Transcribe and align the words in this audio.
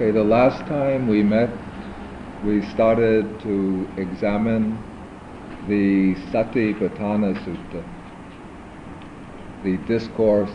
Okay, 0.00 0.12
the 0.12 0.24
last 0.24 0.66
time 0.66 1.08
we 1.08 1.22
met, 1.22 1.50
we 2.42 2.62
started 2.70 3.38
to 3.40 3.86
examine 3.98 4.72
the 5.68 6.14
Satipatthana 6.32 7.34
Sutta, 7.44 7.84
the 9.62 9.76
discourse 9.86 10.54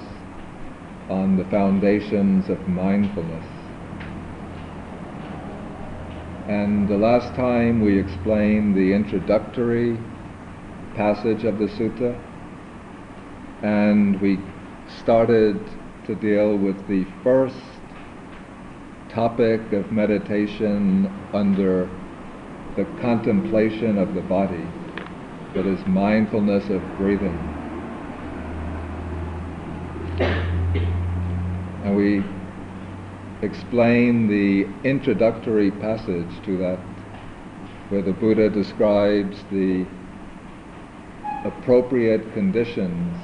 on 1.12 1.38
the 1.38 1.46
foundations 1.52 2.50
of 2.50 2.58
mindfulness. 2.68 3.46
And 6.48 6.90
the 6.90 6.98
last 6.98 7.36
time 7.36 7.82
we 7.82 8.00
explained 8.00 8.76
the 8.76 8.94
introductory 8.94 9.96
passage 10.96 11.44
of 11.44 11.60
the 11.60 11.68
sutta, 11.68 12.20
and 13.62 14.20
we 14.22 14.40
started 15.04 15.64
to 16.08 16.16
deal 16.16 16.58
with 16.58 16.88
the 16.88 17.06
first 17.24 17.75
topic 19.16 19.72
of 19.72 19.90
meditation 19.94 21.10
under 21.34 21.90
the 22.76 22.84
contemplation 23.00 23.98
of 23.98 24.14
the 24.14 24.20
body, 24.20 24.68
that 25.54 25.66
is 25.66 25.80
mindfulness 25.88 26.70
of 26.70 26.82
breathing. 26.98 27.38
And 31.86 31.96
we 31.96 32.26
explain 33.42 34.28
the 34.28 34.68
introductory 34.84 35.72
passage 35.72 36.44
to 36.44 36.58
that, 36.58 36.80
where 37.88 38.02
the 38.02 38.12
Buddha 38.12 38.50
describes 38.50 39.38
the 39.50 39.86
appropriate 41.46 42.34
conditions 42.34 43.16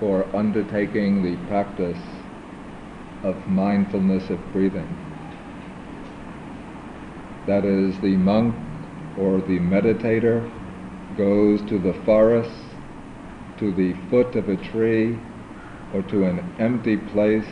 for 0.00 0.26
undertaking 0.34 1.22
the 1.22 1.36
practice 1.46 2.02
of 3.22 3.36
mindfulness 3.46 4.28
of 4.30 4.40
breathing. 4.52 5.11
That 7.46 7.64
is, 7.64 7.98
the 8.00 8.16
monk 8.16 8.54
or 9.18 9.40
the 9.40 9.58
meditator 9.58 10.48
goes 11.16 11.60
to 11.62 11.78
the 11.78 11.92
forest, 12.04 12.50
to 13.58 13.72
the 13.72 13.94
foot 14.10 14.36
of 14.36 14.48
a 14.48 14.56
tree, 14.56 15.18
or 15.92 16.02
to 16.02 16.24
an 16.24 16.54
empty 16.58 16.96
place 16.96 17.46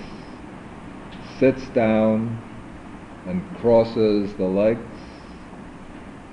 sits 1.39 1.69
down 1.71 2.39
and 3.27 3.43
crosses 3.59 4.33
the 4.35 4.45
legs, 4.45 4.81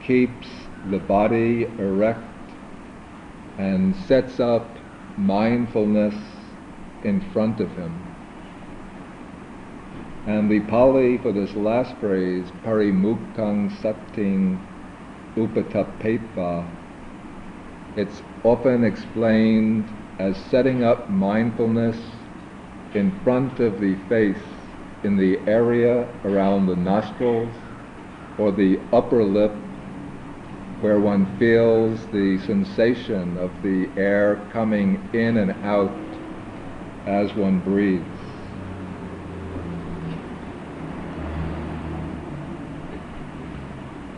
keeps 0.04 0.48
the 0.90 1.00
body 1.00 1.64
erect, 1.80 2.22
and 3.58 3.96
sets 3.96 4.40
up 4.40 4.78
mindfulness 5.18 6.16
in 7.04 7.22
front 7.32 7.60
of 7.60 7.70
him. 7.72 8.07
And 10.28 10.52
the 10.52 10.60
Pali 10.60 11.18
for 11.20 11.32
this 11.32 11.56
last 11.56 11.96
phrase, 12.02 12.44
parimukkhang 12.66 13.72
satting 13.82 14.60
upatapetva, 15.38 16.68
it's 17.96 18.22
often 18.44 18.84
explained 18.84 19.88
as 20.20 20.36
setting 20.52 20.84
up 20.84 21.10
mindfulness 21.10 21.96
in 22.94 23.18
front 23.24 23.62
of 23.62 23.80
the 23.80 23.96
face 24.10 24.44
in 25.04 25.16
the 25.16 25.40
area 25.50 26.06
around 26.26 26.66
the 26.66 26.76
nostrils 26.76 27.54
or 28.38 28.52
the 28.52 28.78
upper 28.92 29.24
lip 29.24 29.52
where 30.82 31.00
one 31.00 31.26
feels 31.40 32.06
the 32.08 32.38
sensation 32.40 33.38
of 33.38 33.50
the 33.64 33.88
air 33.96 34.46
coming 34.52 35.02
in 35.14 35.38
and 35.38 35.52
out 35.64 35.96
as 37.06 37.34
one 37.34 37.60
breathes. 37.60 38.17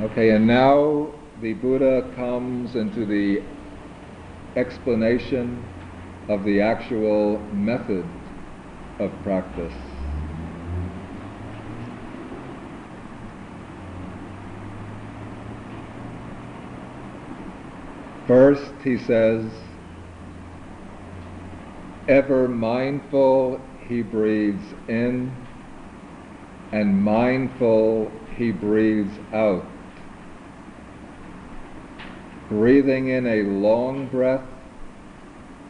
Okay, 0.02 0.30
and 0.30 0.48
now 0.48 1.12
the 1.42 1.54
Buddha 1.56 2.10
comes 2.16 2.76
into 2.76 3.06
the 3.06 3.44
explanation 4.56 5.62
of 6.30 6.46
the 6.46 6.62
actual 6.62 7.40
method 7.52 8.06
of 8.98 9.12
practice. 9.24 9.74
First, 18.26 18.72
he 18.82 18.98
says, 19.00 19.52
ever 22.08 22.48
mindful 22.48 23.60
he 23.86 24.02
breathes 24.02 24.74
in, 24.88 25.36
and 26.72 27.04
mindful 27.04 28.12
he 28.38 28.52
breathes 28.52 29.20
out. 29.34 29.79
Breathing 32.50 33.10
in 33.10 33.28
a 33.28 33.44
long 33.44 34.08
breath, 34.08 34.46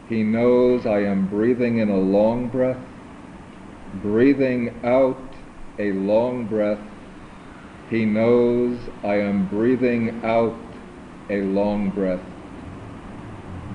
he 0.08 0.22
knows 0.22 0.86
I 0.86 1.00
am 1.00 1.28
breathing 1.28 1.78
in 1.78 1.90
a 1.90 1.96
long 1.96 2.48
breath. 2.48 2.82
Breathing 4.02 4.80
out 4.84 5.34
a 5.78 5.92
long 5.92 6.46
breath, 6.46 6.80
he 7.90 8.04
knows 8.04 8.78
I 9.04 9.16
am 9.16 9.46
breathing 9.46 10.20
out 10.24 10.56
a 11.28 11.42
long 11.42 11.90
breath 11.90 12.20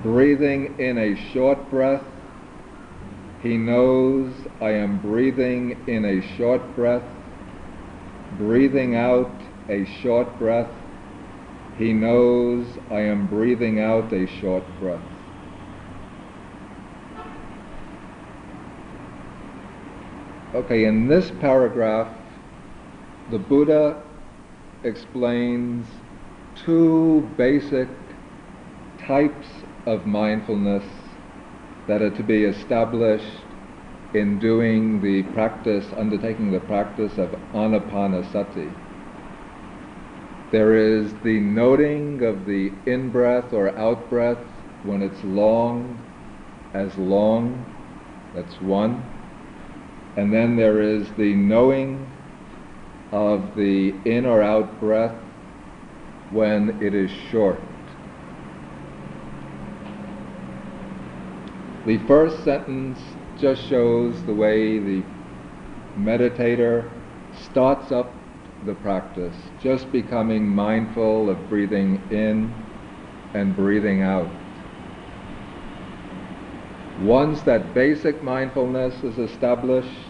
breathing 0.06 0.76
in 0.78 0.98
a 0.98 1.32
short 1.32 1.68
breath. 1.68 2.04
He 3.42 3.56
knows 3.56 4.32
I 4.60 4.70
am 4.70 4.98
breathing 4.98 5.76
in 5.88 6.04
a 6.04 6.36
short 6.36 6.76
breath. 6.76 7.02
Breathing 8.38 8.94
out 8.94 9.30
a 9.68 9.84
short 10.00 10.38
breath. 10.38 10.70
He 11.78 11.92
knows 11.92 12.64
I 12.90 13.00
am 13.00 13.26
breathing 13.26 13.80
out 13.80 14.10
a 14.12 14.26
short 14.26 14.64
breath. 14.80 15.00
Okay, 20.54 20.86
in 20.86 21.06
this 21.06 21.30
paragraph, 21.40 22.08
the 23.30 23.38
Buddha 23.38 24.02
explains 24.84 25.84
two 26.64 27.28
basic 27.36 27.88
types 28.98 29.46
of 29.84 30.06
mindfulness 30.06 30.84
that 31.86 32.00
are 32.00 32.10
to 32.10 32.22
be 32.22 32.44
established 32.44 33.44
in 34.14 34.38
doing 34.38 35.02
the 35.02 35.24
practice, 35.34 35.84
undertaking 35.96 36.50
the 36.50 36.60
practice 36.60 37.18
of 37.18 37.28
anapanasati. 37.52 38.85
There 40.52 40.74
is 40.74 41.12
the 41.24 41.40
noting 41.40 42.22
of 42.22 42.46
the 42.46 42.70
in 42.86 43.10
breath 43.10 43.52
or 43.52 43.70
out 43.70 44.08
breath 44.08 44.38
when 44.84 45.02
it's 45.02 45.22
long 45.24 45.98
as 46.72 46.96
long, 46.98 47.64
that's 48.34 48.60
one. 48.60 49.02
And 50.16 50.32
then 50.32 50.56
there 50.56 50.80
is 50.80 51.10
the 51.12 51.34
knowing 51.34 52.06
of 53.12 53.56
the 53.56 53.94
in 54.04 54.24
or 54.26 54.42
out 54.42 54.78
breath 54.78 55.16
when 56.30 56.80
it 56.82 56.94
is 56.94 57.10
short. 57.30 57.60
The 61.86 61.98
first 62.06 62.44
sentence 62.44 62.98
just 63.38 63.64
shows 63.66 64.20
the 64.24 64.34
way 64.34 64.78
the 64.78 65.02
meditator 65.98 66.90
starts 67.32 67.92
up 67.92 68.12
the 68.66 68.74
practice, 68.74 69.34
just 69.62 69.90
becoming 69.92 70.46
mindful 70.46 71.30
of 71.30 71.48
breathing 71.48 72.02
in 72.10 72.52
and 73.34 73.54
breathing 73.54 74.02
out. 74.02 74.28
Once 77.00 77.42
that 77.42 77.74
basic 77.74 78.22
mindfulness 78.22 78.94
is 79.04 79.18
established, 79.18 80.08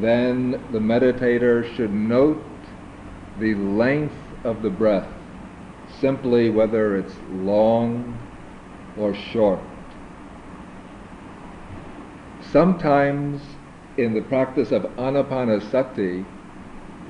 then 0.00 0.52
the 0.72 0.78
meditator 0.78 1.64
should 1.76 1.92
note 1.92 2.42
the 3.38 3.54
length 3.54 4.14
of 4.44 4.62
the 4.62 4.70
breath, 4.70 5.08
simply 6.00 6.50
whether 6.50 6.96
it's 6.96 7.14
long 7.30 8.18
or 8.98 9.14
short. 9.14 9.60
Sometimes 12.52 13.40
in 13.98 14.14
the 14.14 14.22
practice 14.22 14.72
of 14.72 14.82
anapanasati, 14.96 16.24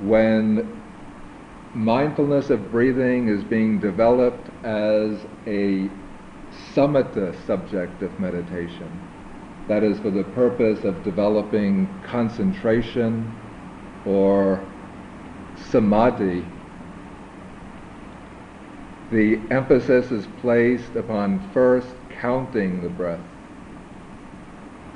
when 0.03 0.81
mindfulness 1.73 2.49
of 2.49 2.71
breathing 2.71 3.27
is 3.27 3.43
being 3.43 3.79
developed 3.79 4.49
as 4.63 5.17
a 5.45 5.89
samatha 6.73 7.35
subject 7.45 8.01
of 8.01 8.19
meditation, 8.19 8.89
that 9.67 9.83
is 9.83 9.99
for 9.99 10.09
the 10.09 10.23
purpose 10.35 10.83
of 10.83 11.03
developing 11.03 11.87
concentration 12.07 13.31
or 14.05 14.63
samadhi, 15.71 16.43
the 19.11 19.39
emphasis 19.51 20.11
is 20.11 20.25
placed 20.41 20.95
upon 20.95 21.39
first 21.51 21.87
counting 22.21 22.81
the 22.81 22.89
breath 22.89 23.19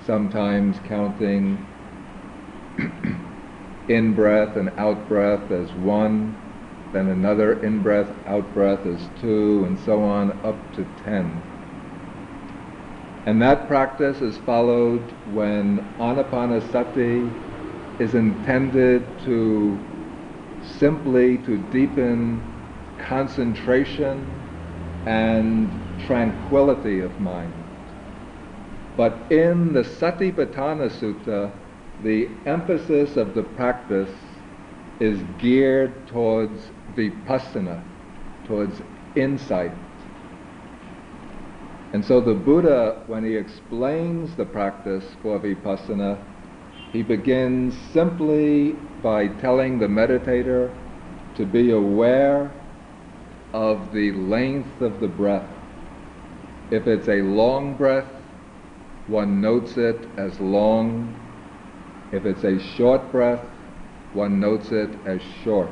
sometimes 0.06 0.78
counting 0.88 1.66
in 3.88 4.14
breath 4.14 4.56
and 4.56 4.70
out 4.78 5.08
breath 5.08 5.52
as 5.52 5.72
one, 5.74 6.38
then 6.94 7.10
another 7.10 7.62
in 7.64 7.82
breath, 7.82 8.10
out 8.28 8.54
breath 8.54 8.86
as 8.86 9.02
two, 9.20 9.66
and 9.66 9.78
so 9.80 10.04
on 10.04 10.32
up 10.46 10.76
to 10.76 10.86
ten. 11.04 11.42
And 13.26 13.42
that 13.42 13.68
practice 13.68 14.22
is 14.22 14.38
followed 14.40 15.02
when 15.34 15.80
anapanasati 15.98 18.02
is 18.02 18.16
intended 18.16 19.06
to 19.24 19.80
simply 20.80 21.38
to 21.40 21.58
deepen 21.72 22.42
concentration 23.00 24.26
and 25.06 25.70
tranquility 26.06 27.00
of 27.00 27.18
mind. 27.20 27.54
But 28.98 29.32
in 29.32 29.74
the 29.74 29.82
Satipatthana 29.82 30.90
Sutta, 30.90 31.52
the 32.04 32.28
emphasis 32.46 33.16
of 33.16 33.34
the 33.34 33.44
practice 33.44 34.12
is 35.00 35.18
geared 35.40 36.08
towards 36.08 36.70
vipassana, 36.96 37.82
towards 38.46 38.82
insight. 39.16 39.72
And 41.94 42.04
so 42.04 42.20
the 42.20 42.34
Buddha, 42.34 43.04
when 43.08 43.24
he 43.24 43.36
explains 43.36 44.36
the 44.36 44.46
practice 44.46 45.06
for 45.22 45.40
vipassana, 45.40 46.18
he 46.92 47.04
begins 47.04 47.76
simply 47.94 48.74
by 49.02 49.28
telling 49.28 49.80
the 49.80 49.88
meditator 49.88 50.72
to 51.36 51.46
be 51.46 51.72
aware 51.72 52.52
of 53.54 53.94
the 53.94 54.12
length 54.12 54.82
of 54.82 55.00
the 55.00 55.08
breath. 55.08 55.50
If 56.72 56.88
it's 56.88 57.08
a 57.08 57.22
long 57.22 57.76
breath, 57.76 58.12
one 59.08 59.42
notes 59.42 59.78
it 59.78 60.08
as 60.18 60.40
long. 60.40 61.23
If 62.14 62.28
it's 62.28 62.44
a 62.44 62.60
short 62.76 63.12
breath, 63.12 63.42
one 64.14 64.40
notes 64.40 64.72
it 64.72 64.92
as 65.04 65.20
short. 65.44 65.72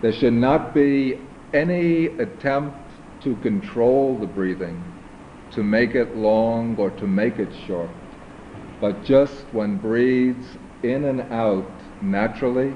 There 0.00 0.12
should 0.12 0.32
not 0.32 0.74
be 0.74 1.20
any 1.52 2.06
attempt 2.06 2.78
to 3.20 3.36
control 3.36 4.18
the 4.18 4.26
breathing, 4.26 4.82
to 5.50 5.62
make 5.62 5.94
it 5.94 6.16
long 6.16 6.76
or 6.78 6.88
to 6.90 7.06
make 7.06 7.38
it 7.38 7.54
short, 7.66 7.90
but 8.80 9.04
just 9.04 9.52
one 9.52 9.76
breathes 9.76 10.56
in 10.82 11.04
and 11.04 11.20
out 11.32 11.70
naturally 12.00 12.72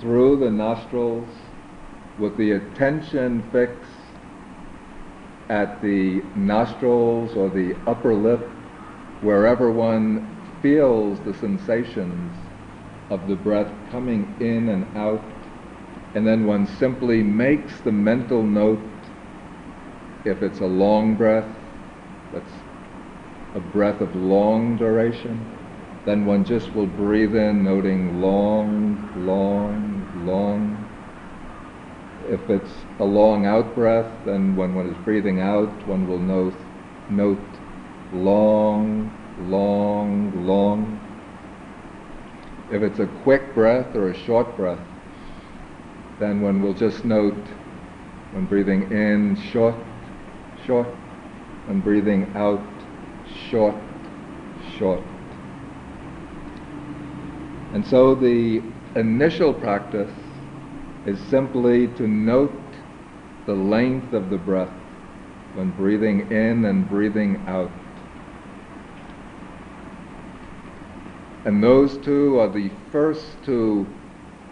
through 0.00 0.38
the 0.38 0.50
nostrils 0.50 1.28
with 2.18 2.38
the 2.38 2.52
attention 2.52 3.42
fixed 3.52 3.90
at 5.50 5.82
the 5.82 6.22
nostrils 6.34 7.36
or 7.36 7.50
the 7.50 7.74
upper 7.86 8.14
lip, 8.14 8.40
wherever 9.20 9.70
one 9.70 10.35
feels 10.66 11.20
the 11.20 11.32
sensations 11.34 12.34
of 13.08 13.28
the 13.28 13.36
breath 13.36 13.72
coming 13.92 14.34
in 14.40 14.68
and 14.68 14.84
out, 14.96 15.22
and 16.12 16.26
then 16.26 16.44
one 16.44 16.66
simply 16.66 17.22
makes 17.22 17.72
the 17.82 17.92
mental 17.92 18.42
note 18.42 18.80
if 20.24 20.42
it's 20.42 20.58
a 20.58 20.66
long 20.66 21.14
breath, 21.14 21.46
that's 22.32 22.50
a 23.54 23.60
breath 23.60 24.00
of 24.00 24.12
long 24.16 24.76
duration, 24.76 25.38
then 26.04 26.26
one 26.26 26.44
just 26.44 26.74
will 26.74 26.88
breathe 26.88 27.36
in, 27.36 27.62
noting 27.62 28.20
long, 28.20 29.08
long, 29.14 30.26
long. 30.26 30.84
If 32.28 32.50
it's 32.50 32.74
a 32.98 33.04
long 33.04 33.46
out 33.46 33.72
breath, 33.76 34.12
then 34.24 34.56
when 34.56 34.74
one 34.74 34.88
is 34.88 34.96
breathing 35.04 35.38
out, 35.38 35.86
one 35.86 36.08
will 36.08 36.18
note, 36.18 36.58
note 37.08 37.46
long, 38.12 39.25
long, 39.40 40.46
long. 40.46 41.00
If 42.72 42.82
it's 42.82 42.98
a 42.98 43.06
quick 43.22 43.54
breath 43.54 43.94
or 43.94 44.10
a 44.10 44.14
short 44.14 44.56
breath, 44.56 44.80
then 46.18 46.40
one 46.40 46.62
will 46.62 46.74
just 46.74 47.04
note 47.04 47.34
when 48.32 48.46
breathing 48.46 48.90
in 48.90 49.36
short, 49.36 49.76
short, 50.66 50.88
and 51.68 51.82
breathing 51.82 52.30
out 52.34 52.62
short, 53.50 53.76
short. 54.78 55.02
And 57.72 57.86
so 57.86 58.14
the 58.14 58.62
initial 58.94 59.52
practice 59.52 60.10
is 61.04 61.18
simply 61.28 61.88
to 61.88 62.08
note 62.08 62.52
the 63.46 63.54
length 63.54 64.12
of 64.12 64.30
the 64.30 64.38
breath 64.38 64.72
when 65.54 65.70
breathing 65.72 66.32
in 66.32 66.64
and 66.64 66.88
breathing 66.88 67.42
out. 67.46 67.70
And 71.46 71.62
those 71.62 71.96
two 71.98 72.40
are 72.40 72.48
the 72.48 72.72
first 72.90 73.24
two, 73.44 73.86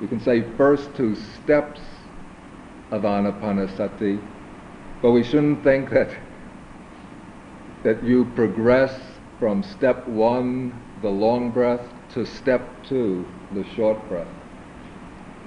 you 0.01 0.07
can 0.07 0.21
say, 0.21 0.45
first 0.57 0.95
two 0.95 1.17
steps 1.17 1.81
of 2.93 3.03
anapanasati. 3.03 4.21
But 5.03 5.11
we 5.11 5.25
shouldn't 5.25 5.65
think 5.65 5.91
that 5.91 6.17
that 7.83 8.03
you 8.05 8.25
progress 8.37 8.99
from 9.41 9.65
step 9.65 10.07
one, 10.07 10.73
the 11.03 11.11
long 11.11 11.51
breath, 11.51 11.85
to 12.15 12.25
step 12.25 12.63
two, 12.85 13.27
the 13.53 13.65
short 13.75 13.99
breath. 14.09 14.29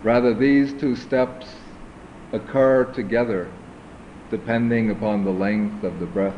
Rather, 0.03 0.33
these 0.33 0.73
two 0.73 0.97
steps 0.97 1.47
occur 2.33 2.83
together 2.93 3.49
depending 4.29 4.91
upon 4.91 5.23
the 5.23 5.31
length 5.31 5.85
of 5.85 5.97
the 6.01 6.05
breath. 6.07 6.35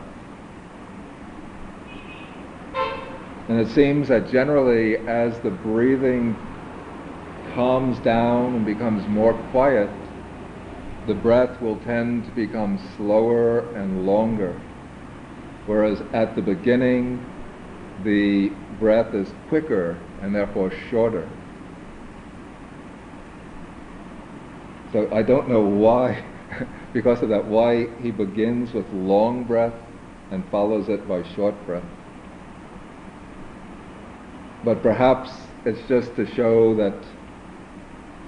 And 3.49 3.59
it 3.59 3.69
seems 3.69 4.09
that 4.09 4.29
generally, 4.29 4.95
as 5.07 5.39
the 5.39 5.49
breathing 5.49 6.35
calms 7.55 7.97
down 7.97 8.53
and 8.53 8.63
becomes 8.63 9.07
more 9.07 9.33
quiet, 9.33 9.89
the 11.07 11.15
breath 11.15 11.59
will 11.59 11.77
tend 11.77 12.25
to 12.25 12.31
become 12.31 12.79
slower 12.95 13.73
and 13.75 14.05
longer. 14.05 14.53
Whereas 15.65 15.99
at 16.13 16.35
the 16.35 16.43
beginning, 16.43 17.25
the 18.03 18.49
breath 18.79 19.15
is 19.15 19.33
quicker 19.49 19.97
and 20.21 20.35
therefore 20.35 20.71
shorter. 20.91 21.27
So 24.93 25.09
I 25.11 25.23
don't 25.23 25.49
know 25.49 25.61
why, 25.61 26.23
because 26.93 27.23
of 27.23 27.29
that, 27.29 27.45
why 27.45 27.87
he 27.99 28.11
begins 28.11 28.73
with 28.73 28.87
long 28.93 29.43
breath 29.45 29.73
and 30.29 30.43
follows 30.51 30.87
it 30.87 31.07
by 31.07 31.23
short 31.35 31.55
breath. 31.65 31.98
But 34.63 34.83
perhaps 34.83 35.31
it's 35.65 35.87
just 35.87 36.15
to 36.15 36.25
show 36.35 36.75
that 36.75 36.93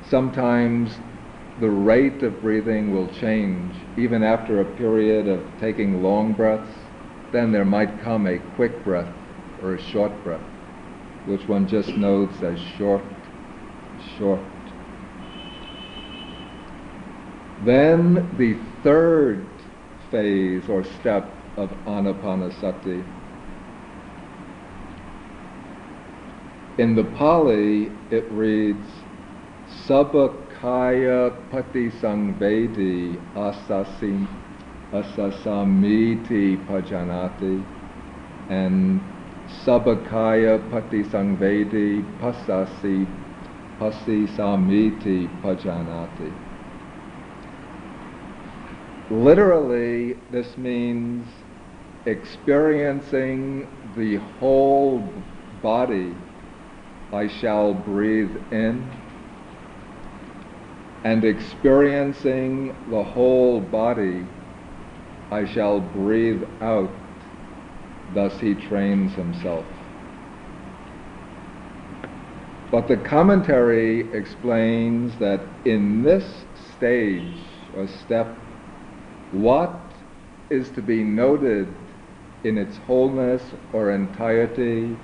sometimes 0.09 0.97
the 1.59 1.69
rate 1.69 2.23
of 2.23 2.41
breathing 2.41 2.93
will 2.93 3.07
change 3.15 3.75
even 3.97 4.23
after 4.23 4.61
a 4.61 4.65
period 4.77 5.27
of 5.27 5.41
taking 5.59 6.01
long 6.01 6.33
breaths. 6.33 6.73
Then 7.31 7.51
there 7.51 7.65
might 7.65 8.01
come 8.01 8.27
a 8.27 8.39
quick 8.55 8.83
breath 8.83 9.13
or 9.61 9.75
a 9.75 9.81
short 9.81 10.11
breath, 10.23 10.41
which 11.27 11.47
one 11.47 11.67
just 11.67 11.95
notes 11.97 12.41
as 12.41 12.59
short, 12.77 13.03
short. 14.17 14.39
Then 17.63 18.29
the 18.37 18.55
third 18.83 19.45
phase 20.09 20.67
or 20.67 20.83
step 20.83 21.29
of 21.57 21.69
anapanasati. 21.85 23.20
In 26.77 26.95
the 26.95 27.03
Pali, 27.03 27.91
it 28.09 28.31
reads, 28.31 28.87
Sabakaya 29.87 31.31
pati 31.49 31.89
sangvedi 31.89 33.17
asasi 33.35 34.27
asasamiti 34.93 36.57
pajanati 36.65 37.63
and 38.49 39.01
Sabakaya 39.65 40.59
pati 40.71 41.03
sangvedi 41.03 42.03
pasasi 42.19 43.05
pasi 43.77 44.27
samiti 44.27 45.27
pajanati. 45.41 46.31
Literally, 49.11 50.15
this 50.31 50.57
means 50.57 51.25
experiencing 52.05 53.67
the 53.97 54.15
whole 54.39 55.13
body 55.61 56.15
I 57.13 57.27
shall 57.27 57.73
breathe 57.73 58.37
in 58.51 58.89
and 61.03 61.25
experiencing 61.25 62.75
the 62.89 63.03
whole 63.03 63.59
body 63.59 64.23
I 65.31 65.45
shall 65.45 65.79
breathe 65.79 66.43
out. 66.61 66.89
Thus 68.13 68.39
he 68.39 68.53
trains 68.55 69.13
himself. 69.13 69.65
But 72.69 72.87
the 72.87 72.97
commentary 72.97 74.13
explains 74.13 75.17
that 75.19 75.41
in 75.65 76.03
this 76.03 76.45
stage 76.77 77.43
or 77.73 77.87
step 77.87 78.37
what 79.31 79.93
is 80.49 80.69
to 80.71 80.81
be 80.81 81.03
noted 81.03 81.67
in 82.43 82.57
its 82.57 82.77
wholeness 82.77 83.43
or 83.73 83.91
entirety 83.91 84.97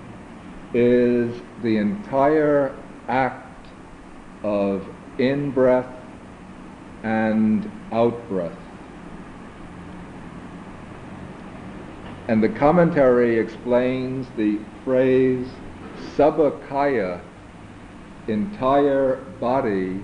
is 0.78 1.42
the 1.64 1.76
entire 1.78 2.72
act 3.08 3.68
of 4.44 4.88
in 5.18 5.50
breath 5.50 5.92
and 7.02 7.72
out 7.92 8.30
breath. 8.30 8.56
And 12.28 12.44
the 12.44 12.50
commentary 12.50 13.40
explains 13.40 14.28
the 14.38 14.60
phrase 14.84 15.48
sabakaya, 16.16 17.22
entire 18.28 19.16
body, 19.40 20.00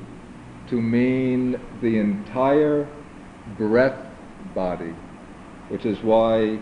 to 0.70 0.82
mean 0.82 1.62
the 1.84 2.00
entire 2.00 2.88
breath 3.60 4.08
body, 4.56 4.96
which 5.70 5.86
is 5.86 6.01
why 6.01 6.58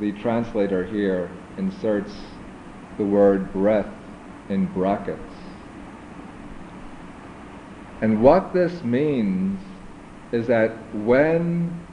the 0.00 0.10
translator 0.20 0.84
here 0.84 1.30
inserts 1.56 2.14
the 2.98 3.04
word 3.04 3.52
breath 3.52 3.92
in 4.48 4.66
brackets. 4.72 5.20
And 8.00 8.22
what 8.22 8.52
this 8.52 8.82
means 8.82 9.58
is 10.32 10.46
that 10.48 10.72
when 10.94 11.86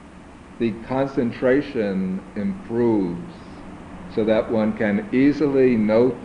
the 0.58 0.72
concentration 0.86 2.20
improves 2.36 3.32
so 4.14 4.24
that 4.24 4.50
one 4.50 4.76
can 4.76 5.08
easily 5.12 5.76
note 5.76 6.16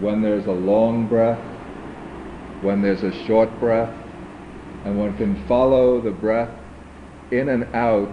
when 0.00 0.22
there's 0.22 0.46
a 0.46 0.52
long 0.52 1.06
breath, 1.06 1.38
when 2.62 2.80
there's 2.80 3.02
a 3.02 3.12
short 3.26 3.50
breath, 3.60 3.94
and 4.84 4.98
one 4.98 5.16
can 5.16 5.36
follow 5.46 6.00
the 6.00 6.10
breath 6.10 6.50
in 7.30 7.50
and 7.50 7.64
out 7.74 8.10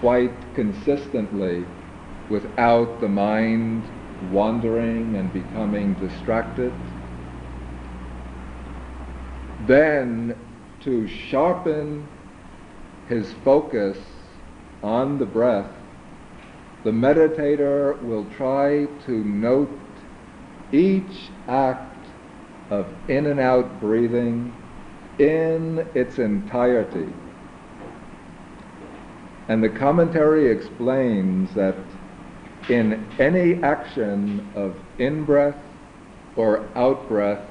quite 0.00 0.32
consistently 0.54 1.64
without 2.30 3.00
the 3.00 3.08
mind 3.08 3.82
wandering 4.32 5.16
and 5.16 5.32
becoming 5.32 5.94
distracted. 5.94 6.72
Then 9.66 10.36
to 10.80 11.08
sharpen 11.08 12.06
his 13.08 13.32
focus 13.44 13.98
on 14.82 15.18
the 15.18 15.26
breath, 15.26 15.70
the 16.84 16.90
meditator 16.90 18.00
will 18.02 18.24
try 18.36 18.86
to 19.06 19.24
note 19.24 19.68
each 20.72 21.30
act 21.48 22.06
of 22.70 22.86
in 23.08 23.26
and 23.26 23.40
out 23.40 23.80
breathing 23.80 24.52
in 25.18 25.86
its 25.94 26.18
entirety. 26.18 27.08
And 29.48 29.62
the 29.62 29.68
commentary 29.68 30.50
explains 30.50 31.54
that 31.54 31.76
in 32.68 33.06
any 33.18 33.62
action 33.62 34.50
of 34.56 34.74
in 34.98 35.24
breath 35.24 35.56
or 36.36 36.66
out 36.76 37.08
breath, 37.08 37.44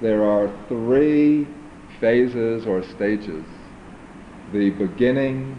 there 0.00 0.24
are 0.24 0.50
three 0.68 1.46
phases 2.00 2.66
or 2.66 2.82
stages 2.82 3.44
the 4.52 4.70
beginning, 4.70 5.58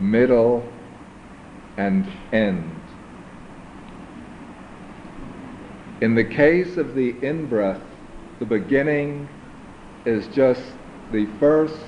middle, 0.00 0.64
and 1.76 2.10
end. 2.32 2.70
In 6.00 6.16
the 6.16 6.24
case 6.24 6.76
of 6.78 6.96
the 6.96 7.10
in 7.22 7.46
breath, 7.46 7.82
the 8.40 8.46
beginning 8.46 9.28
is 10.04 10.26
just 10.28 10.62
the 11.12 11.26
first 11.38 11.78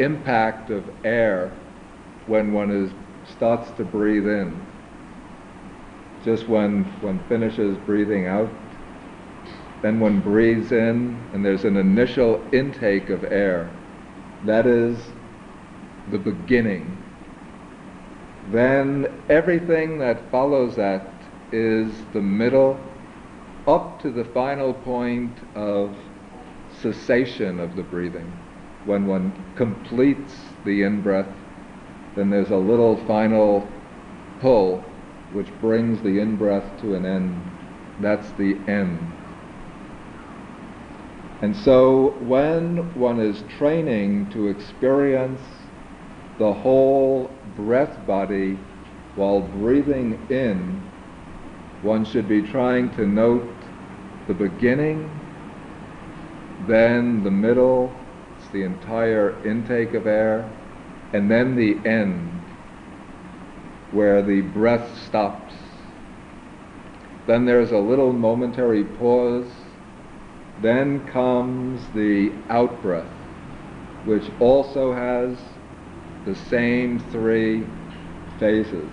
impact 0.00 0.70
of 0.70 0.82
air 1.04 1.52
when 2.26 2.52
one 2.52 2.72
is 2.72 2.90
starts 3.30 3.70
to 3.72 3.84
breathe 3.84 4.26
in. 4.26 4.73
Just 6.24 6.48
when 6.48 6.84
one 7.02 7.20
finishes 7.28 7.76
breathing 7.84 8.26
out, 8.26 8.48
then 9.82 10.00
one 10.00 10.20
breathes 10.20 10.72
in 10.72 11.20
and 11.34 11.44
there's 11.44 11.66
an 11.66 11.76
initial 11.76 12.42
intake 12.50 13.10
of 13.10 13.24
air. 13.24 13.70
That 14.46 14.66
is 14.66 14.96
the 16.10 16.16
beginning. 16.16 16.96
Then 18.50 19.06
everything 19.28 19.98
that 19.98 20.30
follows 20.30 20.76
that 20.76 21.06
is 21.52 21.92
the 22.14 22.22
middle 22.22 22.80
up 23.66 24.00
to 24.00 24.10
the 24.10 24.24
final 24.24 24.72
point 24.72 25.32
of 25.54 25.94
cessation 26.80 27.60
of 27.60 27.76
the 27.76 27.82
breathing. 27.82 28.32
When 28.86 29.06
one 29.06 29.32
completes 29.56 30.34
the 30.64 30.84
in 30.84 31.02
breath, 31.02 31.32
then 32.16 32.30
there's 32.30 32.50
a 32.50 32.56
little 32.56 32.96
final 33.06 33.68
pull 34.40 34.82
which 35.34 35.50
brings 35.60 36.00
the 36.02 36.20
in 36.20 36.36
breath 36.36 36.80
to 36.80 36.94
an 36.94 37.04
end. 37.04 37.42
That's 38.00 38.30
the 38.32 38.56
end. 38.68 38.98
And 41.42 41.54
so 41.56 42.14
when 42.20 42.94
one 42.98 43.20
is 43.20 43.42
training 43.58 44.30
to 44.30 44.48
experience 44.48 45.40
the 46.38 46.52
whole 46.52 47.30
breath 47.56 48.06
body 48.06 48.56
while 49.16 49.40
breathing 49.40 50.24
in, 50.30 50.80
one 51.82 52.04
should 52.04 52.28
be 52.28 52.40
trying 52.42 52.90
to 52.92 53.06
note 53.06 53.54
the 54.26 54.34
beginning, 54.34 55.10
then 56.66 57.22
the 57.24 57.30
middle, 57.30 57.92
it's 58.38 58.48
the 58.50 58.62
entire 58.62 59.44
intake 59.46 59.94
of 59.94 60.06
air, 60.06 60.48
and 61.12 61.30
then 61.30 61.56
the 61.56 61.76
end, 61.88 62.33
where 63.94 64.22
the 64.22 64.40
breath 64.40 65.00
stops. 65.06 65.54
Then 67.28 67.46
there's 67.46 67.70
a 67.70 67.78
little 67.78 68.12
momentary 68.12 68.84
pause. 68.84 69.50
Then 70.60 71.06
comes 71.06 71.80
the 71.94 72.32
out 72.48 72.82
breath, 72.82 73.10
which 74.04 74.24
also 74.40 74.92
has 74.92 75.38
the 76.26 76.34
same 76.34 76.98
three 77.10 77.64
phases. 78.38 78.90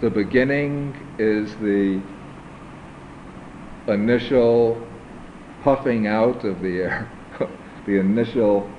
The 0.00 0.10
beginning 0.10 0.96
is 1.18 1.54
the 1.56 2.00
initial 3.88 4.80
puffing 5.62 6.06
out 6.06 6.44
of 6.44 6.60
the 6.60 6.80
air, 6.80 7.12
the 7.86 7.98
initial 7.98 8.70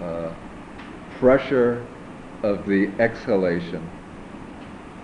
uh, 0.00 0.32
pressure 1.18 1.84
of 2.42 2.66
the 2.66 2.92
exhalation. 2.98 3.88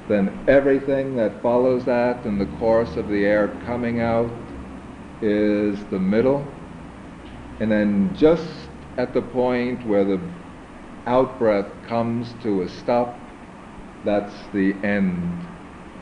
Then 0.09 0.45
everything 0.49 1.16
that 1.16 1.40
follows 1.42 1.85
that 1.85 2.25
in 2.26 2.38
the 2.38 2.47
course 2.59 2.97
of 2.97 3.09
the 3.09 3.25
air 3.25 3.49
coming 3.64 4.00
out 4.00 4.30
is 5.23 5.83
the 5.87 5.99
middle. 5.99 6.47
And 7.61 7.71
then 7.71 8.14
just 8.16 8.49
at 8.97 9.14
the 9.14 9.23
point 9.23 9.87
where 9.87 10.04
the 10.04 10.21
out 11.07 11.38
breath 11.38 11.71
comes 11.87 12.35
to 12.42 12.62
a 12.62 12.69
stop, 12.69 13.19
that's 14.04 14.35
the 14.52 14.73
end 14.83 15.47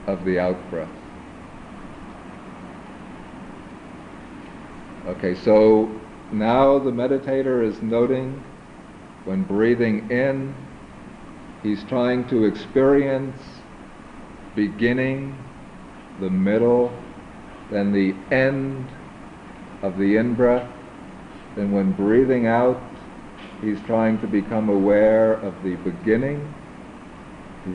of 0.07 0.25
the 0.25 0.39
out 0.39 0.59
breath. 0.71 0.89
Okay, 5.07 5.35
so 5.35 5.91
now 6.33 6.79
the 6.79 6.91
meditator 6.91 7.65
is 7.65 7.81
noting 7.83 8.43
when 9.25 9.43
breathing 9.43 10.11
in, 10.11 10.55
he's 11.63 11.83
trying 11.85 12.27
to 12.29 12.45
experience 12.45 13.41
beginning, 14.55 15.37
the 16.21 16.31
middle, 16.31 16.93
then 17.71 17.93
the 17.93 18.15
end 18.35 18.89
of 19.83 19.99
the 19.99 20.17
in 20.17 20.35
breath. 20.35 20.69
Then 21.57 21.73
when 21.73 21.93
breathing 21.93 22.47
out, 22.47 22.81
he's 23.61 23.81
trying 23.83 24.21
to 24.21 24.27
become 24.27 24.69
aware 24.69 25.35
of 25.35 25.55
the 25.63 25.77
beginning, 25.77 26.55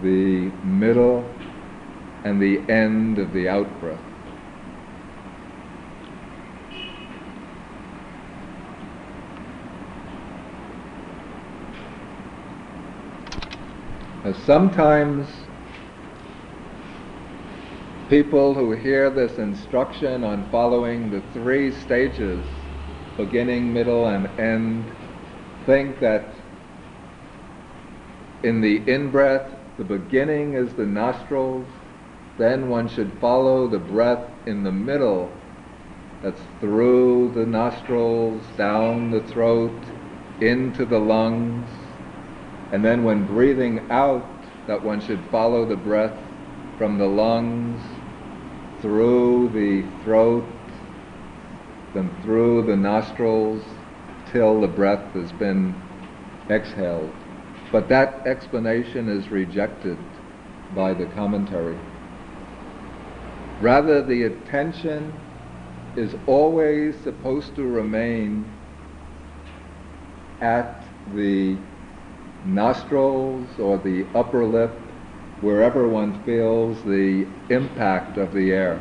the 0.02 0.52
middle, 0.66 1.30
and 2.24 2.42
the 2.42 2.60
end 2.72 3.20
of 3.20 3.34
the 3.34 3.48
out 3.48 3.68
breath. 3.80 4.00
sometimes 14.46 15.28
people 18.10 18.54
who 18.54 18.72
hear 18.74 19.10
this 19.10 19.38
instruction 19.38 20.24
on 20.24 20.50
following 20.50 21.10
the 21.10 21.22
three 21.34 21.72
stages, 21.72 22.46
beginning, 23.18 23.72
middle, 23.72 24.08
and 24.08 24.28
end, 24.40 24.86
think 25.66 26.00
that 26.00 26.26
in 28.44 28.62
the 28.62 28.78
in 28.92 29.10
breath, 29.10 29.50
the 29.78 29.84
beginning 29.84 30.54
is 30.54 30.74
the 30.74 30.86
nostrils, 30.86 31.66
then 32.38 32.70
one 32.70 32.88
should 32.88 33.12
follow 33.20 33.68
the 33.68 33.80
breath 33.80 34.30
in 34.46 34.64
the 34.64 34.72
middle, 34.72 35.32
that's 36.22 36.42
through 36.60 37.32
the 37.36 37.46
nostrils, 37.46 38.44
down 38.58 39.12
the 39.12 39.22
throat, 39.22 39.72
into 40.42 40.86
the 40.86 41.00
lungs, 41.00 41.70
and 42.72 42.84
then 42.84 43.04
when 43.04 43.26
breathing 43.26 43.80
out, 43.90 44.26
that 44.68 44.84
one 44.84 45.00
should 45.00 45.20
follow 45.32 45.66
the 45.66 45.76
breath 45.76 46.18
from 46.78 46.98
the 46.98 47.06
lungs, 47.06 47.82
through 48.84 49.48
the 49.54 49.82
throat, 50.04 50.44
then 51.94 52.14
through 52.22 52.62
the 52.64 52.76
nostrils 52.76 53.64
till 54.30 54.60
the 54.60 54.68
breath 54.68 55.14
has 55.14 55.32
been 55.32 55.74
exhaled. 56.50 57.14
But 57.72 57.88
that 57.88 58.28
explanation 58.28 59.08
is 59.08 59.30
rejected 59.30 59.98
by 60.76 60.94
the 60.94 61.06
commentary. 61.06 61.78
Rather, 63.62 64.02
the 64.02 64.24
attention 64.24 65.14
is 65.96 66.14
always 66.28 67.00
supposed 67.04 67.56
to 67.56 67.64
remain 67.64 68.46
at 70.42 70.84
the 71.16 71.56
nostrils 72.44 73.48
or 73.60 73.78
the 73.78 74.06
upper 74.14 74.44
lip, 74.44 74.78
wherever 75.44 75.88
one 75.90 76.24
feels 76.24 76.82
the 76.84 77.28
impact 77.50 78.18
of 78.18 78.34
the 78.34 78.52
air. 78.52 78.80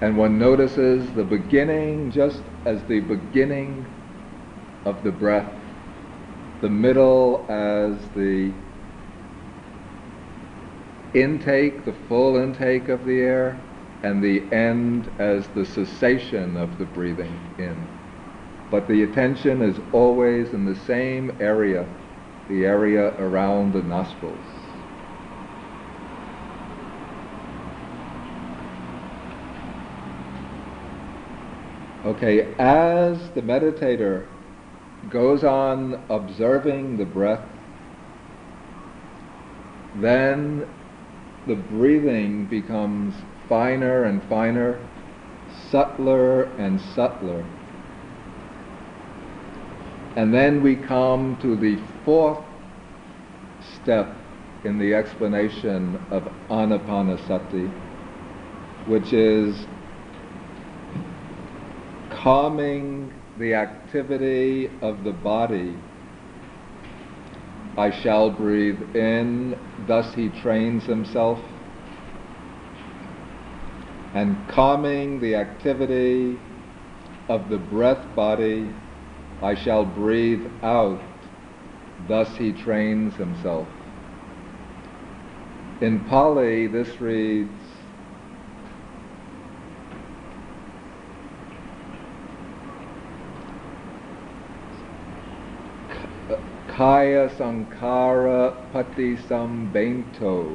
And 0.00 0.16
one 0.16 0.38
notices 0.38 1.10
the 1.10 1.24
beginning 1.24 2.12
just 2.12 2.40
as 2.64 2.80
the 2.84 3.00
beginning 3.00 3.84
of 4.84 5.02
the 5.02 5.10
breath, 5.10 5.52
the 6.60 6.70
middle 6.70 7.44
as 7.48 7.98
the 8.14 8.52
intake, 11.14 11.84
the 11.84 11.94
full 12.08 12.36
intake 12.36 12.88
of 12.88 13.04
the 13.04 13.20
air, 13.20 13.60
and 14.04 14.22
the 14.22 14.40
end 14.54 15.10
as 15.18 15.48
the 15.48 15.66
cessation 15.66 16.56
of 16.56 16.78
the 16.78 16.84
breathing 16.84 17.34
in. 17.58 17.76
But 18.70 18.86
the 18.86 19.02
attention 19.02 19.62
is 19.62 19.80
always 19.92 20.50
in 20.50 20.64
the 20.64 20.76
same 20.76 21.36
area, 21.40 21.88
the 22.48 22.66
area 22.66 23.14
around 23.18 23.72
the 23.72 23.82
nostrils. 23.82 24.57
Okay, 32.08 32.54
as 32.58 33.18
the 33.34 33.42
meditator 33.42 34.24
goes 35.10 35.44
on 35.44 36.02
observing 36.08 36.96
the 36.96 37.04
breath, 37.04 37.44
then 39.96 40.66
the 41.46 41.54
breathing 41.54 42.46
becomes 42.46 43.12
finer 43.46 44.04
and 44.04 44.22
finer, 44.22 44.78
subtler 45.70 46.44
and 46.56 46.80
subtler. 46.80 47.44
And 50.16 50.32
then 50.32 50.62
we 50.62 50.76
come 50.76 51.36
to 51.42 51.56
the 51.56 51.76
fourth 52.06 52.42
step 53.82 54.16
in 54.64 54.78
the 54.78 54.94
explanation 54.94 56.00
of 56.10 56.22
anapanasati, 56.48 57.70
which 58.86 59.12
is 59.12 59.66
calming 62.22 63.12
the 63.38 63.54
activity 63.54 64.68
of 64.82 65.04
the 65.04 65.12
body. 65.12 65.76
I 67.76 67.90
shall 67.90 68.28
breathe 68.28 68.96
in, 68.96 69.56
thus 69.86 70.12
he 70.14 70.28
trains 70.28 70.82
himself, 70.82 71.38
and 74.14 74.36
calming 74.48 75.20
the 75.20 75.36
activity 75.36 76.40
of 77.28 77.48
the 77.50 77.58
breath 77.58 78.04
body, 78.16 78.68
I 79.40 79.54
shall 79.54 79.84
breathe 79.84 80.44
out, 80.64 81.00
thus 82.08 82.34
he 82.36 82.52
trains 82.52 83.14
himself. 83.14 83.68
In 85.80 86.00
Pali, 86.08 86.66
this 86.66 87.00
reads, 87.00 87.48
Kaya 96.78 97.28
Sankhara 97.30 98.54
Pati 98.72 99.16
Sambento 99.16 100.54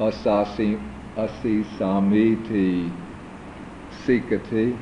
Asasi 0.00 0.82
Asi 1.16 1.62
Samiti 1.78 2.90
Sikkhati 4.04 4.74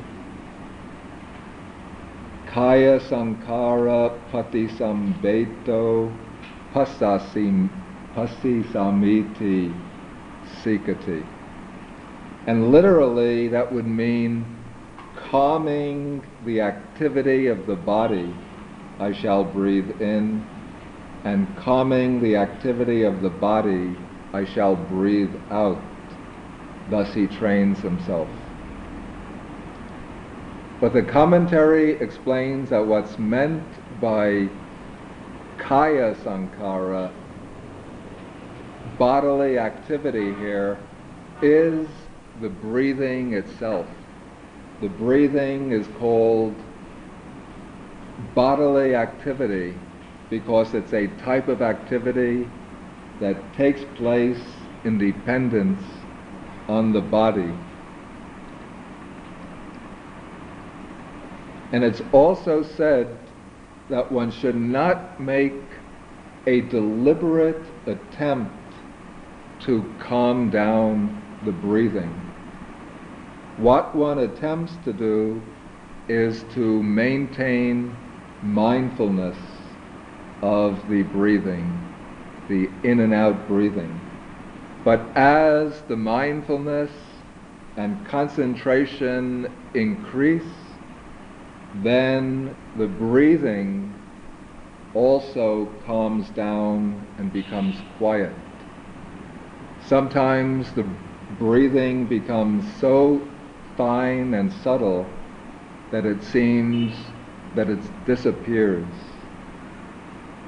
Kaya 2.47 2.99
Sankhara 3.01 4.16
Pati 4.33 4.66
Sambeto 4.68 6.11
Pasasi 6.73 7.68
Pasi 8.14 8.62
Samiti 8.73 9.71
Sikkhati. 10.64 11.23
And 12.47 12.73
literally 12.73 13.49
that 13.49 13.71
would 13.71 13.87
mean 13.87 14.57
calming 15.31 16.25
the 16.47 16.62
activity 16.62 17.49
of 17.49 17.66
the 17.66 17.77
body 17.77 18.33
I 19.00 19.12
shall 19.12 19.44
breathe 19.44 20.00
in, 20.00 20.44
and 21.24 21.56
calming 21.56 22.20
the 22.20 22.37
activity 22.37 23.04
of 23.04 23.22
the 23.22 23.30
body, 23.30 23.96
I 24.32 24.44
shall 24.44 24.74
breathe 24.74 25.34
out. 25.50 25.80
Thus 26.90 27.12
he 27.14 27.26
trains 27.26 27.78
himself. 27.78 28.28
But 30.80 30.92
the 30.92 31.02
commentary 31.02 31.92
explains 31.92 32.70
that 32.70 32.87
what's 32.87 33.18
meant 33.18 33.62
by 34.00 34.48
kaya 35.58 36.14
sankhara, 36.16 37.11
bodily 38.98 39.58
activity 39.58 40.32
here, 40.34 40.78
is 41.42 41.87
the 42.40 42.48
breathing 42.48 43.34
itself. 43.34 43.87
The 44.80 44.88
breathing 44.88 45.72
is 45.72 45.87
called 45.98 46.54
bodily 48.35 48.94
activity 48.94 49.74
because 50.31 50.74
it's 50.74 50.92
a 50.92 51.07
type 51.24 51.48
of 51.48 51.62
activity 51.62 52.48
that 53.20 53.37
takes 53.54 53.83
place 53.96 54.40
in 54.85 54.98
dependence 54.98 55.83
on 56.68 56.92
the 56.92 57.00
body. 57.00 57.52
And 61.72 61.85
it's 61.85 62.02
also 62.12 62.62
said 62.62 63.16
that 63.90 64.11
one 64.11 64.31
should 64.31 64.57
not 64.57 65.20
make 65.20 65.52
a 66.46 66.62
deliberate 66.62 67.62
attempt 67.87 68.52
to 69.61 69.85
calm 70.00 70.50
down 70.50 71.22
the 71.44 71.52
breathing. 71.52 72.12
What 73.59 73.94
one 73.94 74.20
attempts 74.20 74.72
to 74.85 74.92
do 74.92 75.42
is 76.09 76.44
to 76.54 76.83
maintain 76.83 77.94
mindfulness 78.42 79.37
of 80.42 80.88
the 80.88 81.03
breathing, 81.03 81.72
the 82.48 82.68
in 82.85 83.01
and 83.01 83.12
out 83.12 83.48
breathing. 83.48 84.01
But 84.85 85.01
as 85.16 85.83
the 85.83 85.96
mindfulness 85.96 86.90
and 87.77 88.07
concentration 88.07 89.53
increase, 89.74 90.42
then 91.83 92.55
the 92.77 92.87
breathing 92.87 93.94
also 94.94 95.66
calms 95.87 96.29
down 96.31 97.07
and 97.18 97.33
becomes 97.33 97.77
quiet. 97.98 98.33
Sometimes 99.87 100.72
the 100.72 100.85
breathing 101.38 102.07
becomes 102.07 102.64
so 102.81 103.20
fine 103.77 104.35
and 104.35 104.53
subtle 104.53 105.07
that 105.92 106.05
it 106.05 106.22
seems 106.22 106.94
that 107.59 107.68
it 107.68 108.05
disappears. 108.07 108.87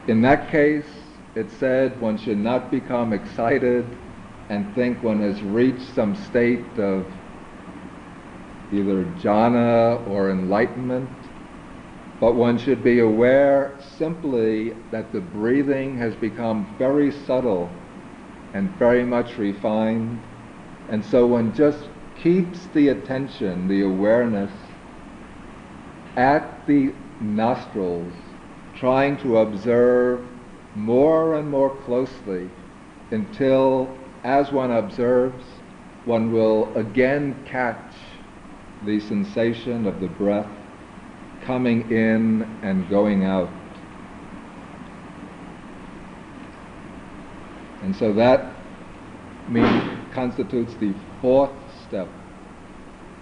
In 0.06 0.22
that 0.22 0.48
case, 0.48 0.86
it 1.34 1.50
said 1.50 2.00
one 2.00 2.16
should 2.16 2.38
not 2.38 2.70
become 2.70 3.12
excited 3.12 3.84
and 4.48 4.72
think 4.76 5.02
one 5.02 5.20
has 5.20 5.42
reached 5.42 5.92
some 5.92 6.14
state 6.14 6.78
of 6.78 7.04
either 8.72 9.04
jhana 9.18 10.06
or 10.08 10.30
enlightenment, 10.30 11.10
but 12.20 12.36
one 12.36 12.56
should 12.56 12.84
be 12.84 13.00
aware 13.00 13.76
simply 13.98 14.70
that 14.92 15.12
the 15.12 15.20
breathing 15.20 15.98
has 15.98 16.14
become 16.14 16.64
very 16.78 17.10
subtle 17.10 17.72
and 18.54 18.70
very 18.78 19.02
much 19.02 19.36
refined, 19.36 20.20
and 20.88 21.04
so 21.04 21.26
one 21.26 21.52
just 21.54 21.88
keeps 22.22 22.66
the 22.66 22.86
attention, 22.86 23.66
the 23.66 23.80
awareness 23.82 24.52
at 26.16 26.66
the 26.66 26.92
nostrils, 27.20 28.12
trying 28.76 29.16
to 29.18 29.38
observe 29.38 30.26
more 30.74 31.34
and 31.34 31.50
more 31.50 31.74
closely 31.84 32.48
until, 33.10 33.96
as 34.24 34.52
one 34.52 34.70
observes, 34.70 35.44
one 36.04 36.32
will 36.32 36.74
again 36.76 37.34
catch 37.46 37.94
the 38.84 38.98
sensation 39.00 39.86
of 39.86 40.00
the 40.00 40.08
breath 40.08 40.48
coming 41.42 41.90
in 41.90 42.58
and 42.62 42.88
going 42.88 43.24
out. 43.24 43.50
And 47.82 47.94
so 47.96 48.12
that 48.14 48.54
means 49.48 49.82
constitutes 50.12 50.74
the 50.74 50.94
fourth 51.20 51.50
step 51.88 52.08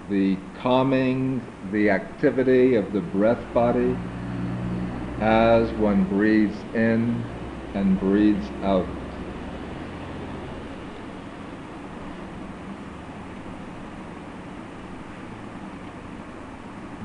the 0.08 0.36
calming, 0.62 1.42
the 1.70 1.90
activity 1.90 2.74
of 2.74 2.92
the 2.92 3.00
breath 3.00 3.52
body 3.52 3.96
as 5.20 5.70
one 5.72 6.04
breathes 6.04 6.58
in 6.74 7.24
and 7.74 8.00
breathes 8.00 8.50
out. 8.62 8.86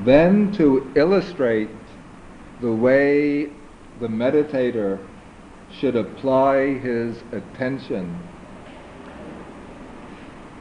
Then 0.03 0.51
to 0.53 0.91
illustrate 0.95 1.69
the 2.61 2.71
way 2.71 3.45
the 3.99 4.07
meditator 4.07 4.99
should 5.79 5.95
apply 5.95 6.73
his 6.75 7.17
attention, 7.31 8.17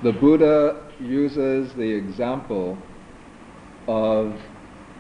the 0.03 0.13
Buddha 0.13 0.92
uses 1.03 1.73
the 1.75 1.91
example 1.91 2.79
of 3.89 4.33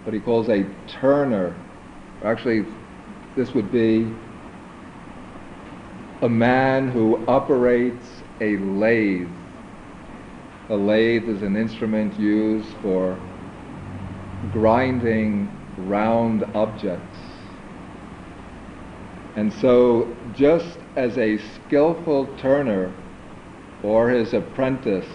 what 0.05 0.15
he 0.15 0.21
calls 0.21 0.49
a 0.49 0.65
turner. 0.89 1.55
Actually, 2.25 2.65
this 3.37 3.55
would 3.55 3.71
be 3.73 4.07
a 6.23 6.29
man 6.29 6.91
who 6.91 7.25
operates 7.27 8.07
a 8.41 8.57
lathe. 8.59 9.29
A 10.71 10.77
lathe 10.77 11.29
is 11.29 11.43
an 11.43 11.57
instrument 11.57 12.19
used 12.19 12.69
for 12.83 13.19
grinding 14.53 15.49
round 15.79 16.45
objects. 16.55 17.19
And 19.37 19.53
so, 19.55 20.15
just 20.35 20.79
as 20.97 21.17
a 21.19 21.39
skillful 21.39 22.29
turner 22.39 22.93
or 23.83 24.11
his 24.11 24.35
apprentice, 24.35 25.07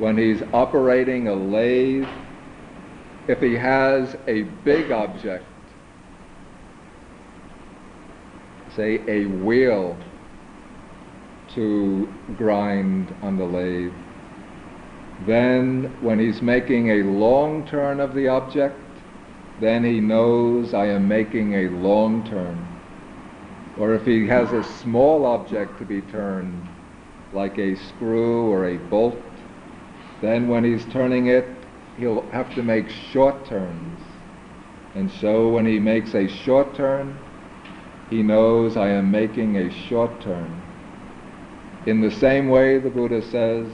when 0.00 0.16
he's 0.16 0.42
operating 0.54 1.28
a 1.28 1.34
lathe, 1.34 2.08
if 3.28 3.38
he 3.40 3.54
has 3.54 4.16
a 4.26 4.42
big 4.64 4.90
object, 4.90 5.44
say 8.74 8.98
a 9.06 9.26
wheel 9.26 9.94
to 11.54 12.08
grind 12.38 13.14
on 13.20 13.36
the 13.36 13.44
lathe, 13.44 13.92
then 15.26 15.84
when 16.00 16.18
he's 16.18 16.40
making 16.40 16.90
a 16.90 17.02
long 17.02 17.66
turn 17.66 18.00
of 18.00 18.14
the 18.14 18.26
object, 18.26 18.74
then 19.60 19.84
he 19.84 20.00
knows 20.00 20.72
I 20.72 20.86
am 20.86 21.06
making 21.06 21.52
a 21.52 21.68
long 21.68 22.26
turn. 22.26 22.56
Or 23.78 23.92
if 23.94 24.06
he 24.06 24.26
has 24.28 24.50
a 24.52 24.64
small 24.64 25.26
object 25.26 25.78
to 25.78 25.84
be 25.84 26.00
turned, 26.00 26.66
like 27.34 27.58
a 27.58 27.76
screw 27.76 28.50
or 28.50 28.66
a 28.66 28.78
bolt, 28.78 29.29
then 30.20 30.48
when 30.48 30.64
he's 30.64 30.84
turning 30.86 31.26
it, 31.26 31.46
he'll 31.98 32.22
have 32.30 32.54
to 32.54 32.62
make 32.62 32.88
short 32.88 33.46
turns. 33.46 34.00
And 34.94 35.10
so 35.10 35.48
when 35.48 35.66
he 35.66 35.78
makes 35.78 36.14
a 36.14 36.28
short 36.28 36.74
turn, 36.74 37.16
he 38.10 38.22
knows 38.22 38.76
I 38.76 38.88
am 38.88 39.10
making 39.10 39.56
a 39.56 39.70
short 39.70 40.20
turn. 40.20 40.60
In 41.86 42.00
the 42.00 42.10
same 42.10 42.48
way, 42.48 42.78
the 42.78 42.90
Buddha 42.90 43.22
says, 43.22 43.66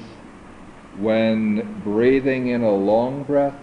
when 1.01 1.81
breathing 1.83 2.49
in 2.49 2.63
a 2.63 2.75
long 2.75 3.25
breath, 3.25 3.57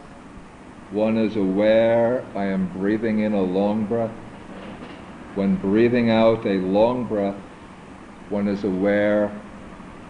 one 0.91 1.17
is 1.17 1.36
aware 1.36 2.26
I 2.36 2.46
am 2.46 2.67
breathing 2.78 3.19
in 3.19 3.34
a 3.34 3.41
long 3.41 3.86
breath. 3.86 4.12
When 5.36 5.56
breathing 5.56 6.12
out 6.12 6.46
a 6.46 6.60
long 6.60 7.06
breath, 7.06 7.36
one 8.30 8.48
is 8.48 8.63
aware 8.63 9.32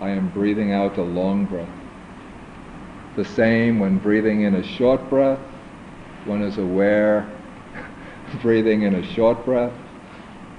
I 0.01 0.09
am 0.09 0.29
breathing 0.29 0.73
out 0.73 0.97
a 0.97 1.03
long 1.03 1.45
breath. 1.45 1.82
The 3.15 3.25
same 3.25 3.79
when 3.79 3.97
breathing 3.99 4.41
in 4.41 4.55
a 4.55 4.63
short 4.63 5.09
breath, 5.09 5.39
one 6.25 6.41
is 6.41 6.57
aware 6.57 7.29
breathing 8.41 8.83
in 8.83 8.95
a 8.95 9.13
short 9.13 9.45
breath. 9.45 9.73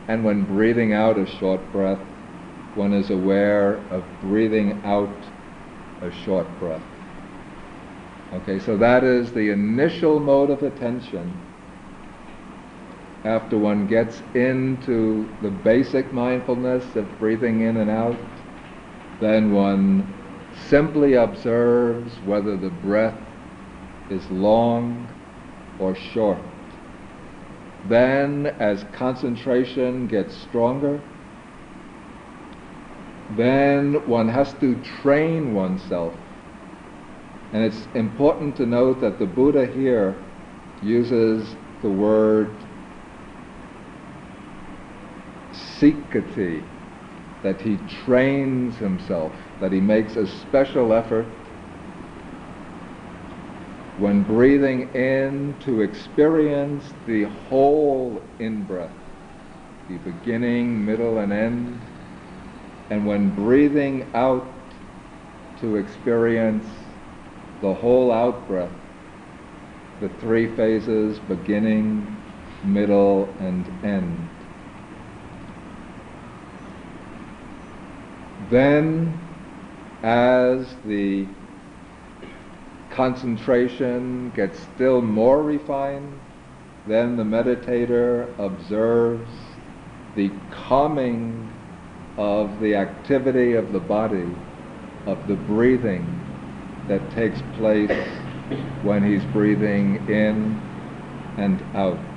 And 0.09 0.25
when 0.25 0.45
breathing 0.45 0.93
out 0.93 1.19
a 1.19 1.27
short 1.27 1.61
breath, 1.73 1.99
one 2.75 2.93
is 2.93 3.11
aware 3.11 3.77
of 3.91 4.05
breathing 4.23 4.81
out 4.85 5.09
a 6.03 6.11
short 6.25 6.47
breath. 6.61 6.83
Okay, 8.35 8.59
so 8.59 8.77
that 8.77 9.05
is 9.05 9.33
the 9.33 9.51
initial 9.51 10.21
mode 10.21 10.51
of 10.51 10.63
attention 10.63 11.33
after 13.25 13.57
one 13.57 13.87
gets 13.87 14.23
into 14.35 15.27
the 15.41 15.49
basic 15.49 16.13
mindfulness 16.13 16.85
of 16.95 17.19
breathing 17.19 17.63
in 17.63 17.79
and 17.79 17.91
out, 17.91 18.17
then 19.21 19.55
one 19.55 20.07
simply 20.69 21.15
observes 21.15 22.13
whether 22.27 22.57
the 22.57 22.71
breath 22.71 23.19
is 24.11 24.25
long 24.31 25.09
or 25.79 25.95
short. 25.95 26.39
Then, 27.89 28.47
as 28.59 28.85
concentration 28.93 30.07
gets 30.07 30.35
stronger, 30.35 31.01
then 33.37 34.07
one 34.07 34.29
has 34.29 34.53
to 34.55 34.81
train 35.03 35.55
oneself. 35.55 36.15
And 37.53 37.65
it's 37.65 37.87
important 37.95 38.57
to 38.57 38.67
note 38.67 39.01
that 39.01 39.19
the 39.19 39.27
Buddha 39.27 39.67
here 39.67 40.17
uses 40.83 41.55
the 41.83 41.89
word 41.89 42.51
sikkhati, 45.53 46.65
that 47.43 47.61
he 47.61 47.77
trains 48.05 48.77
himself, 48.77 49.33
that 49.61 49.73
he 49.73 49.81
makes 49.81 50.17
a 50.17 50.27
special 50.27 50.93
effort 50.93 51.27
when 53.97 54.25
breathing 54.25 54.93
in 54.95 55.57
to 55.61 55.81
experience 55.83 56.93
the 57.07 57.25
whole 57.49 58.21
in-breath, 58.41 58.91
the 59.89 59.97
beginning, 59.99 60.85
middle, 60.85 61.19
and 61.19 61.33
end, 61.33 61.81
and 62.91 63.07
when 63.07 63.31
breathing 63.37 64.11
out 64.15 64.53
to 65.61 65.77
experience 65.77 66.67
the 67.61 67.73
whole 67.73 68.11
out-breath, 68.11 68.73
the 70.01 70.09
three 70.21 70.55
phases, 70.57 71.19
beginning, 71.21 72.21
middle, 72.65 73.37
and 73.39 73.65
end. 73.85 74.29
Then, 78.51 79.24
as 80.05 80.67
the 80.85 81.27
concentration 82.91 84.31
gets 84.37 84.59
still 84.75 85.01
more 85.01 85.43
refined, 85.43 86.13
then 86.87 87.17
the 87.17 87.23
meditator 87.23 88.29
observes 88.39 89.31
the 90.15 90.31
calming 90.69 91.51
of 92.19 92.61
the 92.61 92.75
activity 92.75 93.55
of 93.55 93.73
the 93.73 93.81
body, 93.81 94.29
of 95.07 95.27
the 95.27 95.35
breathing 95.35 96.07
that 96.87 97.11
takes 97.13 97.41
place 97.57 97.91
when 98.83 99.03
he's 99.03 99.25
breathing 99.33 99.97
in 100.07 100.61
and 101.39 101.65
out. 101.75 102.14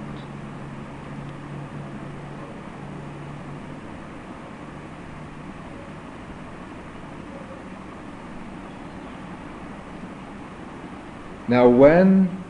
Now, 11.50 11.70
when 11.70 12.44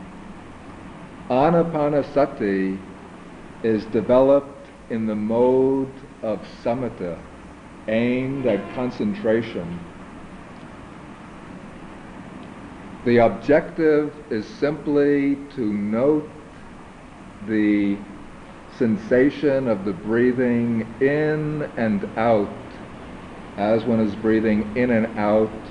anapanasati 1.30 2.78
is 3.62 3.84
developed 3.86 4.66
in 4.90 5.06
the 5.06 5.14
mode 5.14 5.92
of 6.22 6.44
samatha, 6.64 7.16
aimed 7.86 8.46
at 8.46 8.74
concentration, 8.74 9.78
the 13.04 13.18
objective 13.18 14.12
is 14.30 14.44
simply 14.46 15.36
to 15.54 15.72
note 15.72 16.28
the 17.46 17.98
sensation 18.78 19.68
of 19.68 19.84
the 19.84 19.92
breathing 19.92 20.96
in 21.00 21.70
and 21.76 22.04
out 22.18 22.48
as 23.56 23.84
one 23.84 24.00
is 24.00 24.14
breathing 24.16 24.76
in 24.76 24.90
and 24.90 25.18
out, 25.18 25.70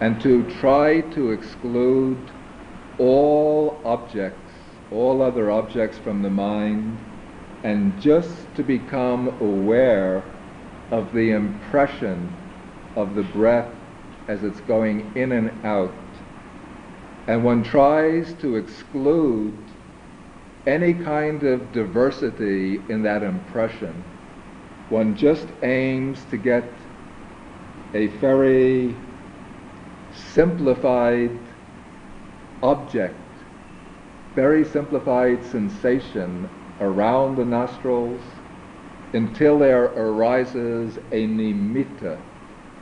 and 0.00 0.20
to 0.20 0.44
try 0.60 1.00
to 1.00 1.32
exclude 1.32 2.30
all 2.98 3.80
objects, 3.84 4.52
all 4.92 5.22
other 5.22 5.50
objects 5.50 5.98
from 5.98 6.22
the 6.22 6.30
mind, 6.30 6.98
and 7.64 8.00
just 8.00 8.54
to 8.56 8.62
become 8.62 9.28
aware 9.40 10.22
of 10.90 11.12
the 11.12 11.30
impression 11.30 12.32
of 12.96 13.14
the 13.14 13.22
breath 13.22 13.68
as 14.28 14.42
it's 14.44 14.60
going 14.60 15.12
in 15.14 15.32
and 15.32 15.50
out. 15.64 15.92
And 17.26 17.44
one 17.44 17.62
tries 17.62 18.32
to 18.34 18.56
exclude 18.56 19.54
any 20.66 20.94
kind 20.94 21.42
of 21.42 21.72
diversity 21.72 22.80
in 22.88 23.02
that 23.02 23.22
impression. 23.22 24.04
One 24.90 25.14
just 25.14 25.46
aims 25.62 26.18
to 26.30 26.36
get 26.36 26.64
a 27.94 28.06
very 28.06 28.94
simplified 30.32 31.30
object, 32.62 33.14
very 34.34 34.64
simplified 34.64 35.44
sensation 35.44 36.48
around 36.80 37.36
the 37.36 37.44
nostrils 37.44 38.20
until 39.12 39.58
there 39.58 39.84
arises 39.84 40.96
a 41.12 41.26
nimitta, 41.26 42.18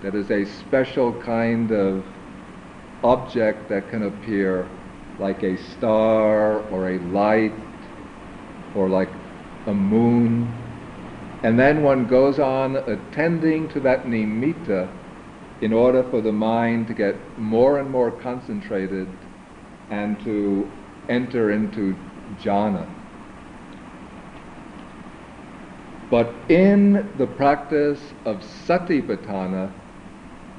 that 0.03 0.15
is 0.15 0.31
a 0.31 0.45
special 0.45 1.12
kind 1.23 1.71
of 1.73 2.05
object 3.05 3.69
that 3.69 3.89
can 3.91 4.03
appear 4.05 4.67
like 5.19 5.43
a 5.43 5.57
star 5.57 6.59
or 6.71 6.91
a 6.91 6.99
light 6.99 7.53
or 8.75 8.89
like 8.89 9.09
a 9.67 9.73
moon. 9.75 10.53
And 11.43 11.59
then 11.59 11.83
one 11.83 12.07
goes 12.07 12.39
on 12.39 12.77
attending 12.77 13.69
to 13.69 13.81
that 13.81 14.05
nimitta 14.05 14.89
in 15.61 15.73
order 15.73 16.03
for 16.11 16.21
the 16.21 16.33
mind 16.33 16.89
to 16.89 16.95
get 16.95 17.15
more 17.39 17.79
and 17.79 17.91
more 17.91 18.11
concentrated 18.11 19.09
and 19.90 20.20
to 20.20 20.70
enter 21.09 21.51
into 21.51 21.96
jhana. 22.42 22.87
But 26.11 26.44
in 26.49 27.12
the 27.16 27.27
practice 27.27 28.14
of 28.25 28.38
satipatthana, 28.38 29.72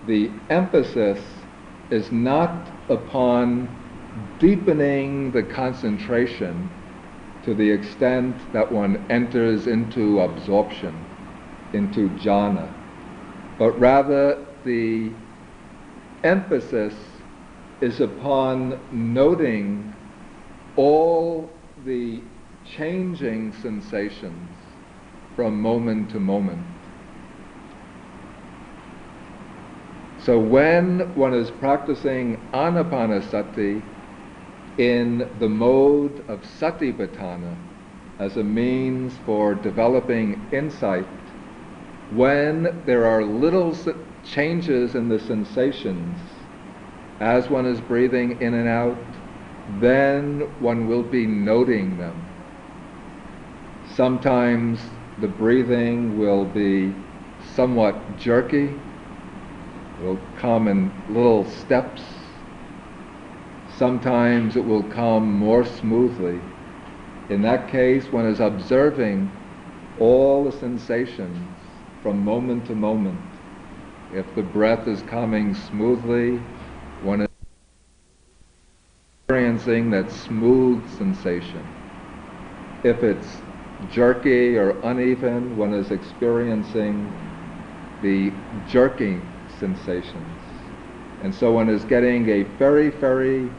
the 0.06 0.32
emphasis 0.50 1.20
is 1.90 2.12
not 2.12 2.70
upon 2.90 3.70
deepening 4.40 5.32
the 5.32 5.44
concentration 5.44 6.70
to 7.44 7.54
the 7.54 7.70
extent 7.70 8.52
that 8.52 8.72
one 8.72 9.06
enters 9.10 9.68
into 9.68 10.20
absorption, 10.20 11.06
into 11.74 12.10
jhana, 12.10 12.74
but 13.58 13.72
rather 13.80 14.46
the 14.66 15.14
emphasis 16.24 16.94
is 17.82 18.02
upon 18.02 18.80
noting 18.92 19.94
all 20.76 21.50
the 21.86 22.22
changing 22.76 23.54
sensations 23.62 24.50
from 25.36 25.62
moment 25.62 26.10
to 26.10 26.20
moment. 26.20 26.66
So 30.18 30.40
when 30.40 31.16
one 31.16 31.34
is 31.34 31.52
practicing 31.52 32.38
anapanasati 32.52 33.82
in 34.78 35.30
the 35.40 35.48
mode 35.48 36.20
of 36.30 36.42
satipatthana 36.42 37.56
as 38.20 38.36
a 38.36 38.44
means 38.44 39.14
for 39.26 39.54
developing 39.56 40.50
insight, 40.52 41.08
when 42.10 42.84
there 42.86 43.06
are 43.06 43.24
little 43.24 43.78
changes 44.24 44.96
in 44.96 45.08
the 45.08 45.20
sensations 45.20 46.20
as 47.20 47.50
one 47.50 47.66
is 47.66 47.80
breathing 47.82 48.40
in 48.42 48.54
and 48.54 48.68
out, 48.68 48.98
then 49.80 50.42
one 50.62 50.88
will 50.88 51.04
be 51.04 51.26
noting 51.26 51.98
them. 51.98 52.16
Sometimes 53.96 54.80
the 55.20 55.28
breathing 55.28 56.20
will 56.20 56.46
be 56.46 56.94
somewhat 57.56 57.96
jerky, 58.20 58.70
will 60.04 60.20
come 60.38 60.68
in 60.68 60.92
little 61.10 61.44
steps. 61.46 62.04
Sometimes 63.78 64.56
it 64.56 64.64
will 64.64 64.84
come 64.84 65.32
more 65.34 65.66
smoothly. 65.66 66.40
In 67.30 67.42
that 67.42 67.70
case, 67.70 68.06
one 68.12 68.26
is 68.26 68.40
observing 68.40 69.32
all 70.00 70.44
the 70.44 70.52
sensations 70.52 71.38
from 72.04 72.24
moment 72.24 72.68
to 72.68 72.76
moment. 72.76 73.20
If 74.14 74.34
the 74.36 74.44
breath 74.44 74.88
is 74.88 75.02
coming 75.04 75.54
smoothly, 75.54 76.40
one 77.04 77.22
is 77.22 77.28
experiencing 79.22 79.92
that 79.92 80.12
smooth 80.12 80.82
sensation. 80.98 81.66
If 82.84 83.04
it's 83.04 83.38
jerky 83.92 84.58
or 84.58 84.72
uneven, 84.82 85.58
one 85.58 85.74
is 85.74 85.92
experiencing 85.92 87.12
the 88.02 88.32
jerking 88.70 89.22
sensations. 89.60 90.26
And 91.24 91.34
so 91.34 91.52
one 91.52 91.70
is 91.70 91.84
getting 91.86 92.30
a 92.30 92.44
very, 92.44 92.90
very 92.90 93.50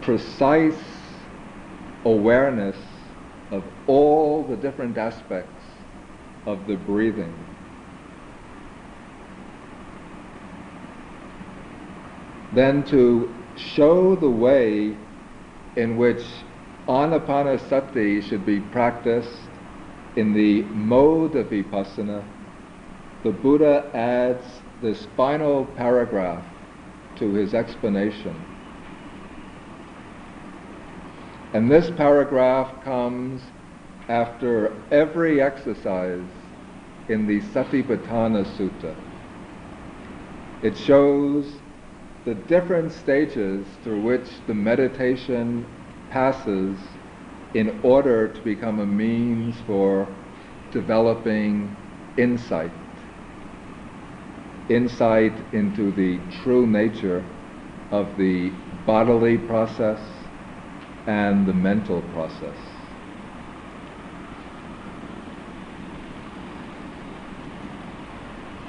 precise 0.00 0.78
awareness 2.04 2.76
of 3.50 3.64
all 3.86 4.42
the 4.44 4.56
different 4.56 4.98
aspects 4.98 5.64
of 6.46 6.66
the 6.66 6.76
breathing. 6.76 7.32
Then 12.52 12.82
to 12.84 13.34
show 13.56 14.14
the 14.14 14.28
way 14.28 14.94
in 15.76 15.96
which 15.96 16.22
anapanasati 16.86 18.22
should 18.22 18.44
be 18.44 18.60
practiced 18.60 19.48
in 20.16 20.34
the 20.34 20.62
mode 20.62 21.34
of 21.36 21.46
vipassana, 21.46 22.22
the 23.22 23.30
Buddha 23.30 23.90
adds 23.94 24.44
this 24.82 25.06
final 25.16 25.64
paragraph 25.64 26.44
to 27.16 27.32
his 27.32 27.54
explanation. 27.54 28.34
And 31.54 31.70
this 31.70 31.90
paragraph 31.90 32.82
comes 32.84 33.40
after 34.08 34.72
every 34.90 35.40
exercise 35.40 36.24
in 37.08 37.26
the 37.26 37.40
Satipatthana 37.40 38.44
Sutta. 38.56 38.94
It 40.62 40.76
shows 40.76 41.61
the 42.24 42.34
different 42.34 42.92
stages 42.92 43.66
through 43.82 44.00
which 44.00 44.28
the 44.46 44.54
meditation 44.54 45.66
passes 46.10 46.78
in 47.54 47.80
order 47.82 48.28
to 48.28 48.40
become 48.42 48.78
a 48.80 48.86
means 48.86 49.54
for 49.66 50.06
developing 50.70 51.76
insight. 52.16 52.70
Insight 54.68 55.32
into 55.52 55.90
the 55.92 56.18
true 56.42 56.66
nature 56.66 57.24
of 57.90 58.16
the 58.16 58.50
bodily 58.86 59.36
process 59.36 60.00
and 61.06 61.46
the 61.46 61.52
mental 61.52 62.00
process. 62.14 62.56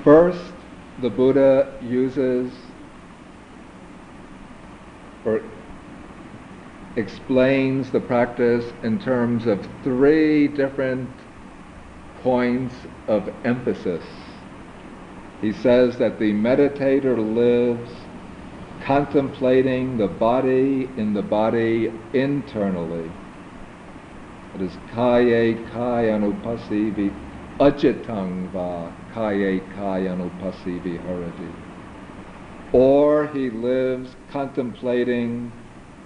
First, 0.03 0.53
the 1.01 1.09
Buddha 1.09 1.77
uses 1.81 2.51
or 5.25 5.41
explains 6.95 7.91
the 7.91 7.99
practice 7.99 8.71
in 8.83 8.99
terms 8.99 9.47
of 9.47 9.67
three 9.83 10.47
different 10.47 11.09
points 12.21 12.73
of 13.07 13.29
emphasis. 13.43 14.03
He 15.41 15.51
says 15.51 15.97
that 15.97 16.19
the 16.19 16.31
meditator 16.33 17.17
lives 17.17 17.91
contemplating 18.86 19.97
the 19.97 20.07
body 20.07 20.89
in 20.97 21.13
the 21.13 21.21
body 21.21 21.91
internally. 22.13 23.09
It 24.55 24.62
is 24.62 24.77
kaye 24.93 25.55
kayanupassivi 25.73 27.12
ajitang 27.59 28.51
va 28.51 28.93
kaye 29.13 29.62
kayanupassi 29.75 30.79
viharati. 30.83 31.62
Or 32.73 33.27
he 33.27 33.51
lives 33.51 34.15
contemplating 34.31 35.51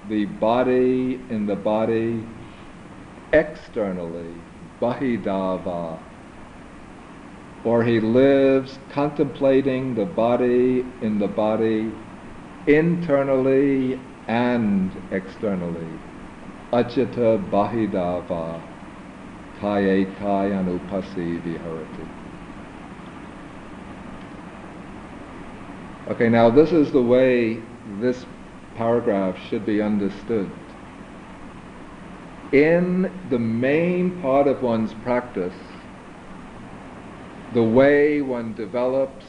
the 0.10 0.25
body 0.25 1.17
in 1.30 1.47
the 1.47 1.56
body 1.56 2.27
externally, 3.32 4.34
bahidava, 4.82 5.97
or 7.63 7.84
he 7.84 8.01
lives 8.01 8.77
contemplating 8.89 9.95
the 9.95 10.06
body 10.06 10.86
in 11.01 11.19
the 11.19 11.27
body 11.27 11.91
internally 12.65 13.99
and 14.27 14.91
externally, 15.12 15.99
ajita 16.73 17.49
bahidava, 17.49 18.62
kaye 19.62 20.06
kayanupasi 20.19 21.41
viharati. 21.43 22.16
Okay, 26.10 26.30
now 26.30 26.50
this 26.50 26.72
is 26.72 26.93
the 26.93 27.02
way 27.02 27.58
this 28.00 28.26
paragraph 28.76 29.38
should 29.50 29.65
be 29.65 29.82
understood. 29.82 30.50
In 32.54 33.12
the 33.30 33.38
main 33.38 34.22
part 34.22 34.48
of 34.48 34.63
one's 34.63 34.93
practice, 35.04 35.54
the 37.54 37.62
way 37.62 38.22
one 38.22 38.54
develops 38.54 39.26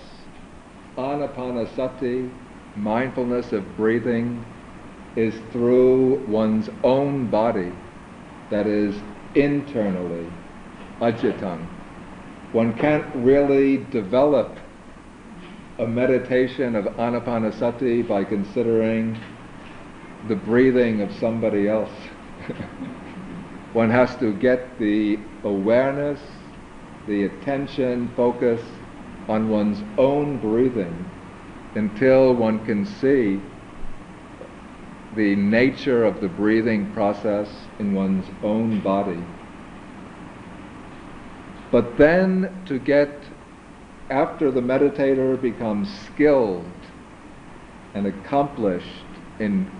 anapanasati, 0.96 2.30
mindfulness 2.76 3.52
of 3.52 3.76
breathing, 3.76 4.44
is 5.16 5.34
through 5.50 6.24
one's 6.28 6.70
own 6.84 7.26
body, 7.28 7.72
that 8.50 8.68
is 8.68 8.94
internally, 9.34 10.26
ajitang. 11.00 11.66
One 12.52 12.72
can't 12.74 13.04
really 13.16 13.78
develop 13.90 14.56
a 15.78 15.86
meditation 15.86 16.74
of 16.74 16.84
anapanasati 16.84 18.06
by 18.06 18.24
considering 18.24 19.18
the 20.26 20.34
breathing 20.34 21.00
of 21.00 21.12
somebody 21.14 21.68
else. 21.68 21.92
one 23.72 23.90
has 23.90 24.16
to 24.16 24.32
get 24.34 24.78
the 24.78 25.18
awareness, 25.44 26.20
the 27.06 27.24
attention, 27.24 28.10
focus 28.16 28.60
on 29.28 29.48
one's 29.48 29.82
own 29.98 30.38
breathing 30.38 31.04
until 31.74 32.34
one 32.34 32.64
can 32.66 32.84
see 32.84 33.40
the 35.14 35.36
nature 35.36 36.04
of 36.04 36.20
the 36.20 36.28
breathing 36.28 36.92
process 36.92 37.48
in 37.78 37.94
one's 37.94 38.26
own 38.42 38.80
body. 38.80 39.22
But 41.70 41.98
then 41.98 42.62
to 42.66 42.78
get, 42.78 43.10
after 44.10 44.50
the 44.50 44.60
meditator 44.60 45.40
becomes 45.40 45.88
skilled 46.06 46.64
and 47.94 48.06
accomplished 48.06 49.04
in 49.38 49.70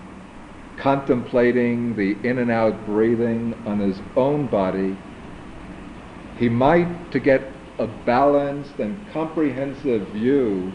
contemplating 0.77 1.95
the 1.95 2.15
in 2.27 2.37
and 2.37 2.51
out 2.51 2.85
breathing 2.85 3.53
on 3.65 3.79
his 3.79 3.99
own 4.15 4.47
body, 4.47 4.95
he 6.37 6.47
might, 6.47 7.11
to 7.11 7.19
get 7.19 7.51
a 7.79 7.87
balanced 7.87 8.79
and 8.79 9.11
comprehensive 9.11 10.07
view 10.09 10.71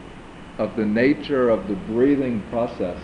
of 0.59 0.77
the 0.77 0.85
nature 0.85 1.49
of 1.49 1.69
the 1.69 1.75
breathing 1.75 2.43
process, 2.51 2.99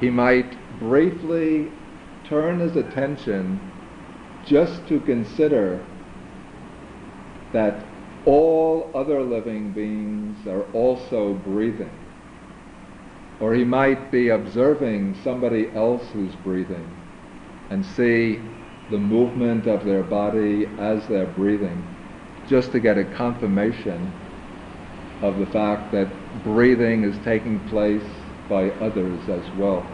he 0.00 0.10
might 0.10 0.56
briefly 0.78 1.70
turn 2.24 2.58
his 2.58 2.76
attention 2.76 3.58
just 4.44 4.86
to 4.88 5.00
consider 5.00 5.84
that 7.52 7.89
all 8.26 8.90
other 8.94 9.22
living 9.22 9.72
beings 9.72 10.46
are 10.46 10.62
also 10.72 11.34
breathing. 11.34 11.90
Or 13.40 13.54
he 13.54 13.64
might 13.64 14.10
be 14.10 14.28
observing 14.28 15.16
somebody 15.24 15.70
else 15.74 16.04
who's 16.12 16.34
breathing 16.36 16.86
and 17.70 17.84
see 17.84 18.38
the 18.90 18.98
movement 18.98 19.66
of 19.66 19.84
their 19.84 20.02
body 20.02 20.68
as 20.78 21.06
they're 21.06 21.26
breathing, 21.26 21.82
just 22.48 22.72
to 22.72 22.80
get 22.80 22.98
a 22.98 23.04
confirmation 23.04 24.12
of 25.22 25.38
the 25.38 25.46
fact 25.46 25.92
that 25.92 26.08
breathing 26.44 27.04
is 27.04 27.16
taking 27.24 27.60
place 27.68 28.02
by 28.48 28.70
others 28.72 29.28
as 29.28 29.48
well. 29.56 29.86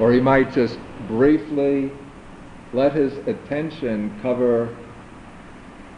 Or 0.00 0.12
he 0.12 0.20
might 0.20 0.52
just 0.52 0.78
briefly 1.08 1.90
let 2.72 2.92
his 2.92 3.16
attention 3.28 4.18
cover 4.20 4.74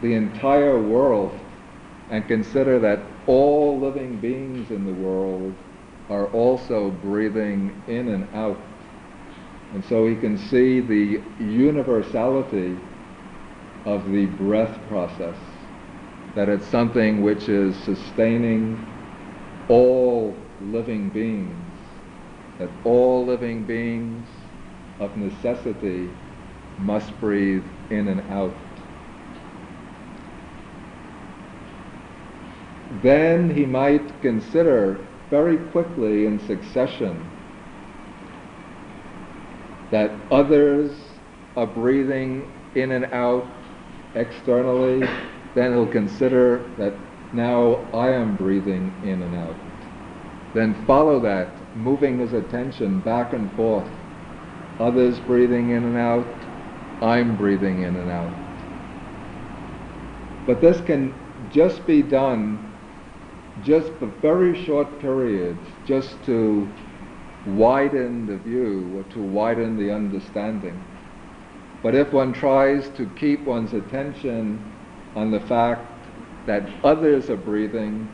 the 0.01 0.13
entire 0.13 0.79
world 0.79 1.37
and 2.09 2.27
consider 2.27 2.79
that 2.79 2.99
all 3.25 3.79
living 3.79 4.17
beings 4.17 4.69
in 4.71 4.85
the 4.85 4.93
world 4.93 5.53
are 6.09 6.27
also 6.27 6.89
breathing 6.89 7.81
in 7.87 8.07
and 8.09 8.27
out. 8.35 8.57
And 9.73 9.83
so 9.85 10.07
he 10.07 10.15
can 10.15 10.37
see 10.37 10.79
the 10.79 11.21
universality 11.39 12.77
of 13.85 14.09
the 14.11 14.25
breath 14.25 14.77
process, 14.87 15.35
that 16.35 16.49
it's 16.49 16.65
something 16.67 17.21
which 17.21 17.49
is 17.49 17.75
sustaining 17.83 18.85
all 19.67 20.35
living 20.61 21.09
beings, 21.09 21.53
that 22.59 22.69
all 22.85 23.25
living 23.25 23.63
beings 23.65 24.27
of 24.99 25.15
necessity 25.17 26.09
must 26.77 27.19
breathe 27.19 27.65
in 27.89 28.07
and 28.07 28.21
out. 28.31 28.66
Then 33.01 33.49
he 33.49 33.65
might 33.65 34.21
consider 34.21 34.99
very 35.29 35.57
quickly 35.71 36.25
in 36.25 36.39
succession 36.47 37.21
that 39.91 40.11
others 40.31 40.91
are 41.55 41.67
breathing 41.67 42.49
in 42.75 42.91
and 42.91 43.05
out 43.05 43.45
externally, 44.15 45.07
then 45.55 45.73
he'll 45.73 45.91
consider 45.91 46.59
that 46.77 46.93
now 47.33 47.75
I 47.93 48.09
am 48.09 48.35
breathing 48.35 48.91
in 49.03 49.21
and 49.21 49.35
out. 49.35 49.55
Then 50.53 50.85
follow 50.85 51.19
that, 51.21 51.49
moving 51.75 52.19
his 52.19 52.33
attention 52.33 52.99
back 53.01 53.33
and 53.33 53.51
forth. 53.53 53.89
Others 54.79 55.19
breathing 55.19 55.71
in 55.71 55.83
and 55.83 55.97
out, 55.97 56.27
I'm 57.01 57.35
breathing 57.35 57.81
in 57.81 57.95
and 57.95 58.09
out. 58.09 58.33
But 60.45 60.61
this 60.61 60.79
can 60.81 61.13
just 61.51 61.85
be 61.85 62.01
done 62.01 62.66
just 63.63 63.91
for 63.99 64.07
very 64.21 64.63
short 64.65 64.99
periods, 64.99 65.59
just 65.85 66.23
to 66.25 66.67
widen 67.45 68.25
the 68.25 68.37
view 68.37 68.97
or 68.97 69.03
to 69.03 69.19
widen 69.19 69.77
the 69.77 69.91
understanding. 69.91 70.79
But 71.81 71.95
if 71.95 72.11
one 72.11 72.33
tries 72.33 72.89
to 72.89 73.05
keep 73.17 73.45
one's 73.45 73.73
attention 73.73 74.59
on 75.15 75.31
the 75.31 75.39
fact 75.39 75.85
that 76.45 76.69
others 76.83 77.29
are 77.29 77.37
breathing, 77.37 78.07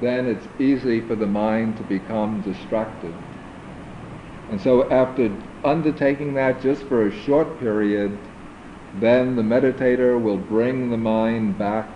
then 0.00 0.26
it's 0.26 0.46
easy 0.58 1.00
for 1.00 1.14
the 1.14 1.26
mind 1.26 1.76
to 1.76 1.82
become 1.84 2.40
distracted. 2.42 3.14
And 4.50 4.60
so 4.60 4.90
after 4.90 5.30
undertaking 5.64 6.34
that 6.34 6.60
just 6.60 6.82
for 6.84 7.06
a 7.06 7.22
short 7.22 7.58
period, 7.58 8.18
then 9.00 9.36
the 9.36 9.42
meditator 9.42 10.20
will 10.20 10.36
bring 10.36 10.90
the 10.90 10.96
mind 10.96 11.58
back 11.58 11.88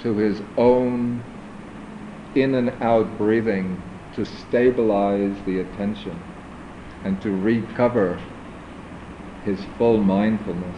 to 0.00 0.14
his 0.16 0.40
own 0.58 1.22
in 2.36 2.54
and 2.54 2.70
out 2.82 3.18
breathing 3.18 3.82
to 4.14 4.24
stabilize 4.24 5.36
the 5.44 5.60
attention 5.60 6.18
and 7.04 7.20
to 7.22 7.30
recover 7.30 8.18
his 9.44 9.64
full 9.78 9.98
mindfulness. 10.02 10.76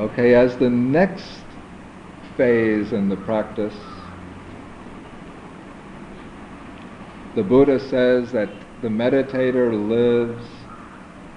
Okay, 0.00 0.34
as 0.34 0.56
the 0.56 0.70
next 0.70 1.42
phase 2.36 2.92
in 2.92 3.08
the 3.08 3.16
practice, 3.16 3.76
the 7.36 7.42
Buddha 7.42 7.78
says 7.78 8.32
that 8.32 8.50
the 8.82 8.88
meditator 8.88 9.72
lives 9.88 10.61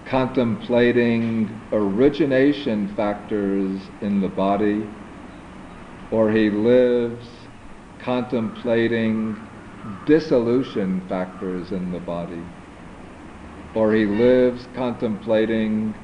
contemplating 0.05 1.61
origination 1.71 2.87
factors 2.95 3.89
in 4.01 4.21
the 4.21 4.27
body, 4.29 4.87
or 6.11 6.29
he 6.31 6.49
lives 6.49 7.27
contemplating 7.99 9.35
dissolution 10.05 11.01
factors 11.09 11.71
in 11.71 11.91
the 11.91 11.99
body, 11.99 12.43
or 13.73 13.93
he 13.93 14.05
lives 14.05 14.67
contemplating 14.75 15.95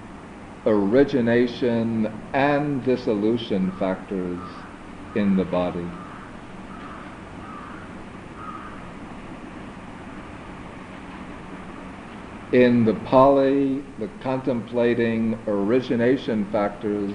origination 0.66 2.28
and 2.34 2.84
dissolution 2.84 3.72
factors 3.78 4.40
in 5.16 5.36
the 5.36 5.46
body. 5.46 6.01
In 12.52 12.84
the 12.84 12.94
Pali, 12.94 13.82
the 13.98 14.10
contemplating 14.22 15.40
origination 15.48 16.46
factors 16.52 17.14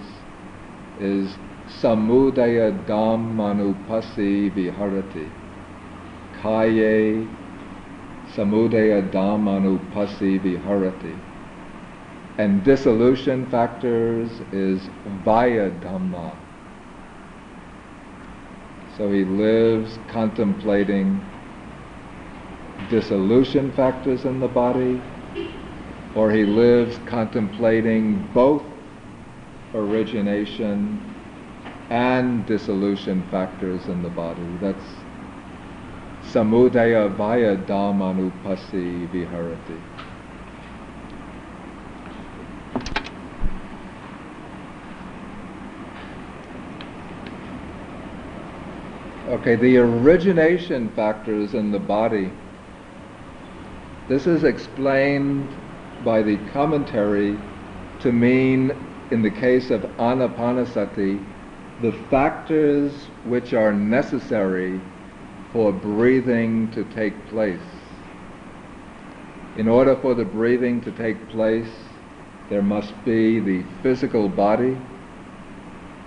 is 0.99 1.37
samudaya 1.83 2.73
dhammanupassi 2.87 4.51
viharati. 4.57 5.29
Kaye 6.41 7.27
samudaya 8.35 9.13
dhammanupassi 9.13 10.41
viharati. 10.41 11.15
And 12.39 12.65
dissolution 12.65 13.45
factors 13.51 14.31
is 14.53 14.89
vaya 15.23 15.71
dhamma. 15.71 16.33
So 18.97 19.11
he 19.11 19.25
lives 19.25 19.99
contemplating 20.09 21.21
dissolution 22.89 23.71
factors 23.73 24.25
in 24.25 24.41
the 24.41 24.49
body 24.49 25.03
or 26.17 26.31
he 26.31 26.45
lives 26.45 26.99
contemplating 27.05 28.17
both 28.33 28.63
origination 29.75 31.15
and 31.91 32.47
dissolution 32.47 33.23
factors 33.31 33.87
in 33.87 34.03
the 34.03 34.09
body. 34.09 34.43
That's 34.61 34.83
samudaya 36.23 37.15
vaya 37.15 37.57
dhammanupassi 37.57 39.09
viharati. 39.11 39.81
Okay, 49.29 49.57
the 49.57 49.77
origination 49.77 50.89
factors 50.91 51.53
in 51.53 51.73
the 51.73 51.79
body. 51.79 52.31
This 54.09 54.27
is 54.27 54.45
explained 54.45 55.53
by 56.05 56.23
the 56.23 56.37
commentary 56.53 57.39
to 58.01 58.13
mean, 58.13 58.73
in 59.11 59.23
the 59.23 59.31
case 59.31 59.71
of 59.71 59.83
anapanasati, 59.99 61.25
the 61.83 61.93
factors 62.11 62.93
which 63.25 63.53
are 63.53 63.73
necessary 63.73 64.81
for 65.53 65.73
breathing 65.73 66.71
to 66.73 66.85
take 66.95 67.29
place. 67.29 67.61
In 69.57 69.69
order 69.69 69.97
for 69.97 70.15
the 70.15 70.25
breathing 70.25 70.81
to 70.83 70.91
take 70.93 71.29
place, 71.31 71.73
there 72.51 72.63
must 72.63 72.93
be 73.05 73.41
the 73.41 73.63
physical 73.83 74.29
body. 74.29 74.77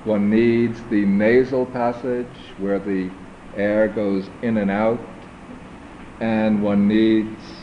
One 0.04 0.30
needs 0.30 0.82
the 0.90 1.06
nasal 1.06 1.66
passage 1.66 2.26
where 2.60 2.80
the 2.80 3.10
air 3.56 3.88
goes 3.88 4.30
in 4.42 4.58
and 4.58 4.72
out, 4.72 5.00
and 6.22 6.64
one 6.64 6.88
needs 6.88 7.59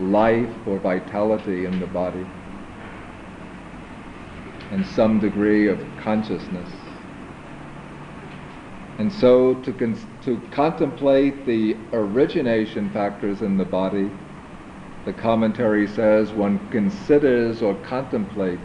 life 0.00 0.48
or 0.66 0.78
vitality 0.78 1.66
in 1.66 1.78
the 1.78 1.86
body 1.86 2.24
and 4.70 4.86
some 4.86 5.18
degree 5.18 5.68
of 5.68 5.78
consciousness. 5.96 6.68
And 8.98 9.12
so 9.12 9.54
to, 9.54 9.72
to 10.24 10.48
contemplate 10.52 11.46
the 11.46 11.76
origination 11.92 12.90
factors 12.90 13.42
in 13.42 13.56
the 13.56 13.64
body, 13.64 14.10
the 15.04 15.12
commentary 15.12 15.86
says 15.86 16.32
one 16.32 16.58
considers 16.70 17.62
or 17.62 17.74
contemplates 17.76 18.60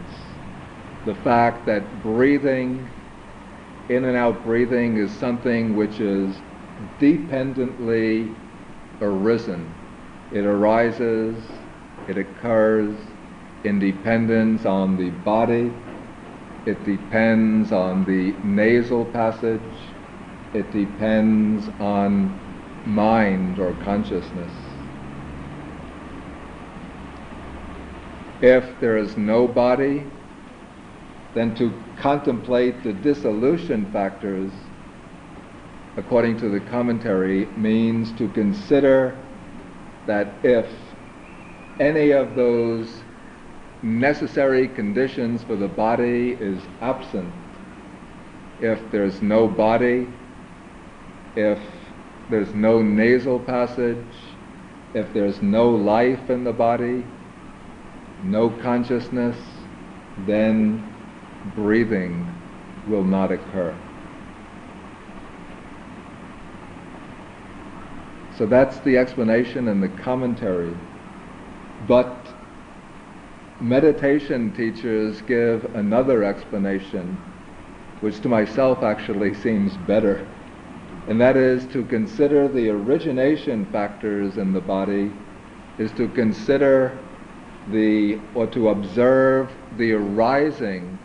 the 1.06 1.14
fact 1.14 1.66
that 1.66 2.02
breathing, 2.02 2.88
in 3.88 4.04
and 4.04 4.16
out 4.16 4.44
breathing, 4.44 4.96
is 4.98 5.10
something 5.10 5.76
which 5.76 6.00
is 6.00 6.36
dependently 6.98 8.34
arisen. 9.00 9.85
It 10.32 10.44
arises, 10.44 11.36
it 12.08 12.18
occurs 12.18 12.96
in 13.64 13.78
dependence 13.78 14.64
on 14.66 14.96
the 14.96 15.10
body, 15.10 15.72
it 16.66 16.84
depends 16.84 17.70
on 17.70 18.04
the 18.04 18.34
nasal 18.42 19.04
passage, 19.04 19.60
it 20.52 20.72
depends 20.72 21.68
on 21.78 22.38
mind 22.84 23.58
or 23.60 23.72
consciousness. 23.84 24.52
If 28.42 28.80
there 28.80 28.96
is 28.96 29.16
no 29.16 29.46
body, 29.46 30.04
then 31.34 31.54
to 31.54 31.72
contemplate 31.98 32.82
the 32.82 32.92
dissolution 32.92 33.90
factors, 33.92 34.50
according 35.96 36.38
to 36.38 36.48
the 36.48 36.60
commentary, 36.60 37.46
means 37.56 38.10
to 38.18 38.28
consider 38.28 39.25
that 40.06 40.26
if 40.42 40.66
any 41.78 42.10
of 42.10 42.34
those 42.34 43.02
necessary 43.82 44.68
conditions 44.68 45.42
for 45.42 45.56
the 45.56 45.68
body 45.68 46.36
is 46.40 46.62
absent, 46.80 47.30
if 48.60 48.90
there's 48.90 49.20
no 49.20 49.46
body, 49.46 50.06
if 51.36 51.58
there's 52.30 52.54
no 52.54 52.80
nasal 52.82 53.38
passage, 53.38 54.16
if 54.94 55.12
there's 55.12 55.42
no 55.42 55.70
life 55.70 56.30
in 56.30 56.44
the 56.44 56.52
body, 56.52 57.04
no 58.22 58.48
consciousness, 58.48 59.36
then 60.26 60.82
breathing 61.54 62.26
will 62.88 63.04
not 63.04 63.30
occur. 63.30 63.85
So 68.36 68.46
that's 68.46 68.78
the 68.80 68.98
explanation 68.98 69.68
and 69.68 69.82
the 69.82 69.88
commentary. 69.88 70.74
But 71.88 72.14
meditation 73.60 74.52
teachers 74.52 75.22
give 75.22 75.64
another 75.74 76.24
explanation, 76.24 77.16
which 78.00 78.20
to 78.20 78.28
myself 78.28 78.82
actually 78.82 79.34
seems 79.34 79.76
better 79.86 80.26
and 81.08 81.20
that 81.20 81.36
is 81.36 81.64
to 81.66 81.84
consider 81.84 82.48
the 82.48 82.68
origination 82.68 83.64
factors 83.66 84.38
in 84.38 84.52
the 84.52 84.60
body, 84.60 85.10
is 85.78 85.92
to 85.92 86.08
consider 86.08 86.98
the, 87.70 88.18
or 88.34 88.46
to 88.48 88.70
observe 88.70 89.48
the 89.78 89.92
arising 89.92 90.98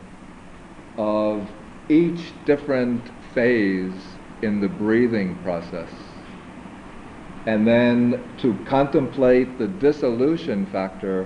of 0.97 1.47
each 1.87 2.33
different 2.45 3.01
phase 3.35 3.93
in 4.41 4.59
the 4.59 4.67
breathing 4.67 5.35
process. 5.43 6.10
And 7.45 7.67
then 7.67 8.23
to 8.37 8.53
contemplate 8.65 9.57
the 9.57 9.67
dissolution 9.67 10.65
factor 10.67 11.25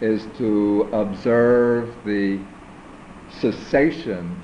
is 0.00 0.26
to 0.38 0.88
observe 0.92 1.94
the 2.04 2.40
cessation 3.40 4.36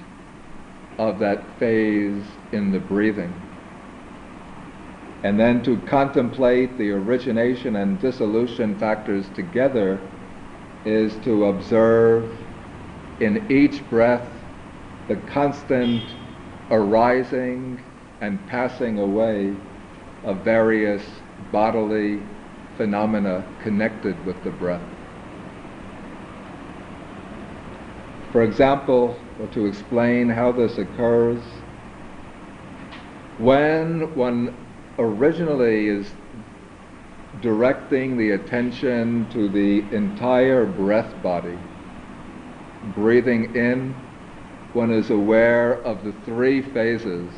of 0.99 1.19
that 1.19 1.43
phase 1.59 2.25
in 2.53 2.71
the 2.71 2.79
breathing. 2.79 3.33
And 5.25 5.39
then 5.39 5.63
to 5.65 5.79
contemplate 5.79 6.79
the 6.79 6.91
origination 6.91 7.77
and 7.77 8.01
dissolution 8.01 8.79
factors 8.79 9.29
together 9.35 10.01
is 10.85 11.15
to 11.25 11.47
observe 11.47 12.33
in 13.21 13.51
each 13.51 13.89
breath 13.89 14.29
the 15.09 15.17
constant 15.17 16.03
arising 16.71 17.81
and 18.21 18.39
passing 18.49 18.99
away 18.99 19.55
of 20.25 20.39
various 20.39 21.03
bodily 21.51 22.21
phenomena 22.77 23.45
connected 23.63 24.25
with 24.25 24.43
the 24.45 24.51
breath. 24.51 24.83
For 28.33 28.43
example, 28.43 29.19
or 29.39 29.47
to 29.49 29.67
explain 29.67 30.29
how 30.29 30.53
this 30.53 30.79
occurs, 30.79 31.43
when 33.39 34.15
one 34.15 34.55
originally 34.99 35.89
is 35.89 36.11
directing 37.41 38.17
the 38.17 38.31
attention 38.31 39.29
to 39.31 39.49
the 39.49 39.81
entire 39.95 40.65
breath 40.67 41.23
body. 41.23 41.59
Breathing 42.95 43.55
in, 43.57 43.95
one 44.75 44.93
is 44.93 45.11
aware 45.11 45.75
of 45.83 46.05
the 46.05 46.13
three 46.25 46.63
phases 46.63 47.31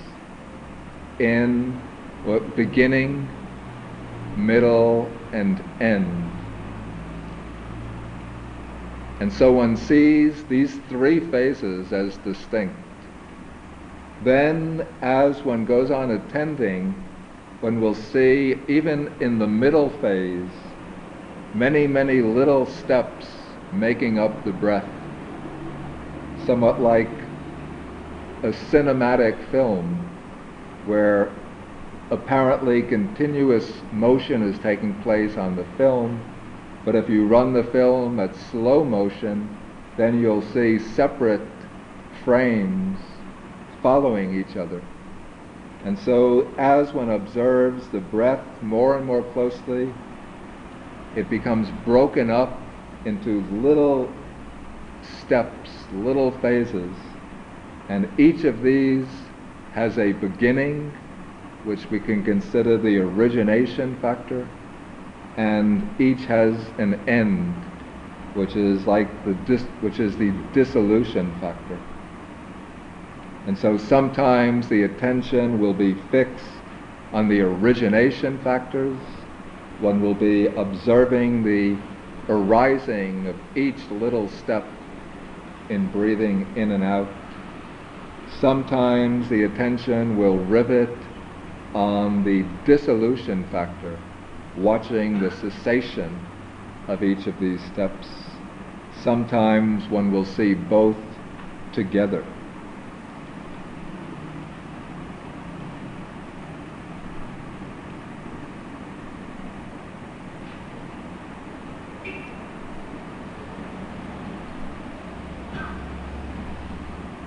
in, 1.18 1.80
beginning, 2.56 3.28
middle, 4.36 5.08
and 5.32 5.62
end. 5.80 6.24
And 9.20 9.32
so 9.32 9.52
one 9.52 9.76
sees 9.76 10.44
these 10.44 10.74
three 10.88 11.20
phases 11.30 11.92
as 11.92 12.16
distinct. 12.18 12.74
Then, 14.22 14.86
as 15.02 15.42
one 15.42 15.64
goes 15.64 15.90
on 15.90 16.10
attending, 16.10 16.94
when 17.60 17.80
we'll 17.80 17.94
see, 17.94 18.58
even 18.68 19.12
in 19.20 19.38
the 19.38 19.46
middle 19.46 19.90
phase, 20.00 20.50
many, 21.54 21.86
many 21.86 22.20
little 22.20 22.66
steps 22.66 23.26
making 23.72 24.18
up 24.18 24.44
the 24.44 24.52
breath, 24.52 24.88
somewhat 26.46 26.80
like 26.80 27.08
a 28.42 28.48
cinematic 28.48 29.50
film 29.50 29.84
where 30.86 31.30
apparently 32.14 32.80
continuous 32.80 33.70
motion 33.92 34.42
is 34.42 34.58
taking 34.60 34.94
place 35.02 35.36
on 35.36 35.56
the 35.56 35.66
film, 35.76 36.22
but 36.84 36.94
if 36.94 37.10
you 37.10 37.26
run 37.26 37.52
the 37.52 37.64
film 37.64 38.18
at 38.20 38.34
slow 38.34 38.84
motion, 38.84 39.48
then 39.96 40.20
you'll 40.20 40.42
see 40.52 40.78
separate 40.78 41.46
frames 42.24 42.98
following 43.82 44.40
each 44.40 44.56
other. 44.56 44.82
And 45.84 45.98
so, 45.98 46.48
as 46.56 46.92
one 46.92 47.10
observes 47.10 47.86
the 47.88 48.00
breath 48.00 48.44
more 48.62 48.96
and 48.96 49.04
more 49.04 49.22
closely, 49.32 49.92
it 51.14 51.28
becomes 51.28 51.68
broken 51.84 52.30
up 52.30 52.58
into 53.04 53.42
little 53.62 54.10
steps, 55.20 55.70
little 55.92 56.30
phases. 56.38 56.94
And 57.88 58.08
each 58.18 58.44
of 58.44 58.62
these 58.62 59.06
has 59.72 59.98
a 59.98 60.12
beginning, 60.12 60.92
which 61.64 61.90
we 61.90 61.98
can 61.98 62.22
consider 62.22 62.76
the 62.78 62.98
origination 62.98 63.96
factor, 64.00 64.46
and 65.36 66.00
each 66.00 66.26
has 66.26 66.54
an 66.78 66.94
end, 67.08 67.54
which 68.34 68.54
is 68.56 68.86
like 68.86 69.24
the 69.24 69.34
dis- 69.34 69.66
which 69.80 69.98
is 70.00 70.16
the 70.16 70.30
dissolution 70.52 71.32
factor. 71.40 71.78
And 73.46 73.56
so 73.58 73.76
sometimes 73.76 74.68
the 74.68 74.84
attention 74.84 75.58
will 75.58 75.74
be 75.74 75.94
fixed 75.94 76.62
on 77.12 77.28
the 77.28 77.40
origination 77.40 78.38
factors. 78.38 78.98
One 79.80 80.00
will 80.00 80.14
be 80.14 80.46
observing 80.46 81.44
the 81.44 81.76
arising 82.28 83.26
of 83.26 83.36
each 83.54 83.90
little 83.90 84.28
step 84.28 84.64
in 85.68 85.88
breathing 85.88 86.52
in 86.56 86.70
and 86.72 86.84
out. 86.84 87.08
Sometimes 88.40 89.28
the 89.28 89.44
attention 89.44 90.16
will 90.16 90.38
rivet 90.38 91.03
on 91.74 92.22
the 92.22 92.42
dissolution 92.64 93.44
factor, 93.50 93.98
watching 94.56 95.20
the 95.20 95.30
cessation 95.30 96.18
of 96.88 97.02
each 97.02 97.26
of 97.26 97.38
these 97.40 97.62
steps. 97.72 98.08
Sometimes 99.02 99.88
one 99.88 100.12
will 100.12 100.24
see 100.24 100.54
both 100.54 100.96
together. 101.72 102.24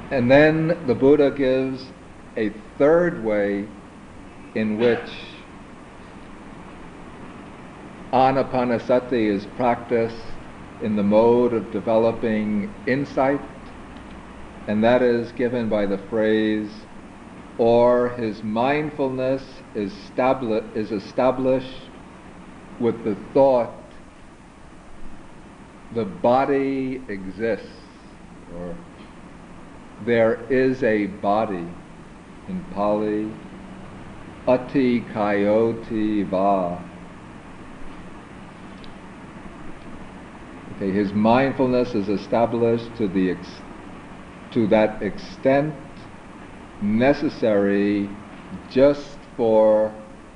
And 0.10 0.32
then 0.32 0.88
the 0.88 0.96
Buddha 0.96 1.32
gives 1.32 1.86
a 2.38 2.50
third 2.78 3.24
way 3.24 3.68
in 4.58 4.76
which 4.80 5.12
anapanasati 8.12 9.30
is 9.30 9.46
practiced 9.46 10.24
in 10.82 10.96
the 10.96 11.04
mode 11.04 11.54
of 11.54 11.72
developing 11.72 12.74
insight, 12.88 13.40
and 14.68 14.84
that 14.84 15.04
is 15.04 15.32
given 15.34 15.70
by 15.70 15.86
the 15.86 16.00
phrase, 16.10 16.72
or 17.60 18.10
his 18.18 18.42
mindfulness 18.42 19.44
is, 19.76 19.94
stabli- 19.94 20.76
is 20.76 20.92
established 20.92 21.92
with 22.80 23.04
the 23.06 23.14
thought 23.36 23.94
the 25.94 26.04
body 26.04 27.00
exists, 27.10 27.68
or 28.56 28.76
there 30.04 30.48
is 30.50 30.82
a 30.82 31.06
body 31.06 31.68
in 32.48 32.64
Pali, 32.74 33.30
atthi 34.48 35.06
kayoti 35.14 36.28
va. 36.30 36.82
Okay, 40.76 40.92
his 40.92 41.12
mindfulness 41.14 41.96
is 41.96 42.08
established 42.08 42.96
to 42.98 43.08
the 43.08 43.32
ex- 43.32 43.62
to 44.52 44.68
that 44.68 45.02
extent 45.02 45.74
necessary 46.82 48.10
just 48.70 49.18
for 49.36 49.92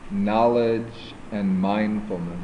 knowledge 0.10 1.16
and 1.32 1.62
mindfulness. 1.62 2.40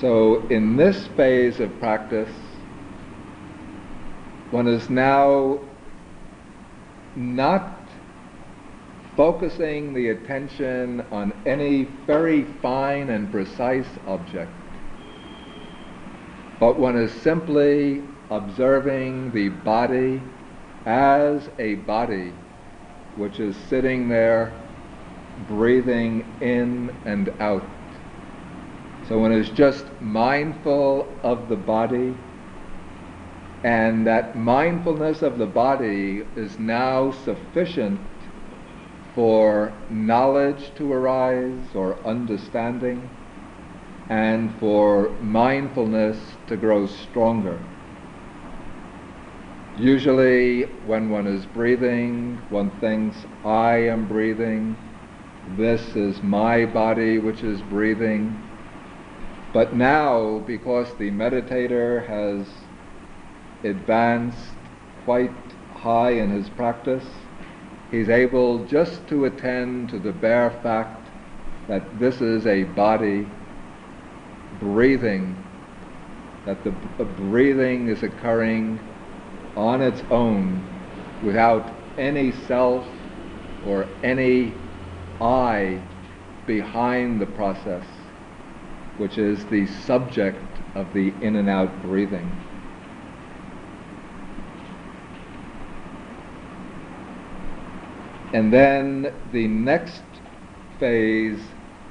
So, 0.00 0.46
in 0.48 0.76
this 0.76 1.06
phase 1.06 1.60
of 1.60 1.80
practice, 1.80 2.28
one 4.50 4.68
is 4.68 4.90
now 4.90 5.60
not 7.16 7.83
focusing 9.16 9.94
the 9.94 10.08
attention 10.08 11.00
on 11.12 11.32
any 11.46 11.84
very 12.06 12.42
fine 12.60 13.10
and 13.10 13.30
precise 13.30 13.86
object, 14.06 14.50
but 16.58 16.78
one 16.78 16.96
is 16.96 17.12
simply 17.22 18.02
observing 18.30 19.30
the 19.32 19.48
body 19.48 20.20
as 20.86 21.48
a 21.58 21.74
body 21.76 22.32
which 23.16 23.38
is 23.38 23.54
sitting 23.68 24.08
there 24.08 24.52
breathing 25.48 26.24
in 26.40 26.94
and 27.04 27.28
out. 27.40 27.64
So 29.08 29.18
one 29.18 29.32
is 29.32 29.50
just 29.50 29.84
mindful 30.00 31.06
of 31.22 31.48
the 31.48 31.56
body, 31.56 32.14
and 33.62 34.06
that 34.06 34.36
mindfulness 34.36 35.22
of 35.22 35.38
the 35.38 35.46
body 35.46 36.24
is 36.36 36.58
now 36.58 37.12
sufficient 37.12 38.00
for 39.14 39.72
knowledge 39.90 40.70
to 40.76 40.92
arise 40.92 41.74
or 41.74 41.96
understanding, 42.06 43.08
and 44.08 44.52
for 44.58 45.10
mindfulness 45.20 46.18
to 46.46 46.56
grow 46.56 46.86
stronger. 46.86 47.58
Usually, 49.76 50.62
when 50.86 51.10
one 51.10 51.26
is 51.26 51.46
breathing, 51.46 52.38
one 52.48 52.70
thinks, 52.80 53.16
I 53.44 53.76
am 53.88 54.06
breathing, 54.06 54.76
this 55.56 55.94
is 55.94 56.22
my 56.22 56.64
body 56.64 57.18
which 57.18 57.42
is 57.42 57.60
breathing. 57.62 58.40
But 59.52 59.76
now, 59.76 60.38
because 60.46 60.92
the 60.94 61.10
meditator 61.10 62.06
has 62.06 62.46
advanced 63.62 64.54
quite 65.04 65.30
high 65.74 66.12
in 66.12 66.30
his 66.30 66.48
practice, 66.50 67.06
he's 67.94 68.08
able 68.08 68.64
just 68.66 69.06
to 69.08 69.26
attend 69.26 69.88
to 69.88 69.98
the 70.00 70.10
bare 70.10 70.50
fact 70.62 71.06
that 71.68 71.98
this 72.00 72.20
is 72.20 72.46
a 72.46 72.64
body 72.64 73.26
breathing, 74.58 75.36
that 76.44 76.62
the 76.64 76.70
breathing 77.04 77.88
is 77.88 78.02
occurring 78.02 78.80
on 79.56 79.80
its 79.80 80.02
own 80.10 80.60
without 81.22 81.72
any 81.96 82.32
self 82.32 82.84
or 83.66 83.86
any 84.02 84.52
I 85.20 85.80
behind 86.46 87.20
the 87.20 87.26
process, 87.26 87.84
which 88.98 89.18
is 89.18 89.44
the 89.46 89.66
subject 89.66 90.44
of 90.74 90.92
the 90.92 91.12
in 91.20 91.36
and 91.36 91.48
out 91.48 91.82
breathing. 91.82 92.43
And 98.34 98.52
then 98.52 99.12
the 99.30 99.46
next 99.46 100.02
phase 100.80 101.38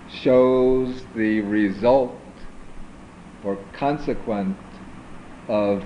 shows 0.10 1.06
the 1.16 1.40
result 1.40 2.20
or 3.46 3.58
consequent 3.72 4.58
of 5.48 5.86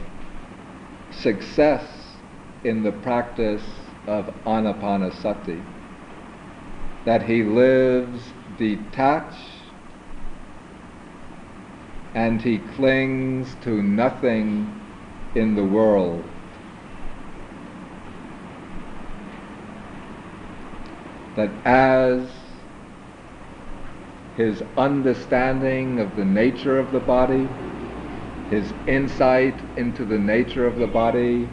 success 1.11 1.83
in 2.63 2.81
the 2.81 2.91
practice 2.91 3.61
of 4.07 4.33
anapanasati. 4.45 5.61
That 7.05 7.21
he 7.21 7.43
lives 7.43 8.21
detached 8.57 9.37
and 12.15 12.41
he 12.41 12.57
clings 12.75 13.53
to 13.61 13.83
nothing 13.83 14.73
in 15.35 15.55
the 15.55 15.63
world. 15.63 16.23
That 21.37 21.51
as 21.65 22.27
his 24.35 24.63
understanding 24.75 25.99
of 25.99 26.15
the 26.15 26.25
nature 26.25 26.79
of 26.79 26.91
the 26.91 26.99
body 26.99 27.47
his 28.49 28.73
insight 28.87 29.53
into 29.75 30.03
the 30.05 30.17
nature 30.17 30.65
of 30.65 30.77
the 30.77 30.87
body 30.87 31.47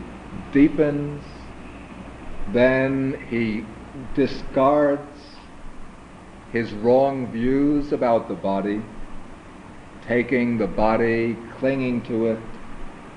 deepens, 0.53 1.22
then 2.53 3.18
he 3.28 3.62
discards 4.14 5.18
his 6.53 6.72
wrong 6.72 7.26
views 7.32 7.93
about 7.93 8.28
the 8.28 8.35
body, 8.35 8.80
taking 10.07 10.57
the 10.57 10.66
body, 10.68 11.37
clinging 11.59 12.01
to 12.03 12.26
it 12.28 12.39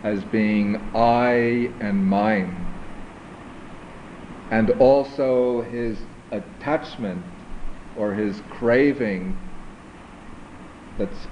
as 0.03 0.23
being 0.25 0.75
I 0.95 1.69
and 1.79 2.03
mine, 2.05 2.57
and 4.49 4.71
also 4.81 5.61
his 5.61 5.99
attachment 6.31 7.23
or 7.95 8.13
his 8.13 8.41
craving 8.49 9.37
that's 10.97 11.27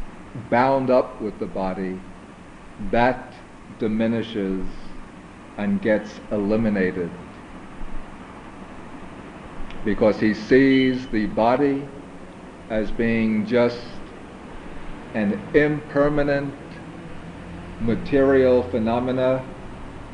bound 0.50 0.89
up 0.89 1.22
with 1.22 1.38
the 1.39 1.46
body 1.46 1.98
that 2.91 3.34
diminishes 3.80 4.66
and 5.58 5.82
gets 5.82 6.20
eliminated. 6.32 7.10
Because 9.84 10.20
he 10.20 10.34
sees 10.34 11.08
the 11.08 11.28
body 11.28 11.84
as 12.70 12.91
being 12.91 13.46
just 13.46 13.80
an 15.14 15.41
impermanent 15.54 16.54
material 17.80 18.64
phenomena 18.64 19.46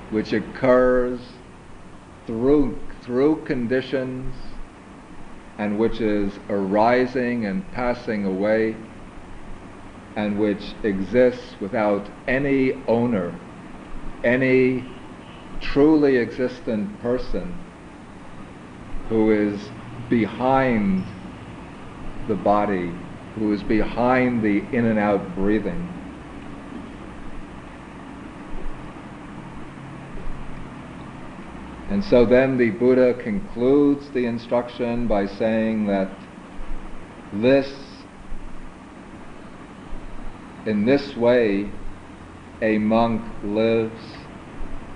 which 0.09 0.33
occurs 0.33 1.19
through 2.27 2.77
through 3.03 3.37
conditions 3.45 4.35
and 5.61 5.77
which 5.77 6.01
is 6.01 6.33
arising 6.49 7.45
and 7.45 7.71
passing 7.71 8.25
away 8.25 8.75
and 10.15 10.39
which 10.39 10.73
exists 10.83 11.53
without 11.61 12.09
any 12.27 12.73
owner, 12.87 13.31
any 14.23 14.83
truly 15.61 16.17
existent 16.17 16.99
person 16.99 17.55
who 19.07 19.29
is 19.29 19.69
behind 20.09 21.03
the 22.27 22.33
body, 22.33 22.91
who 23.35 23.53
is 23.53 23.61
behind 23.61 24.41
the 24.41 24.63
in 24.75 24.85
and 24.85 24.97
out 24.97 25.35
breathing. 25.35 26.00
And 31.91 32.01
so 32.05 32.25
then 32.25 32.57
the 32.57 32.69
Buddha 32.69 33.13
concludes 33.21 34.09
the 34.11 34.25
instruction 34.25 35.07
by 35.07 35.25
saying 35.25 35.87
that 35.87 36.09
this 37.33 37.67
in 40.65 40.85
this 40.85 41.17
way, 41.17 41.69
a 42.61 42.77
monk 42.77 43.21
lives 43.43 43.99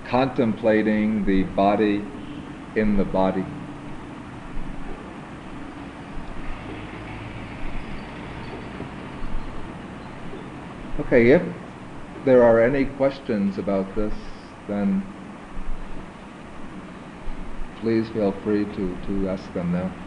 contemplating 0.06 1.26
the 1.26 1.42
body 1.42 2.02
in 2.76 2.96
the 2.96 3.04
body. 3.04 3.44
Okay, 11.00 11.32
if 11.32 11.42
there 12.24 12.42
are 12.42 12.62
any 12.62 12.86
questions 12.86 13.58
about 13.58 13.94
this, 13.94 14.14
then 14.66 15.15
please 17.76 18.08
feel 18.10 18.32
free 18.32 18.64
to, 18.74 18.96
to 19.06 19.28
ask 19.28 19.52
them 19.52 19.70
now. 19.72 20.05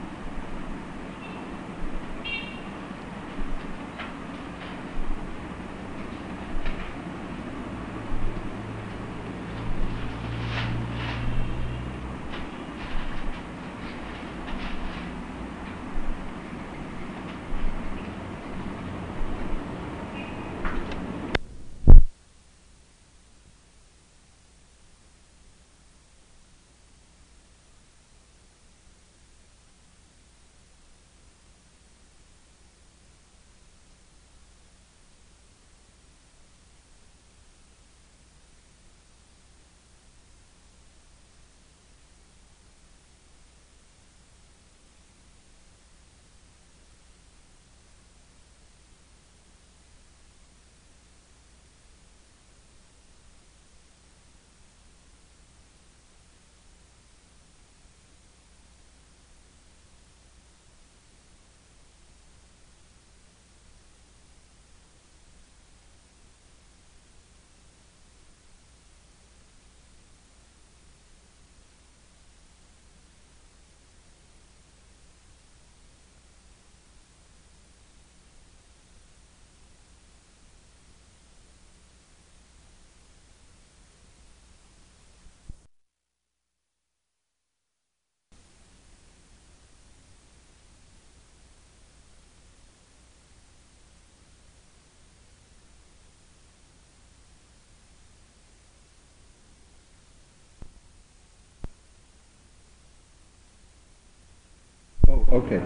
Physical 105.32 105.62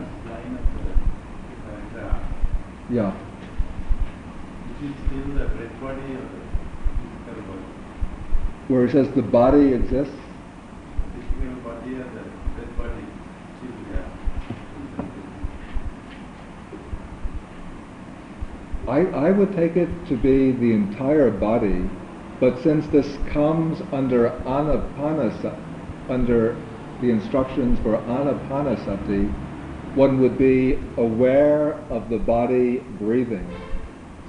Yeah. 2.89 3.11
Where 8.67 8.85
it 8.85 8.91
says 8.91 9.09
the 9.15 9.21
body 9.21 9.73
exists? 9.73 10.13
I, 18.85 18.99
I 18.99 19.31
would 19.31 19.55
take 19.55 19.77
it 19.77 19.87
to 20.07 20.17
be 20.17 20.51
the 20.51 20.73
entire 20.73 21.31
body, 21.31 21.89
but 22.41 22.61
since 22.61 22.85
this 22.87 23.17
comes 23.31 23.81
under 23.93 24.29
anapanasati, 24.45 25.57
under 26.09 26.57
the 26.99 27.09
instructions 27.09 27.79
for 27.79 27.97
anapanasati, 27.97 29.52
one 29.95 30.19
would 30.19 30.37
be 30.37 30.79
aware 30.97 31.73
of 31.89 32.09
the 32.09 32.17
body 32.17 32.77
breathing. 32.99 33.47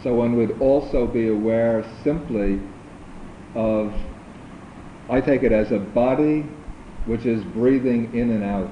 So 0.02 0.14
one 0.14 0.36
would 0.36 0.60
also 0.60 1.06
be 1.06 1.28
aware 1.28 1.84
simply 2.02 2.60
of, 3.54 3.94
I 5.08 5.20
take 5.20 5.42
it 5.42 5.52
as 5.52 5.72
a 5.72 5.78
body 5.78 6.44
which 7.06 7.24
is 7.24 7.42
breathing 7.44 8.14
in 8.14 8.30
and 8.30 8.44
out. 8.44 8.70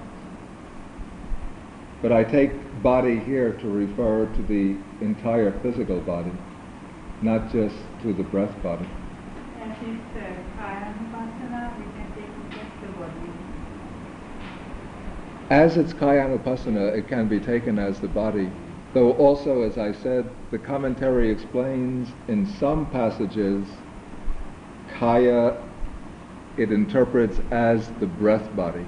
But 2.02 2.12
I 2.12 2.24
take 2.24 2.52
body 2.82 3.18
here 3.20 3.52
to 3.52 3.68
refer 3.68 4.26
to 4.26 4.42
the 4.42 4.76
entire 5.00 5.58
physical 5.60 6.00
body, 6.00 6.32
not 7.22 7.50
just 7.52 7.76
to 8.02 8.12
the 8.12 8.24
breath 8.24 8.54
body. 8.62 8.86
As 9.60 9.70
is 9.86 10.00
uh, 10.16 10.20
Kayanupassana, 10.58 11.78
we 11.78 11.84
can 11.84 12.12
take 12.16 12.52
just 12.52 12.80
the 12.82 12.88
body. 12.98 13.52
As 15.52 15.76
it's 15.76 15.92
Kayanupassana, 15.92 16.96
it 16.96 17.08
can 17.08 17.28
be 17.28 17.38
taken 17.38 17.78
as 17.78 18.00
the 18.00 18.08
body, 18.08 18.48
though 18.94 19.12
also, 19.12 19.60
as 19.60 19.76
I 19.76 19.92
said, 19.92 20.24
the 20.50 20.58
commentary 20.58 21.30
explains 21.30 22.08
in 22.26 22.46
some 22.46 22.86
passages, 22.86 23.68
Kaya 24.98 25.58
it 26.56 26.72
interprets 26.72 27.38
as 27.50 27.86
the 28.00 28.06
breath 28.06 28.56
body. 28.56 28.86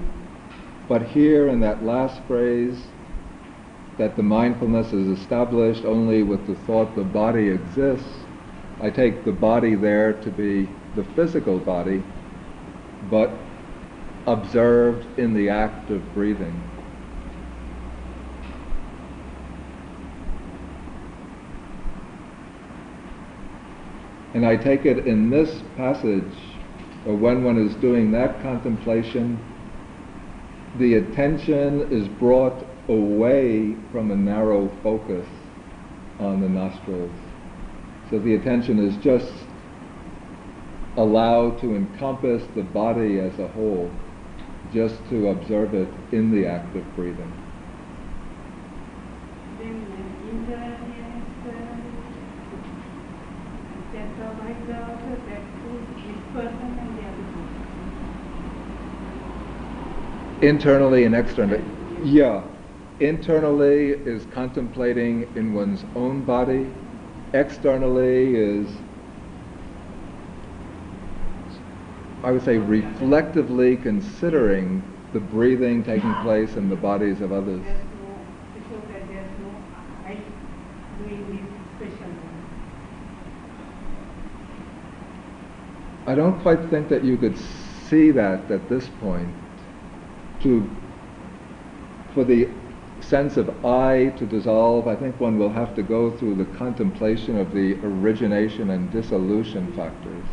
But 0.87 1.03
here 1.03 1.49
in 1.49 1.59
that 1.59 1.85
last 1.85 2.19
phrase, 2.23 2.83
that 3.99 4.15
the 4.15 4.23
mindfulness 4.23 4.91
is 4.91 5.19
established 5.19 5.85
only 5.85 6.23
with 6.23 6.47
the 6.47 6.55
thought 6.55 6.95
the 6.95 7.03
body 7.03 7.47
exists, 7.47 8.25
I 8.81 8.89
take 8.89 9.23
the 9.23 9.33
body 9.33 9.75
there 9.75 10.13
to 10.13 10.31
be 10.31 10.67
the 10.95 11.03
physical 11.03 11.59
body, 11.59 12.01
but 13.11 13.44
observed 14.27 15.05
in 15.19 15.33
the 15.33 15.49
act 15.49 15.89
of 15.89 16.01
breathing. 16.13 16.61
And 24.33 24.45
I 24.45 24.57
take 24.57 24.85
it 24.85 25.07
in 25.07 25.29
this 25.29 25.63
passage, 25.77 26.33
or 27.05 27.15
when 27.15 27.43
one 27.43 27.57
is 27.57 27.73
doing 27.75 28.11
that 28.11 28.41
contemplation, 28.41 29.39
the 30.77 30.95
attention 30.95 31.89
is 31.91 32.07
brought 32.19 32.65
away 32.89 33.77
from 33.91 34.11
a 34.11 34.15
narrow 34.15 34.69
focus 34.83 35.25
on 36.19 36.41
the 36.41 36.49
nostrils. 36.49 37.11
So 38.09 38.19
the 38.19 38.35
attention 38.35 38.77
is 38.79 38.95
just 38.97 39.31
allowed 40.97 41.59
to 41.61 41.75
encompass 41.75 42.43
the 42.55 42.63
body 42.63 43.19
as 43.19 43.39
a 43.39 43.47
whole, 43.47 43.89
just 44.75 44.97
to 45.09 45.29
observe 45.29 45.73
it 45.73 45.87
in 46.11 46.31
the 46.31 46.45
act 46.45 46.75
of 46.75 46.83
breathing. 46.97 47.31
Internally 60.41 61.05
and 61.05 61.15
externally. 61.15 61.63
Yeah. 62.03 62.43
Internally 62.99 63.91
is 63.91 64.25
contemplating 64.33 65.23
in 65.37 65.53
one's 65.53 65.85
own 65.95 66.25
body. 66.25 66.69
Externally 67.33 68.35
is, 68.35 68.67
I 72.25 72.31
would 72.31 72.43
say, 72.43 72.57
reflectively 72.57 73.77
considering 73.77 74.81
the 75.13 75.19
breathing 75.19 75.83
taking 75.83 76.11
place 76.23 76.55
in 76.55 76.69
the 76.69 76.75
bodies 76.75 77.21
of 77.21 77.31
others. 77.31 77.61
There's 77.63 77.77
no, 77.77 78.15
to 78.55 78.61
show 78.67 78.81
that 78.93 79.07
there's 79.07 79.29
no 79.41 79.53
I 80.07 80.17
doing 80.97 81.23
this 81.29 81.91
special 81.91 82.09
one. 82.09 82.43
I 86.07 86.15
don't 86.15 86.41
quite 86.41 86.67
think 86.71 86.89
that 86.89 87.03
you 87.03 87.15
could 87.15 87.37
see 87.37 88.09
that 88.09 88.49
at 88.49 88.69
this 88.69 88.89
point. 88.99 89.31
To, 90.41 90.67
for 92.15 92.23
the 92.23 92.49
sense 93.01 93.37
of 93.37 93.63
I 93.63 94.07
to 94.17 94.25
dissolve, 94.25 94.87
I 94.87 94.95
think 94.95 95.19
one 95.19 95.37
will 95.37 95.51
have 95.51 95.75
to 95.75 95.83
go 95.83 96.09
through 96.17 96.33
the 96.35 96.45
contemplation 96.57 97.37
of 97.37 97.53
the 97.53 97.75
origination 97.83 98.71
and 98.71 98.91
dissolution 98.91 99.71
factors. 99.73 100.25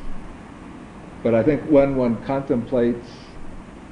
But 1.22 1.34
I 1.34 1.42
think 1.42 1.62
when 1.70 1.96
one 1.96 2.22
contemplates, 2.24 3.08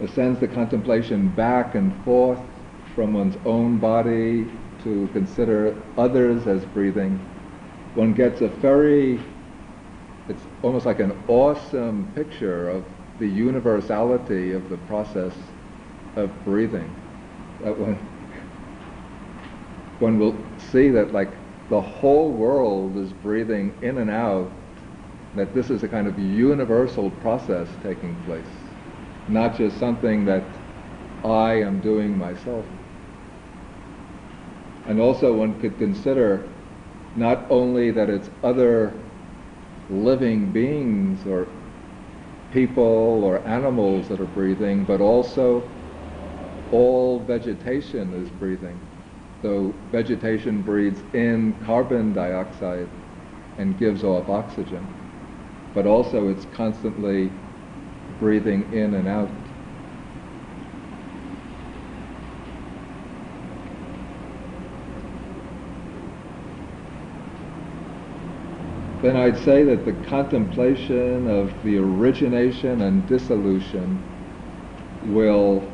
or 0.00 0.08
sends 0.08 0.40
the 0.40 0.48
contemplation 0.48 1.28
back 1.28 1.74
and 1.74 1.94
forth 2.04 2.40
from 2.94 3.14
one's 3.14 3.36
own 3.44 3.78
body 3.78 4.50
to 4.82 5.08
consider 5.12 5.76
others 5.96 6.46
as 6.46 6.64
breathing, 6.66 7.18
one 7.94 8.14
gets 8.14 8.40
a 8.40 8.48
very, 8.48 9.20
it's 10.28 10.42
almost 10.62 10.86
like 10.86 11.00
an 11.00 11.16
awesome 11.28 12.10
picture 12.14 12.68
of 12.68 12.84
the 13.18 13.28
universality 13.28 14.52
of 14.52 14.68
the 14.70 14.76
process 14.78 15.34
of 16.16 16.30
breathing. 16.44 16.90
That 17.62 17.78
one, 17.78 17.94
one 19.98 20.18
will 20.18 20.36
see 20.72 20.88
that 20.90 21.12
like 21.12 21.30
the 21.68 21.80
whole 21.80 22.30
world 22.32 22.96
is 22.96 23.12
breathing 23.12 23.72
in 23.82 23.98
and 23.98 24.10
out, 24.10 24.50
that 25.34 25.54
this 25.54 25.70
is 25.70 25.82
a 25.82 25.88
kind 25.88 26.06
of 26.06 26.18
universal 26.18 27.10
process 27.10 27.68
taking 27.82 28.14
place, 28.24 28.50
not 29.28 29.56
just 29.56 29.78
something 29.78 30.24
that 30.24 30.42
I 31.24 31.54
am 31.54 31.80
doing 31.80 32.16
myself. 32.18 32.64
And 34.86 35.00
also 35.00 35.32
one 35.34 35.60
could 35.60 35.78
consider 35.78 36.48
not 37.14 37.46
only 37.50 37.90
that 37.90 38.08
it's 38.10 38.30
other 38.42 38.94
living 39.90 40.52
beings 40.52 41.26
or 41.26 41.46
people 42.52 43.22
or 43.24 43.46
animals 43.46 44.08
that 44.08 44.20
are 44.20 44.26
breathing, 44.26 44.84
but 44.84 45.00
also 45.00 45.62
all 46.72 47.20
vegetation 47.20 48.12
is 48.14 48.28
breathing. 48.30 48.78
So 49.42 49.74
vegetation 49.90 50.62
breathes 50.62 51.02
in 51.14 51.54
carbon 51.64 52.12
dioxide 52.12 52.88
and 53.58 53.78
gives 53.78 54.04
off 54.04 54.28
oxygen, 54.28 54.86
but 55.74 55.86
also 55.86 56.28
it's 56.28 56.44
constantly 56.46 57.30
breathing 58.18 58.72
in 58.72 58.94
and 58.94 59.08
out. 59.08 59.30
then 69.02 69.16
I'd 69.16 69.38
say 69.38 69.64
that 69.64 69.84
the 69.86 69.94
contemplation 70.08 71.26
of 71.26 71.50
the 71.64 71.78
origination 71.78 72.82
and 72.82 73.06
dissolution 73.06 74.02
will 75.06 75.72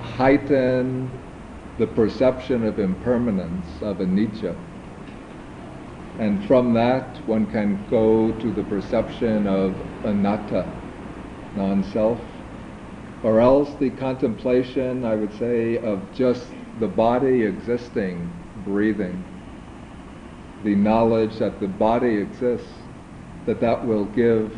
heighten 0.00 1.10
the 1.78 1.86
perception 1.86 2.64
of 2.64 2.78
impermanence, 2.78 3.66
of 3.82 4.00
a 4.00 4.04
anicca. 4.04 4.65
And 6.18 6.44
from 6.46 6.72
that, 6.74 7.18
one 7.26 7.46
can 7.46 7.86
go 7.90 8.32
to 8.32 8.52
the 8.52 8.64
perception 8.64 9.46
of 9.46 9.76
anatta, 10.04 10.72
non-self, 11.54 12.20
or 13.22 13.40
else 13.40 13.74
the 13.78 13.90
contemplation, 13.90 15.04
I 15.04 15.14
would 15.14 15.36
say, 15.38 15.78
of 15.78 16.12
just 16.14 16.46
the 16.80 16.88
body 16.88 17.42
existing, 17.42 18.30
breathing 18.64 19.24
the 20.64 20.74
knowledge 20.74 21.38
that 21.38 21.60
the 21.60 21.68
body 21.68 22.16
exists, 22.16 22.72
that 23.44 23.60
that 23.60 23.86
will 23.86 24.04
give 24.06 24.52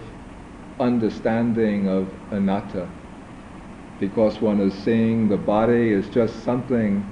understanding 0.81 1.89
of 1.89 2.09
anatta. 2.31 2.89
Because 4.01 4.41
one 4.41 4.61
is 4.61 4.73
seeing 4.85 5.29
the 5.29 5.37
body 5.37 5.93
as 5.93 6.09
just 6.09 6.45
something 6.45 7.05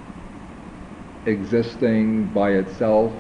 existing 1.26 2.28
by 2.28 2.52
itself 2.52 3.12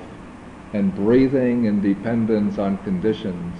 and 0.76 0.94
breathing 0.94 1.64
in 1.64 1.80
dependence 1.80 2.58
on 2.58 2.78
conditions. 2.78 3.56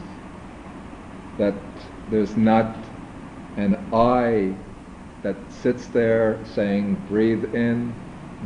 That 1.38 1.54
there's 2.10 2.36
not 2.36 2.76
an 3.56 3.88
I 3.92 4.54
that 5.22 5.36
sits 5.50 5.86
there 5.88 6.38
saying, 6.54 6.94
breathe 7.08 7.54
in, 7.54 7.94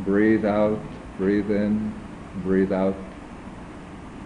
breathe 0.05 0.45
out, 0.45 0.79
breathe 1.17 1.51
in, 1.51 1.93
breathe 2.43 2.71
out 2.71 2.95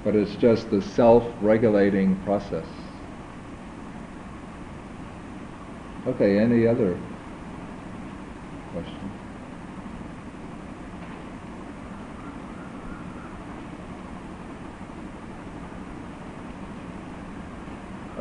but 0.06 0.16
it's 0.16 0.36
just 0.36 0.70
the 0.70 0.82
self-regulating 0.82 2.16
process. 2.18 2.68
Okay, 6.06 6.38
any 6.38 6.68
other 6.68 6.96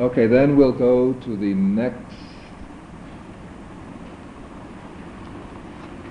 Okay, 0.05 0.27
then 0.27 0.55
we'll 0.55 0.71
go 0.71 1.15
to 1.15 1.35
the 1.35 1.55
next 1.55 2.15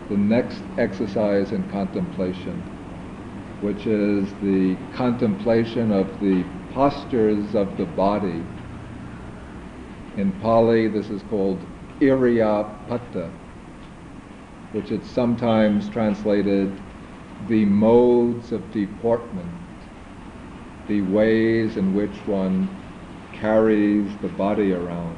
the 0.09 0.17
next 0.17 0.63
exercise 0.79 1.51
in 1.51 1.69
contemplation 1.69 2.59
which 3.61 3.85
is 3.85 4.33
the 4.41 4.75
contemplation 4.95 5.91
of 5.91 6.07
the 6.19 6.43
postures 6.73 7.53
of 7.53 7.77
the 7.77 7.85
body. 7.85 8.41
In 10.17 10.31
Pali, 10.41 10.87
this 10.87 11.11
is 11.11 11.21
called 11.29 11.59
Iriyapatha, 12.01 13.29
which 14.71 14.91
is 14.91 15.07
sometimes 15.11 15.87
translated 15.89 16.81
the 17.47 17.63
modes 17.65 18.51
of 18.51 18.71
deportment, 18.71 19.47
the 20.87 21.01
ways 21.03 21.77
in 21.77 21.93
which 21.93 22.17
one 22.25 22.82
carries 23.43 24.09
the 24.21 24.29
body 24.29 24.71
around. 24.71 25.17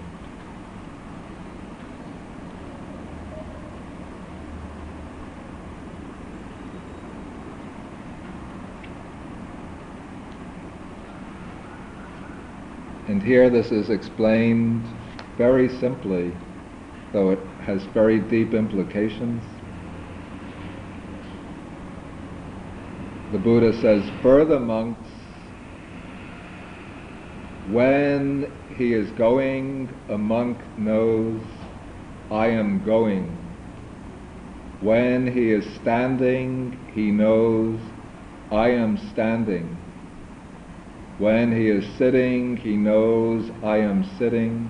And 13.08 13.22
here 13.22 13.52
this 13.52 13.72
is 13.72 13.92
explained 13.92 14.84
very 15.38 15.70
simply, 15.70 16.32
though 17.14 17.30
it 17.30 17.40
has 17.62 17.84
very 17.94 18.18
deep 18.18 18.56
implications. 18.56 19.44
The 23.32 23.38
Buddha 23.38 23.72
says, 23.82 24.04
further 24.24 24.60
monks, 24.60 25.15
when 27.72 28.52
he 28.78 28.94
is 28.94 29.10
going, 29.12 29.90
a 30.10 30.18
monk 30.18 30.58
knows, 30.78 31.42
I 32.30 32.48
am 32.48 32.84
going. 32.86 33.26
When 34.82 35.26
he 35.26 35.52
is 35.52 35.66
standing, 35.82 36.78
he 36.94 37.10
knows, 37.10 37.80
I 38.52 38.70
am 38.70 38.98
standing. 39.14 39.76
When 41.18 41.52
he 41.52 41.70
is 41.70 41.86
sitting, 41.98 42.58
he 42.58 42.76
knows 42.76 43.50
I 43.64 43.78
am 43.78 44.04
sitting. 44.20 44.70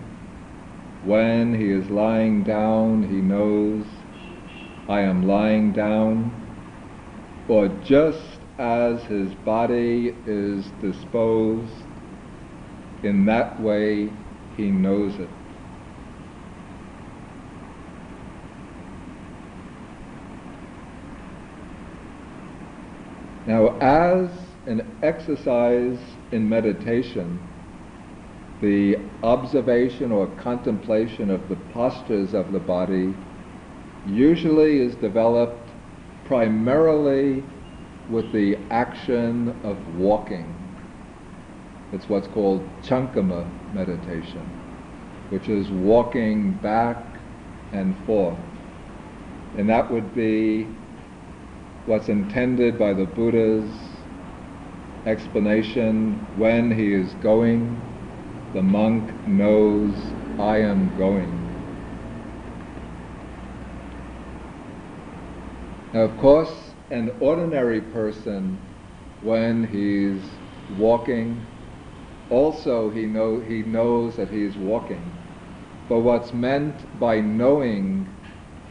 When 1.04 1.54
he 1.54 1.72
is 1.72 1.90
lying 1.90 2.44
down, 2.44 3.04
he 3.04 3.16
knows 3.16 3.86
I 4.88 5.02
am 5.02 5.28
lying 5.28 5.74
down. 5.74 6.32
Or 7.50 7.68
just 7.84 8.40
as 8.58 9.02
his 9.04 9.34
body 9.44 10.16
is 10.26 10.66
disposed, 10.82 11.85
in 13.06 13.26
that 13.26 13.62
way 13.62 14.10
he 14.58 14.72
knows 14.72 15.16
it. 15.16 15.30
Now, 23.48 23.78
as 23.80 24.30
an 24.66 24.98
exercise 25.04 26.00
in 26.32 26.50
meditation, 26.50 27.40
the 28.62 28.98
observation 29.22 30.12
or 30.12 30.28
contemplation 30.38 31.30
of 31.30 31.48
the 31.48 31.56
postures 31.56 32.34
of 32.34 32.52
the 32.52 32.60
body 32.60 33.14
usually 34.08 34.80
is 34.80 34.96
developed 34.96 35.70
primarily 36.26 37.44
with 38.10 38.32
the 38.34 38.58
action 38.72 39.50
of 39.64 39.96
walking. 39.96 40.65
It's 41.92 42.10
what's 42.10 42.28
called 42.28 42.68
chankama 42.84 43.48
meditation, 43.74 44.44
which 45.30 45.48
is 45.48 45.70
walking 45.70 46.54
back 46.54 46.98
and 47.72 47.96
forth. 48.06 48.38
And 49.58 49.70
that 49.70 49.92
would 49.92 50.14
be 50.16 50.68
what's 51.86 52.10
intended 52.10 52.78
by 52.78 52.94
the 52.94 53.06
Buddha's 53.06 53.72
explanation 55.06 56.28
when 56.36 56.72
he 56.72 56.94
is 56.94 57.14
going, 57.16 57.82
the 58.54 58.62
monk 58.62 59.12
knows 59.28 59.94
I 60.40 60.58
am 60.58 60.98
going. 60.98 61.46
Now, 65.94 66.02
of 66.02 66.18
course, 66.18 66.74
an 66.92 67.12
ordinary 67.22 67.82
person, 67.82 68.58
when 69.22 69.64
he's 69.64 70.22
walking, 70.78 71.55
also 72.30 72.90
he, 72.90 73.06
know, 73.06 73.40
he 73.40 73.62
knows 73.64 74.16
that 74.16 74.30
he 74.30 74.44
is 74.44 74.56
walking. 74.58 75.02
But 75.90 76.00
what's 76.00 76.34
meant 76.34 77.00
by 77.00 77.20
knowing 77.22 78.08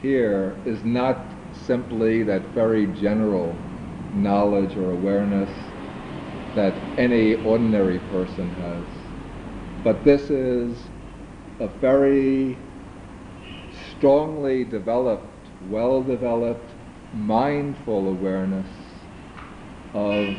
here 0.03 0.57
is 0.67 0.85
not 0.85 1.17
simply 1.53 2.23
that 2.25 2.43
very 2.55 2.87
general 2.87 3.55
knowledge 4.13 4.77
or 4.77 4.91
awareness 4.91 5.51
that 6.55 6.75
any 6.99 7.35
ordinary 7.45 7.99
person 7.99 8.51
has. 8.51 8.85
But 9.83 10.05
this 10.05 10.31
is 10.31 10.77
a 11.61 11.69
very 11.69 12.57
strongly 13.91 14.65
developed, 14.65 15.49
well 15.71 16.03
developed, 16.03 16.71
mindful 17.13 18.09
awareness 18.09 18.67
of 19.95 20.35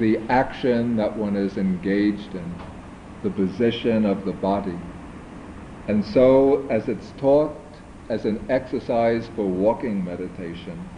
the 0.00 0.16
action 0.30 0.96
that 0.96 1.14
one 1.14 1.36
is 1.36 1.58
engaged 1.58 2.34
in, 2.34 2.54
the 3.22 3.28
position 3.28 4.06
of 4.06 4.24
the 4.24 4.32
body. 4.32 4.78
And 5.88 6.02
so, 6.02 6.66
as 6.70 6.88
it's 6.88 7.12
taught 7.18 7.54
as 8.08 8.24
an 8.24 8.46
exercise 8.48 9.28
for 9.36 9.44
walking 9.44 10.02
meditation, 10.02 10.88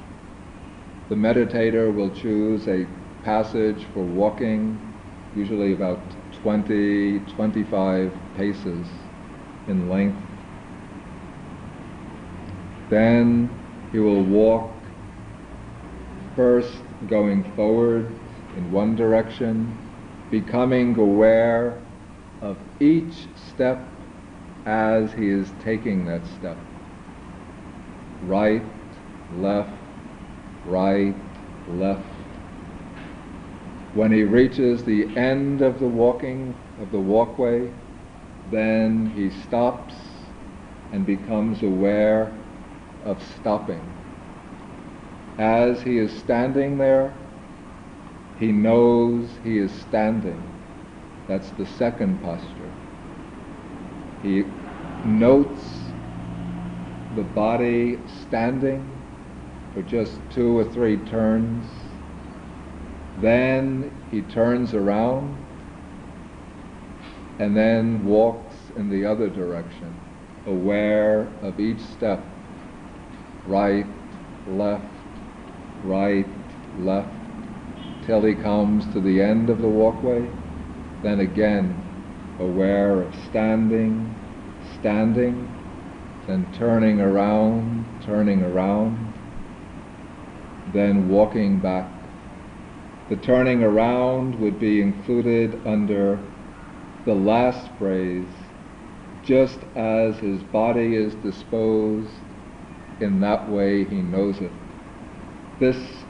the 1.09 1.16
meditator 1.16 1.92
will 1.92 2.11
choose 2.14 2.68
a 2.68 2.86
passage 3.24 3.84
for 3.92 4.05
walking, 4.05 4.78
usually 5.34 5.72
about 5.72 5.98
20, 6.42 7.18
25 7.34 8.12
paces 8.36 8.86
in 9.66 9.90
length. 9.90 10.16
Then 12.88 13.50
he 13.90 13.98
will 13.98 14.22
walk 14.22 14.70
first 16.36 16.78
going 17.09 17.42
forward 17.57 18.07
in 18.57 18.70
one 18.72 18.96
direction, 18.96 19.76
becoming 20.30 20.96
aware 20.98 21.80
of 22.40 22.57
each 22.80 23.26
step 23.55 23.78
as 24.66 25.12
he 25.12 25.28
is 25.28 25.50
taking 25.62 26.07
that 26.07 26.24
step. 26.38 26.57
Right, 28.26 28.62
left, 29.36 29.70
right, 30.66 31.14
left. 31.68 32.05
When 33.94 34.11
he 34.11 34.22
reaches 34.22 34.84
the 34.84 35.05
end 35.16 35.61
of 35.61 35.78
the 35.78 35.86
walking, 35.86 36.55
of 36.80 36.90
the 36.90 36.98
walkway, 36.98 37.70
then 38.50 39.12
he 39.14 39.30
stops 39.42 39.94
and 40.92 41.05
becomes 41.05 41.62
aware 41.62 42.32
of 43.05 43.22
stopping. 43.40 43.82
As 45.38 45.82
he 45.82 45.98
is 45.98 46.12
standing 46.20 46.78
there, 46.78 47.12
he 48.43 48.51
knows 48.51 49.28
he 49.45 49.59
is 49.59 49.70
standing. 49.70 50.43
That's 51.28 51.49
the 51.51 51.64
second 51.64 52.20
posture. 52.24 52.72
He 54.20 54.43
notes 55.05 55.62
the 57.14 57.22
body 57.22 58.01
standing 58.26 58.84
for 59.72 59.82
just 59.82 60.18
two 60.32 60.59
or 60.59 60.64
three 60.64 60.97
turns. 61.09 61.64
Then 63.20 63.93
he 64.11 64.22
turns 64.22 64.74
around 64.74 65.36
and 67.38 67.57
then 67.57 68.05
walks 68.05 68.57
in 68.74 68.90
the 68.90 69.05
other 69.05 69.28
direction, 69.28 69.95
aware 70.49 71.28
of 71.43 71.61
each 71.61 71.80
step 71.97 72.20
right, 73.47 73.86
left, 74.49 74.84
right, 75.84 76.26
left, 76.80 77.21
till 78.07 78.22
he 78.22 78.34
comes 78.34 78.84
to 78.92 79.00
the 79.00 79.20
end 79.20 79.50
of 79.50 79.59
the 79.59 79.68
walkway. 79.68 80.28
Then 81.03 81.20
again, 81.20 81.82
aware 82.38 83.03
of 83.03 83.14
standing, 83.30 84.14
standing, 84.78 85.48
then 86.26 86.46
turning 86.59 87.00
around, 87.00 87.84
turning 88.05 88.42
around, 88.42 89.12
then 90.72 91.09
walking 91.09 91.59
back. 91.59 91.90
The 93.09 93.16
turning 93.16 93.62
around 93.62 94.38
would 94.40 94.59
be 94.59 94.80
included 94.80 95.66
under 95.66 96.18
the 97.05 97.14
last 97.14 97.68
phrase, 97.78 98.28
just 99.24 99.59
as 99.74 100.16
his 100.16 100.40
body 100.44 100.94
is 100.94 101.14
disposed, 101.16 102.12
in 103.00 103.20
that 103.20 103.50
way 103.50 103.84
he 103.84 103.96
knows 103.96 104.38
it. 104.38 104.53
This 105.59 106.01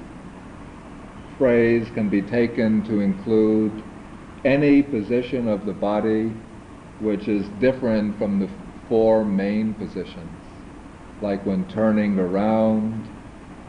phrase 1.42 1.90
can 1.92 2.08
be 2.08 2.22
taken 2.22 2.84
to 2.84 3.00
include 3.00 3.82
any 4.44 4.80
position 4.80 5.48
of 5.48 5.66
the 5.66 5.72
body 5.72 6.32
which 7.00 7.26
is 7.26 7.44
different 7.58 8.16
from 8.16 8.38
the 8.38 8.48
four 8.88 9.24
main 9.24 9.74
positions, 9.74 10.30
like 11.20 11.44
when 11.44 11.64
turning 11.64 12.16
around, 12.16 13.08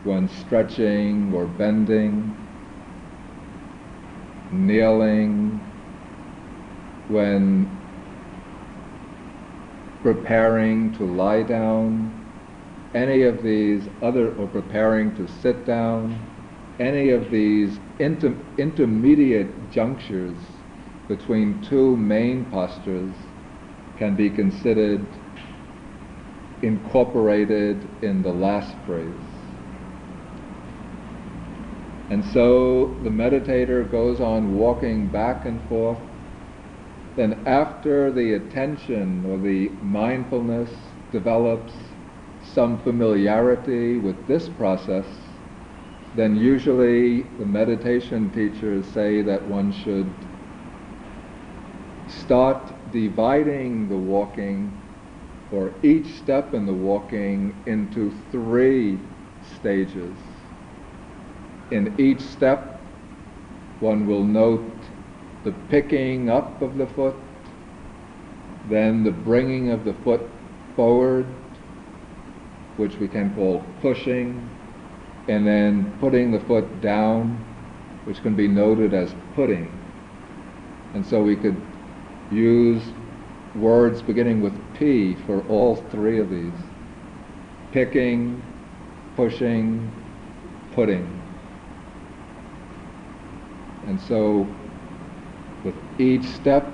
when 0.04 0.30
stretching 0.30 1.34
or 1.34 1.48
bending, 1.48 2.38
kneeling, 4.52 5.60
when 7.08 7.68
preparing 10.04 10.94
to 10.94 11.04
lie 11.06 11.42
down, 11.42 12.14
any 12.94 13.24
of 13.24 13.42
these 13.42 13.82
other, 14.04 14.32
or 14.36 14.46
preparing 14.46 15.16
to 15.16 15.28
sit 15.42 15.66
down, 15.66 16.33
any 16.84 17.10
of 17.12 17.32
these 17.32 17.80
inter- 18.00 18.36
intermediate 18.58 19.72
junctures 19.72 20.36
between 21.08 21.62
two 21.62 21.96
main 21.96 22.46
postures 22.52 23.14
can 23.98 24.16
be 24.16 24.30
considered 24.30 25.06
incorporated 26.62 27.88
in 28.04 28.22
the 28.22 28.32
last 28.32 28.76
phrase. 28.86 29.08
And 32.10 32.24
so 32.26 32.96
the 33.04 33.10
meditator 33.10 33.90
goes 33.90 34.20
on 34.22 34.58
walking 34.58 35.08
back 35.08 35.46
and 35.46 35.60
forth. 35.70 35.98
Then, 37.16 37.44
after 37.46 38.12
the 38.12 38.34
attention 38.34 39.26
or 39.26 39.38
the 39.38 39.70
mindfulness 39.82 40.70
develops 41.12 41.74
some 42.54 42.78
familiarity 42.80 43.98
with 43.98 44.28
this 44.28 44.50
process, 44.50 45.06
then 46.16 46.36
usually 46.36 47.22
the 47.40 47.46
meditation 47.46 48.30
teachers 48.32 48.86
say 48.88 49.22
that 49.22 49.42
one 49.48 49.72
should 49.72 50.12
start 52.08 52.72
dividing 52.92 53.90
the 53.90 53.96
walking 53.96 54.72
or 55.52 55.72
each 55.82 56.08
step 56.20 56.54
in 56.54 56.66
the 56.66 56.74
walking 56.74 57.56
into 57.66 58.12
three 58.32 58.98
stages. 59.58 60.16
In 61.72 61.96
each 62.00 62.22
step, 62.22 62.80
one 63.80 64.08
will 64.08 64.24
note 64.24 64.72
the 65.44 65.52
picking 65.70 66.30
up 66.30 66.62
of 66.62 66.78
the 66.78 66.88
foot, 66.88 67.16
then 68.70 69.04
the 69.04 69.12
bringing 69.12 69.72
of 69.72 69.84
the 69.84 69.94
foot 70.06 70.22
forward, 70.76 71.26
which 72.78 72.96
we 72.98 73.08
can 73.08 73.34
call 73.36 73.62
pushing, 73.82 74.50
and 75.28 75.48
then 75.48 75.96
putting 76.00 76.32
the 76.32 76.40
foot 76.42 76.82
down, 76.82 77.38
which 78.06 78.22
can 78.22 78.36
be 78.36 78.48
noted 78.48 78.94
as 78.94 79.14
putting. 79.36 79.72
And 80.94 81.06
so 81.06 81.22
we 81.24 81.36
could 81.36 81.60
use 82.32 82.84
words 83.56 84.02
beginning 84.02 84.42
with 84.42 84.54
P 84.78 85.16
for 85.26 85.42
all 85.48 85.78
three 85.92 86.20
of 86.20 86.30
these. 86.30 86.52
Picking, 87.72 88.42
pushing, 89.16 89.92
putting. 90.74 91.22
And 93.88 94.00
so 94.02 94.48
with 95.64 95.76
each 96.00 96.26
step, 96.26 96.66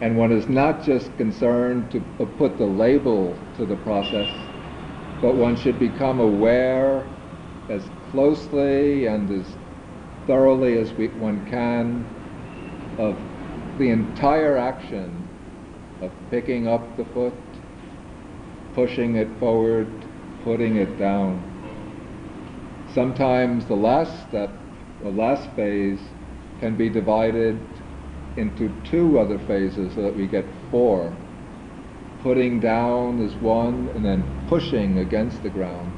and 0.00 0.16
one 0.16 0.32
is 0.32 0.48
not 0.48 0.82
just 0.82 1.14
concerned 1.16 1.90
to 1.90 1.98
uh, 2.20 2.26
put 2.38 2.56
the 2.56 2.64
label 2.64 3.36
to 3.58 3.66
the 3.66 3.76
process, 3.76 4.28
but 5.20 5.34
one 5.34 5.56
should 5.56 5.78
become 5.78 6.20
aware 6.20 7.06
as 7.70 7.88
closely 8.10 9.06
and 9.06 9.30
as 9.30 9.46
thoroughly 10.26 10.76
as 10.78 10.92
we, 10.94 11.08
one 11.08 11.48
can 11.48 12.04
of 12.98 13.16
the 13.78 13.88
entire 13.88 14.58
action 14.58 15.28
of 16.02 16.10
picking 16.30 16.66
up 16.66 16.96
the 16.96 17.04
foot, 17.06 17.32
pushing 18.74 19.16
it 19.16 19.28
forward, 19.38 19.88
putting 20.44 20.76
it 20.76 20.98
down. 20.98 21.40
Sometimes 22.92 23.64
the 23.66 23.74
last 23.74 24.28
step, 24.28 24.50
the 25.02 25.10
last 25.10 25.48
phase, 25.54 26.00
can 26.60 26.76
be 26.76 26.88
divided 26.88 27.58
into 28.36 28.68
two 28.84 29.18
other 29.18 29.38
phases 29.38 29.94
so 29.94 30.02
that 30.02 30.16
we 30.16 30.26
get 30.26 30.44
four. 30.70 31.14
Putting 32.22 32.60
down 32.60 33.20
is 33.20 33.32
one, 33.36 33.88
and 33.94 34.04
then 34.04 34.24
pushing 34.48 34.98
against 34.98 35.42
the 35.42 35.48
ground 35.50 35.92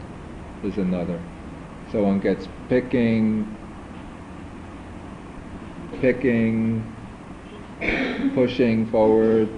is 0.62 0.76
another. 0.76 1.20
So 1.92 2.02
one 2.04 2.20
gets 2.20 2.48
picking, 2.70 3.54
picking, 6.00 6.82
pushing 8.34 8.90
forward, 8.90 9.50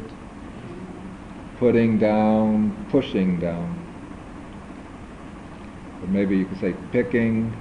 putting 1.60 1.96
down, 1.96 2.88
pushing 2.90 3.38
down. 3.38 3.80
Or 6.02 6.08
maybe 6.08 6.36
you 6.36 6.46
could 6.46 6.58
say 6.58 6.74
picking, 6.90 7.56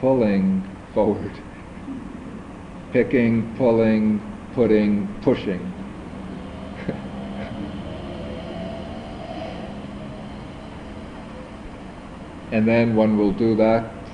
pulling 0.00 0.66
forward, 0.94 1.38
picking, 2.92 3.54
pulling, 3.56 4.22
putting, 4.54 5.14
pushing. 5.20 5.79
And 12.52 12.66
then 12.66 12.96
one 12.96 13.16
will 13.16 13.32
do 13.32 13.54
that 13.56 14.08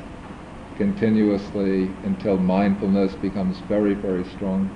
continuously 0.77 1.85
until 2.05 2.37
mindfulness 2.37 3.15
becomes 3.15 3.59
very, 3.61 3.95
very 3.95 4.25
strong. 4.25 4.69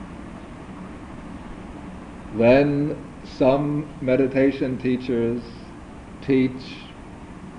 Then 2.32 2.96
some 3.24 3.92
meditation 4.00 4.78
teachers 4.78 5.42
teach 6.22 6.86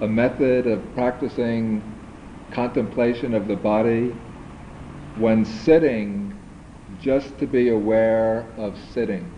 a 0.02 0.08
method 0.08 0.66
of 0.66 0.96
practicing 0.96 1.84
contemplation 2.52 3.34
of 3.36 3.48
the 3.48 3.56
body 3.56 4.16
when 5.18 5.46
sitting 5.46 6.34
just 7.00 7.38
to 7.40 7.46
be 7.46 7.70
aware 7.70 8.46
of 8.58 8.78
sitting. 8.94 9.30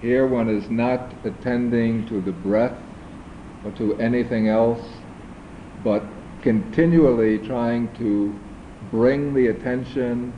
Here 0.00 0.26
one 0.26 0.48
is 0.48 0.70
not 0.70 1.14
attending 1.24 2.06
to 2.08 2.20
the 2.20 2.32
breath 2.32 2.76
or 3.64 3.70
to 3.72 3.94
anything 3.98 4.48
else, 4.48 4.95
but 5.86 6.02
continually 6.42 7.38
trying 7.38 7.86
to 7.94 8.34
bring 8.90 9.32
the 9.34 9.46
attention 9.46 10.32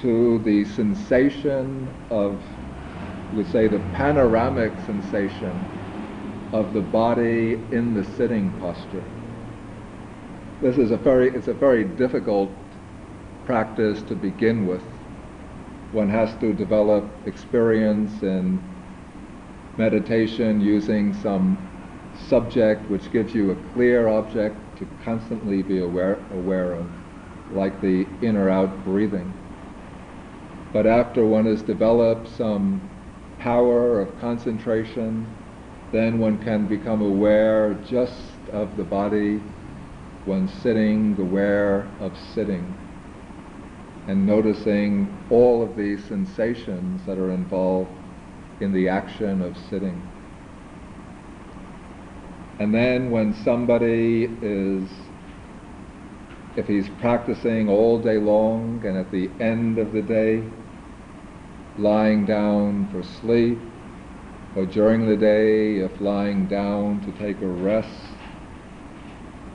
to 0.00 0.38
the 0.38 0.64
sensation 0.64 1.86
of, 2.08 2.42
we 3.34 3.44
say, 3.44 3.68
the 3.68 3.78
panoramic 3.92 4.72
sensation 4.86 5.52
of 6.54 6.72
the 6.72 6.80
body 6.80 7.60
in 7.72 7.92
the 7.92 8.02
sitting 8.16 8.50
posture. 8.58 9.04
This 10.62 10.78
is 10.78 10.92
a 10.92 10.96
very, 10.96 11.28
it's 11.28 11.48
a 11.48 11.52
very 11.52 11.84
difficult 11.84 12.48
practice 13.44 14.00
to 14.04 14.14
begin 14.14 14.66
with. 14.66 14.82
One 15.92 16.08
has 16.08 16.34
to 16.40 16.54
develop 16.54 17.04
experience 17.26 18.22
in 18.22 18.58
meditation 19.76 20.62
using 20.62 21.12
some 21.20 21.73
subject 22.28 22.88
which 22.90 23.12
gives 23.12 23.34
you 23.34 23.50
a 23.50 23.72
clear 23.72 24.08
object 24.08 24.56
to 24.78 24.86
constantly 25.04 25.62
be 25.62 25.80
aware, 25.80 26.18
aware 26.32 26.74
of, 26.74 26.86
like 27.54 27.80
the 27.80 28.06
in 28.22 28.36
or 28.36 28.50
out 28.50 28.84
breathing. 28.84 29.32
But 30.72 30.86
after 30.86 31.24
one 31.24 31.46
has 31.46 31.62
developed 31.62 32.28
some 32.28 32.80
power 33.38 34.00
of 34.00 34.18
concentration, 34.20 35.26
then 35.92 36.18
one 36.18 36.38
can 36.38 36.66
become 36.66 37.02
aware 37.02 37.74
just 37.86 38.18
of 38.52 38.76
the 38.76 38.82
body 38.82 39.40
when 40.24 40.48
sitting, 40.48 41.16
aware 41.18 41.86
of 42.00 42.16
sitting, 42.34 42.74
and 44.08 44.26
noticing 44.26 45.16
all 45.30 45.62
of 45.62 45.76
these 45.76 46.02
sensations 46.04 47.04
that 47.06 47.18
are 47.18 47.30
involved 47.30 47.90
in 48.60 48.72
the 48.72 48.88
action 48.88 49.42
of 49.42 49.56
sitting. 49.70 50.13
And 52.58 52.72
then 52.72 53.10
when 53.10 53.34
somebody 53.42 54.24
is, 54.24 54.88
if 56.56 56.66
he's 56.66 56.88
practicing 57.00 57.68
all 57.68 57.98
day 57.98 58.18
long 58.18 58.80
and 58.84 58.96
at 58.96 59.10
the 59.10 59.28
end 59.40 59.78
of 59.78 59.92
the 59.92 60.02
day, 60.02 60.42
lying 61.78 62.24
down 62.24 62.88
for 62.92 63.02
sleep, 63.02 63.58
or 64.54 64.64
during 64.66 65.08
the 65.08 65.16
day, 65.16 65.78
if 65.78 66.00
lying 66.00 66.46
down 66.46 67.00
to 67.00 67.10
take 67.18 67.40
a 67.42 67.46
rest, 67.46 67.90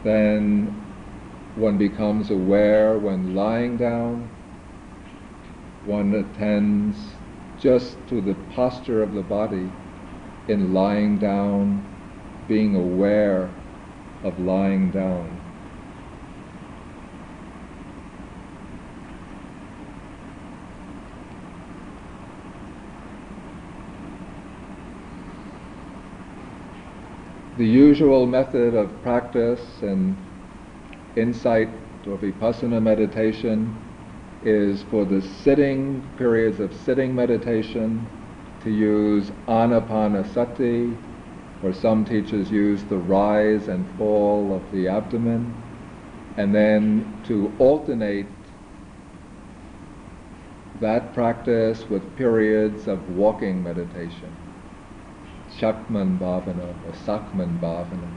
then 0.03 0.85
one 1.55 1.77
becomes 1.77 2.29
aware 2.31 2.97
when 2.97 3.33
lying 3.33 3.77
down, 3.77 4.29
one 5.85 6.13
attends 6.13 6.97
just 7.59 7.95
to 8.09 8.19
the 8.21 8.35
posture 8.55 9.01
of 9.01 9.13
the 9.13 9.21
body 9.21 9.69
in 10.49 10.73
lying 10.73 11.17
down, 11.17 11.88
being 12.49 12.75
aware 12.75 13.49
of 14.23 14.37
lying 14.39 14.91
down. 14.91 15.39
the 27.59 27.65
usual 27.65 28.25
method 28.25 28.73
of 28.73 28.89
practice 29.03 29.81
and 29.81 30.15
insight 31.17 31.67
or 32.07 32.17
vipassana 32.17 32.81
meditation 32.81 33.75
is 34.45 34.83
for 34.83 35.03
the 35.03 35.21
sitting 35.21 36.01
periods 36.17 36.61
of 36.61 36.73
sitting 36.73 37.13
meditation 37.13 38.07
to 38.63 38.69
use 38.69 39.29
anapanasati, 39.49 40.95
or 41.61 41.73
some 41.73 42.05
teachers 42.05 42.49
use 42.49 42.83
the 42.83 42.97
rise 42.97 43.67
and 43.67 43.85
fall 43.97 44.53
of 44.55 44.71
the 44.71 44.87
abdomen, 44.87 45.53
and 46.37 46.55
then 46.55 47.21
to 47.25 47.51
alternate 47.59 48.27
that 50.79 51.13
practice 51.13 51.83
with 51.89 52.15
periods 52.15 52.87
of 52.87 53.09
walking 53.17 53.61
meditation. 53.61 54.33
Shakman 55.59 56.17
Bhavana 56.17 56.73
or 56.87 56.93
Sakman 57.05 57.59
Bhavana. 57.59 58.07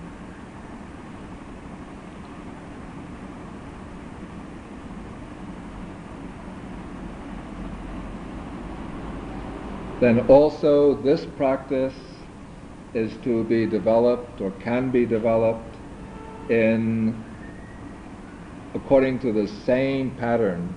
Then 10.00 10.26
also 10.28 10.94
this 11.02 11.24
practice 11.36 11.94
is 12.94 13.12
to 13.24 13.44
be 13.44 13.66
developed 13.66 14.40
or 14.40 14.50
can 14.62 14.90
be 14.90 15.06
developed 15.06 15.76
in 16.50 17.24
according 18.74 19.18
to 19.18 19.32
the 19.32 19.46
same 19.46 20.10
pattern 20.16 20.74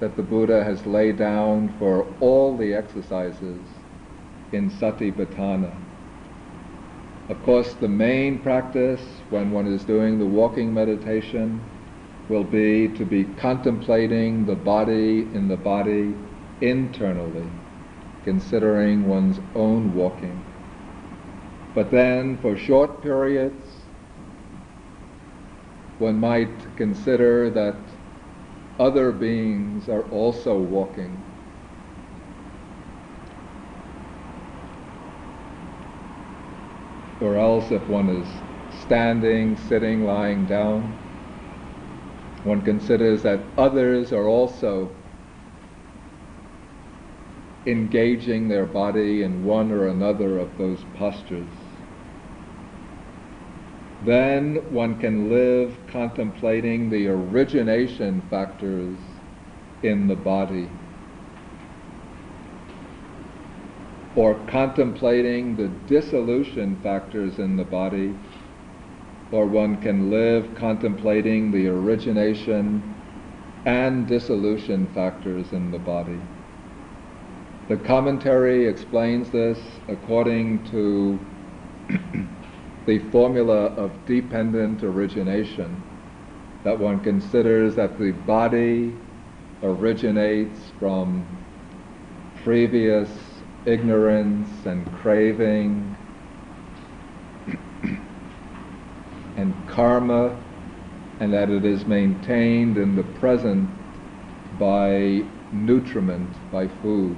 that 0.00 0.16
the 0.16 0.22
Buddha 0.22 0.62
has 0.64 0.84
laid 0.86 1.18
down 1.18 1.72
for 1.78 2.06
all 2.20 2.56
the 2.56 2.74
exercises 2.74 3.58
in 4.52 4.70
Satipatthana. 4.70 5.72
Of 7.28 7.42
course, 7.44 7.72
the 7.74 7.88
main 7.88 8.40
practice 8.40 9.00
when 9.30 9.50
one 9.50 9.66
is 9.66 9.82
doing 9.84 10.18
the 10.18 10.26
walking 10.26 10.74
meditation 10.74 11.60
will 12.28 12.44
be 12.44 12.88
to 12.88 13.04
be 13.04 13.24
contemplating 13.40 14.46
the 14.46 14.54
body 14.54 15.20
in 15.20 15.48
the 15.48 15.56
body 15.56 16.14
internally, 16.60 17.48
considering 18.24 19.06
one's 19.08 19.40
own 19.54 19.94
walking. 19.94 20.53
But 21.74 21.90
then, 21.90 22.38
for 22.38 22.56
short 22.56 23.02
periods, 23.02 23.80
one 25.98 26.20
might 26.20 26.76
consider 26.76 27.50
that 27.50 27.74
other 28.78 29.10
beings 29.10 29.88
are 29.88 30.02
also 30.10 30.58
walking 30.58 31.20
or 37.20 37.36
else 37.36 37.70
if 37.70 37.86
one 37.88 38.08
is 38.08 38.28
standing, 38.82 39.56
sitting, 39.56 40.04
lying 40.04 40.44
down, 40.46 40.96
one 42.42 42.60
considers 42.60 43.22
that 43.22 43.40
others 43.56 44.12
are 44.12 44.28
also 44.28 44.90
engaging 47.66 48.48
their 48.48 48.66
body 48.66 49.22
in 49.22 49.44
one 49.44 49.72
or 49.72 49.86
another 49.88 50.38
of 50.38 50.58
those 50.58 50.84
postures. 50.98 51.63
Then 54.04 54.56
one 54.72 55.00
can 55.00 55.30
live 55.30 55.76
contemplating 55.90 56.90
the 56.90 57.08
origination 57.08 58.20
factors 58.30 58.96
in 59.82 60.08
the 60.08 60.16
body. 60.16 60.68
or 64.16 64.34
contemplating 64.46 65.56
the 65.56 65.68
dissolution 65.88 66.76
factors 66.82 67.38
in 67.38 67.56
the 67.56 67.64
body, 67.64 68.14
or 69.32 69.46
one 69.46 69.80
can 69.82 70.10
live 70.10 70.54
contemplating 70.54 71.50
the 71.50 71.66
origination 71.66 72.94
and 73.66 74.06
dissolution 74.06 74.86
factors 74.94 75.52
in 75.52 75.70
the 75.72 75.78
body. 75.78 76.20
The 77.68 77.76
commentary 77.78 78.66
explains 78.66 79.30
this 79.30 79.58
according 79.88 80.64
to 80.70 81.18
the 82.86 82.98
formula 83.10 83.66
of 83.76 83.90
dependent 84.06 84.82
origination, 84.82 85.82
that 86.64 86.78
one 86.78 87.00
considers 87.00 87.74
that 87.76 87.98
the 87.98 88.12
body 88.12 88.94
originates 89.62 90.58
from 90.78 91.26
previous 92.42 93.08
ignorance 93.64 94.48
and 94.66 94.86
craving 94.96 95.96
and 99.36 99.54
karma, 99.68 100.36
and 101.20 101.32
that 101.32 101.48
it 101.48 101.64
is 101.64 101.86
maintained 101.86 102.76
in 102.76 102.96
the 102.96 103.04
present 103.18 103.68
by 104.58 105.24
nutriment, 105.52 106.28
by 106.52 106.68
food. 106.82 107.16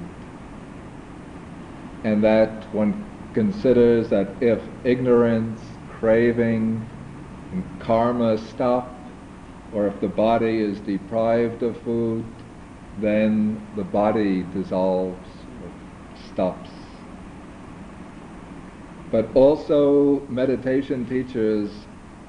And 2.04 2.22
that 2.22 2.72
one 2.72 3.05
considers 3.36 4.08
that 4.08 4.26
if 4.40 4.62
ignorance, 4.84 5.60
craving, 6.00 6.82
and 7.52 7.80
karma 7.80 8.38
stop, 8.38 8.90
or 9.74 9.86
if 9.86 10.00
the 10.00 10.08
body 10.08 10.58
is 10.58 10.80
deprived 10.80 11.62
of 11.62 11.76
food, 11.82 12.24
then 12.98 13.60
the 13.76 13.84
body 13.84 14.42
dissolves 14.54 15.28
stops. 16.32 16.70
But 19.10 19.28
also, 19.34 20.22
meditation 20.30 21.04
teachers 21.04 21.68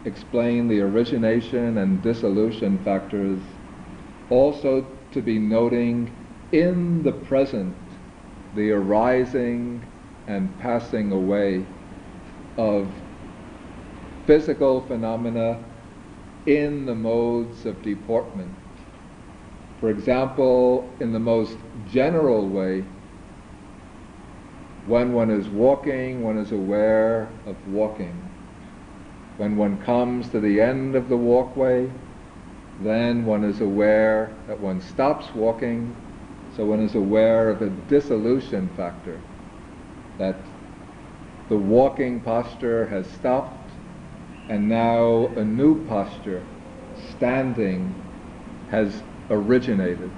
explain 0.04 0.68
the 0.68 0.82
origination 0.82 1.78
and 1.78 2.02
dissolution 2.02 2.84
factors 2.84 3.40
also 4.30 4.86
to 5.14 5.22
be 5.22 5.40
noting 5.40 6.12
in 6.52 7.02
the 7.04 7.14
present 7.14 7.74
the 8.56 8.72
arising 8.72 9.82
and 10.28 10.58
passing 10.60 11.12
away 11.12 11.66
of 12.58 12.88
physical 14.26 14.82
phenomena 14.82 15.64
in 16.46 16.86
the 16.86 16.96
modes 16.96 17.66
of 17.66 17.82
deportment. 17.82 18.52
For 19.80 19.90
example, 19.90 20.90
in 21.00 21.14
the 21.14 21.20
most 21.20 21.56
general 21.92 22.48
way, 22.48 22.84
when 24.88 25.14
one 25.14 25.30
is 25.30 25.48
walking, 25.50 26.24
one 26.24 26.38
is 26.38 26.52
aware 26.52 27.30
of 27.46 27.56
walking. 27.74 28.16
When 29.38 29.56
one 29.56 29.78
comes 29.84 30.30
to 30.30 30.40
the 30.40 30.62
end 30.62 30.96
of 30.96 31.10
the 31.10 31.18
walkway, 31.18 31.90
then 32.82 33.26
one 33.26 33.44
is 33.44 33.62
aware 33.62 34.34
that 34.48 34.60
one 34.60 34.82
stops 34.82 35.28
walking, 35.36 35.96
so 36.56 36.66
one 36.66 36.80
is 36.80 36.96
aware 36.96 37.50
of 37.50 37.62
a 37.62 37.70
dissolution 37.90 38.70
factor, 38.76 39.20
that 40.18 40.36
the 41.50 41.58
walking 41.58 42.20
posture 42.20 42.86
has 42.88 43.08
stopped, 43.12 43.72
and 44.50 44.68
now 44.68 45.28
a 45.36 45.44
new 45.44 45.86
posture, 45.88 46.44
standing, 47.16 47.94
has 48.70 49.02
originated. 49.30 50.12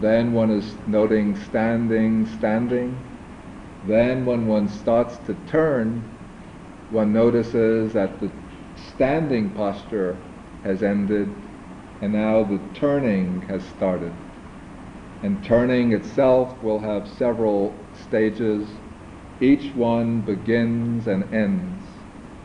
Then 0.00 0.32
one 0.32 0.50
is 0.50 0.74
noting 0.86 1.36
standing, 1.44 2.26
standing, 2.38 2.96
then 3.86 4.26
when 4.26 4.46
one 4.46 4.68
starts 4.68 5.16
to 5.26 5.34
turn, 5.48 6.02
one 6.90 7.12
notices 7.12 7.92
that 7.92 8.20
the 8.20 8.30
standing 8.94 9.50
posture 9.50 10.16
has 10.62 10.82
ended 10.82 11.28
and 12.00 12.12
now 12.12 12.42
the 12.44 12.60
turning 12.74 13.40
has 13.42 13.62
started. 13.76 14.12
And 15.22 15.42
turning 15.44 15.92
itself 15.92 16.62
will 16.62 16.78
have 16.80 17.08
several 17.08 17.74
stages. 18.14 18.68
Each 19.40 19.74
one 19.74 20.20
begins 20.20 21.08
and 21.08 21.24
ends. 21.34 21.82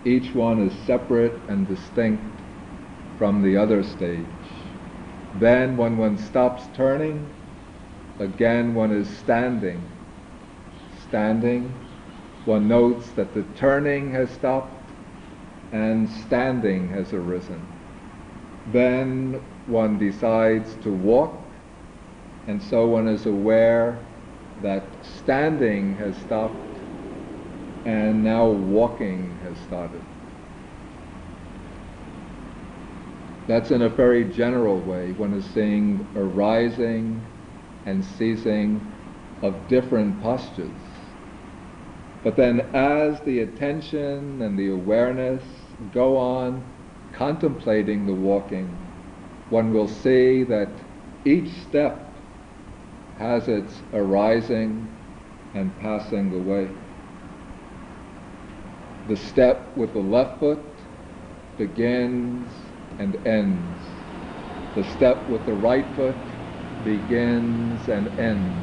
Each 0.03 0.33
one 0.33 0.67
is 0.67 0.73
separate 0.87 1.39
and 1.47 1.67
distinct 1.67 2.23
from 3.19 3.43
the 3.43 3.55
other 3.55 3.83
stage. 3.83 4.25
Then 5.35 5.77
when 5.77 5.95
one 5.95 6.17
stops 6.17 6.63
turning, 6.75 7.23
again 8.17 8.73
one 8.73 8.91
is 8.91 9.07
standing 9.19 9.79
standing, 11.07 11.71
one 12.45 12.67
notes 12.67 13.09
that 13.11 13.33
the 13.33 13.43
turning 13.55 14.11
has 14.11 14.29
stopped 14.29 14.91
and 15.71 16.09
standing 16.27 16.87
has 16.89 17.13
arisen. 17.13 17.61
Then 18.71 19.39
one 19.67 19.97
decides 19.99 20.73
to 20.83 20.91
walk, 20.91 21.33
and 22.47 22.61
so 22.61 22.87
one 22.87 23.07
is 23.07 23.25
aware 23.25 23.97
that 24.61 25.05
standing 25.05 25.95
has 25.97 26.17
stopped 26.17 26.79
and 27.85 28.23
now 28.23 28.47
walking 28.49 29.37
has 29.41 29.57
started. 29.59 30.03
That's 33.47 33.71
in 33.71 33.81
a 33.81 33.89
very 33.89 34.25
general 34.25 34.79
way. 34.79 35.13
One 35.13 35.33
is 35.33 35.45
seeing 35.53 36.07
arising 36.15 37.25
and 37.85 38.03
ceasing 38.05 38.93
of 39.41 39.67
different 39.67 40.21
postures. 40.21 40.81
But 42.23 42.35
then 42.35 42.61
as 42.73 43.21
the 43.21 43.39
attention 43.39 44.41
and 44.41 44.59
the 44.59 44.69
awareness 44.69 45.43
go 45.91 46.17
on 46.17 46.73
contemplating 47.11 48.05
the 48.05 48.13
walking, 48.13 48.77
one 49.49 49.73
will 49.73 49.87
see 49.87 50.43
that 50.43 50.69
each 51.25 51.49
step 51.63 52.08
has 53.19 53.49
its 53.49 53.73
arising 53.93 54.87
and 55.53 55.77
passing 55.81 56.33
away. 56.33 56.69
The 59.09 59.17
step 59.17 59.75
with 59.75 59.93
the 59.93 59.99
left 59.99 60.39
foot 60.39 60.59
begins 61.57 62.47
and 62.97 63.15
ends. 63.27 63.83
The 64.75 64.85
step 64.95 65.27
with 65.27 65.45
the 65.45 65.53
right 65.53 65.85
foot 65.95 66.15
begins 66.85 67.89
and 67.89 68.07
ends. 68.17 68.55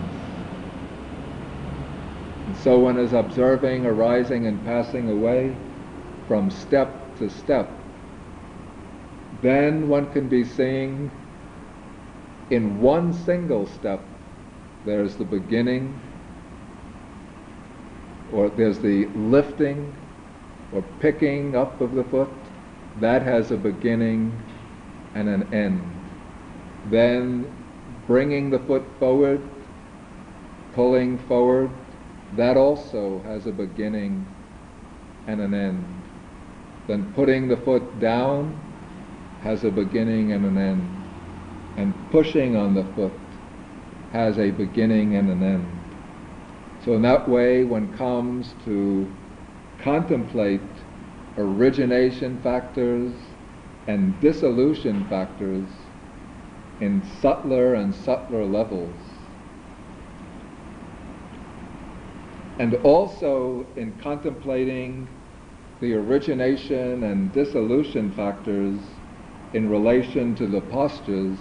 And 2.46 2.56
so 2.56 2.78
one 2.78 2.98
is 2.98 3.12
observing 3.12 3.84
arising 3.84 4.46
and 4.46 4.64
passing 4.64 5.10
away 5.10 5.54
from 6.26 6.50
step 6.50 6.88
to 7.18 7.28
step. 7.28 7.68
Then 9.42 9.88
one 9.90 10.10
can 10.12 10.28
be 10.28 10.44
seeing 10.44 11.10
in 12.50 12.80
one 12.80 13.12
single 13.12 13.66
step 13.66 14.00
there's 14.86 15.16
the 15.16 15.24
beginning, 15.24 16.00
or 18.32 18.48
there's 18.50 18.78
the 18.78 19.06
lifting 19.16 19.92
or 20.72 20.82
picking 21.00 21.56
up 21.56 21.80
of 21.80 21.92
the 21.94 22.04
foot. 22.04 22.30
That 23.00 23.22
has 23.22 23.50
a 23.50 23.56
beginning 23.56 24.32
and 25.14 25.28
an 25.28 25.52
end. 25.52 25.82
Then 26.90 27.52
bringing 28.06 28.48
the 28.48 28.60
foot 28.60 28.84
forward, 28.98 29.40
pulling 30.74 31.18
forward, 31.26 31.70
that 32.36 32.56
also 32.56 33.20
has 33.22 33.46
a 33.46 33.52
beginning 33.52 34.24
and 35.26 35.40
an 35.40 35.52
end. 35.52 35.84
Then 36.86 37.12
putting 37.14 37.48
the 37.48 37.56
foot 37.56 37.98
down 37.98 38.58
has 39.42 39.64
a 39.64 39.70
beginning 39.70 40.32
and 40.32 40.44
an 40.44 40.56
end. 40.56 40.88
And 41.76 41.92
pushing 42.10 42.56
on 42.56 42.74
the 42.74 42.84
foot 42.94 43.12
has 44.12 44.38
a 44.38 44.50
beginning 44.50 45.16
and 45.16 45.28
an 45.30 45.42
end. 45.42 45.68
So 46.84 46.94
in 46.94 47.02
that 47.02 47.28
way, 47.28 47.64
one 47.64 47.92
comes 47.96 48.54
to 48.64 49.12
contemplate 49.78 50.60
origination 51.36 52.40
factors 52.42 53.12
and 53.86 54.18
dissolution 54.20 55.06
factors 55.08 55.68
in 56.80 57.02
subtler 57.20 57.74
and 57.74 57.94
subtler 57.94 58.44
levels. 58.44 58.96
and 62.58 62.74
also 62.76 63.66
in 63.76 63.98
contemplating 63.98 65.08
the 65.80 65.92
origination 65.92 67.02
and 67.02 67.32
dissolution 67.32 68.10
factors 68.12 68.80
in 69.52 69.68
relation 69.68 70.34
to 70.34 70.46
the 70.46 70.60
postures, 70.60 71.38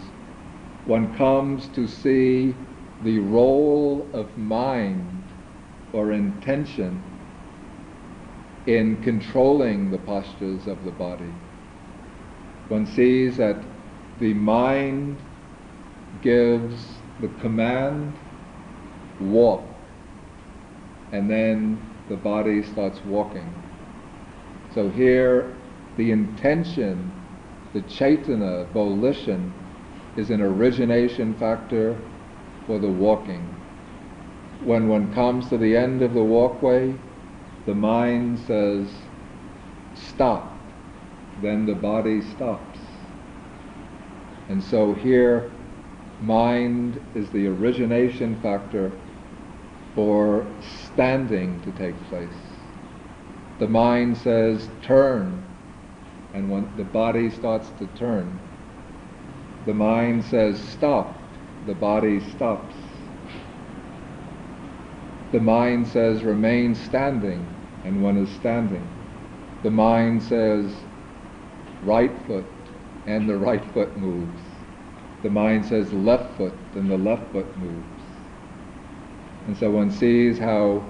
one 0.85 1.15
comes 1.15 1.67
to 1.69 1.87
see 1.87 2.55
the 3.03 3.19
role 3.19 4.07
of 4.13 4.37
mind 4.37 5.23
or 5.93 6.11
intention 6.11 7.01
in 8.67 9.01
controlling 9.03 9.91
the 9.91 9.97
postures 9.99 10.67
of 10.67 10.83
the 10.85 10.91
body. 10.91 11.31
One 12.67 12.85
sees 12.85 13.37
that 13.37 13.57
the 14.19 14.33
mind 14.33 15.17
gives 16.21 16.97
the 17.21 17.27
command, 17.39 18.13
walk, 19.19 19.63
and 21.11 21.29
then 21.29 21.79
the 22.09 22.15
body 22.15 22.63
starts 22.63 22.99
walking. 23.05 23.53
So 24.73 24.89
here, 24.89 25.55
the 25.97 26.11
intention, 26.11 27.11
the 27.73 27.81
cetana, 27.81 28.67
volition, 28.71 29.53
is 30.17 30.29
an 30.29 30.41
origination 30.41 31.33
factor 31.35 31.97
for 32.65 32.79
the 32.79 32.87
walking. 32.87 33.47
When 34.63 34.87
one 34.87 35.13
comes 35.13 35.49
to 35.49 35.57
the 35.57 35.75
end 35.75 36.01
of 36.01 36.13
the 36.13 36.23
walkway, 36.23 36.95
the 37.65 37.75
mind 37.75 38.39
says, 38.39 38.87
stop. 39.93 40.57
Then 41.41 41.65
the 41.65 41.75
body 41.75 42.21
stops. 42.21 42.79
And 44.49 44.63
so 44.63 44.93
here, 44.93 45.51
mind 46.21 47.01
is 47.15 47.29
the 47.31 47.47
origination 47.47 48.39
factor 48.41 48.91
for 49.95 50.45
standing 50.87 51.61
to 51.61 51.71
take 51.71 51.95
place. 52.09 52.27
The 53.59 53.67
mind 53.67 54.17
says, 54.17 54.67
turn, 54.83 55.43
and 56.33 56.49
when 56.49 56.71
the 56.77 56.83
body 56.83 57.29
starts 57.29 57.69
to 57.79 57.87
turn, 57.97 58.39
the 59.65 59.73
mind 59.73 60.23
says, 60.25 60.59
stop, 60.59 61.15
the 61.65 61.73
body 61.73 62.19
stops. 62.31 62.75
The 65.31 65.39
mind 65.39 65.87
says, 65.87 66.23
remain 66.23 66.75
standing, 66.75 67.45
and 67.83 68.03
one 68.03 68.17
is 68.17 68.29
standing. 68.35 68.87
The 69.63 69.71
mind 69.71 70.21
says, 70.21 70.71
right 71.83 72.11
foot, 72.27 72.45
and 73.07 73.27
the 73.27 73.35
right 73.35 73.63
foot 73.73 73.97
moves. 73.97 74.41
The 75.23 75.29
mind 75.29 75.65
says 75.65 75.91
left 75.91 76.37
foot, 76.37 76.53
and 76.75 76.89
the 76.89 76.97
left 76.97 77.31
foot 77.31 77.57
moves. 77.57 78.03
And 79.47 79.57
so 79.57 79.71
one 79.71 79.89
sees 79.89 80.37
how 80.37 80.83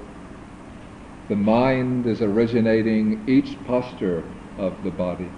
the 1.29 1.35
mind 1.35 2.05
is 2.05 2.21
originating 2.21 3.23
each 3.27 3.57
posture 3.65 4.23
of 4.57 4.83
the 4.83 4.91
body. 4.91 5.29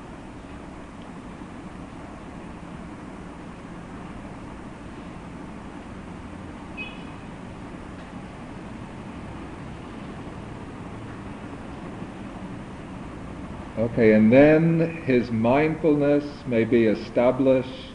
Okay, 13.77 14.13
and 14.13 14.33
then 14.33 15.03
his 15.05 15.29
mindfulness 15.29 16.23
may 16.47 16.63
be 16.63 16.85
established 16.85 17.93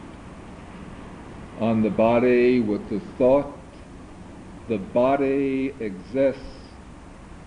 on 1.59 1.83
the 1.83 1.89
body 1.89 2.61
with 2.61 2.89
the 2.89 3.01
thought 3.17 3.53
the 4.69 4.77
body 4.77 5.73
exists 5.81 6.41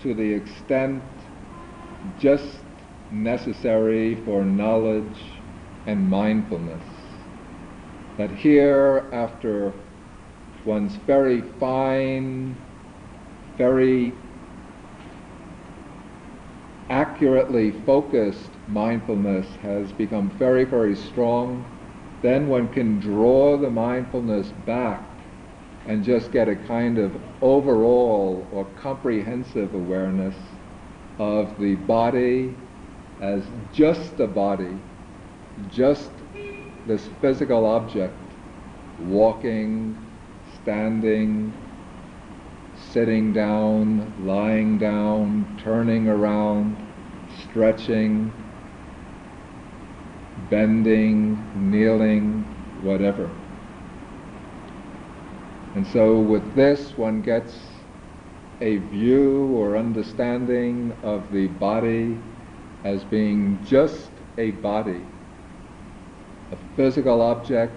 to 0.01 0.13
the 0.13 0.35
extent 0.35 1.03
just 2.21 2.59
necessary 3.11 4.23
for 4.27 4.45
knowledge 4.45 5.19
and 5.87 6.11
mindfulness. 6.11 6.85
That 8.19 8.31
here, 8.33 9.09
after 9.15 9.73
one's 10.67 10.95
very 11.07 11.41
fine, 11.59 12.55
very 13.57 14.13
accurately 16.91 17.73
focused 17.85 18.51
mindfulness 18.69 19.47
has 19.63 19.91
become 19.93 20.31
very, 20.31 20.65
very 20.65 20.95
strong, 20.95 21.65
then 22.23 22.49
one 22.49 22.69
can 22.69 22.99
draw 23.01 23.57
the 23.57 23.71
mindfulness 23.71 24.49
back 24.65 25.03
and 25.87 26.05
just 26.05 26.33
get 26.33 26.49
a 26.49 26.57
kind 26.57 26.99
of 26.99 27.13
overall 27.43 28.47
or 28.53 28.65
comprehensive 28.83 29.75
awareness 29.75 30.35
of 31.19 31.59
the 31.61 31.75
body 31.75 32.55
as 33.21 33.43
just 33.73 34.19
a 34.21 34.27
body, 34.27 34.77
just 35.69 36.11
this 36.87 37.07
physical 37.21 37.65
object, 37.65 38.15
walking, 38.99 39.97
standing, 40.63 41.53
sitting 42.97 43.31
down, 43.31 44.11
lying 44.25 44.79
down, 44.79 45.61
turning 45.63 46.09
around, 46.09 46.75
stretching, 47.43 48.33
bending, 50.49 51.37
kneeling, 51.71 52.43
whatever. 52.81 53.29
And 55.75 55.87
so 55.89 56.19
with 56.21 56.55
this 56.55 56.97
one 56.97 57.21
gets 57.21 57.59
a 58.63 58.79
view 58.79 59.49
or 59.55 59.77
understanding 59.77 60.97
of 61.03 61.31
the 61.35 61.49
body 61.49 62.17
as 62.83 63.05
being 63.05 63.63
just 63.67 64.09
a 64.39 64.53
body, 64.53 65.03
a 66.51 66.57
physical 66.77 67.21
object 67.21 67.77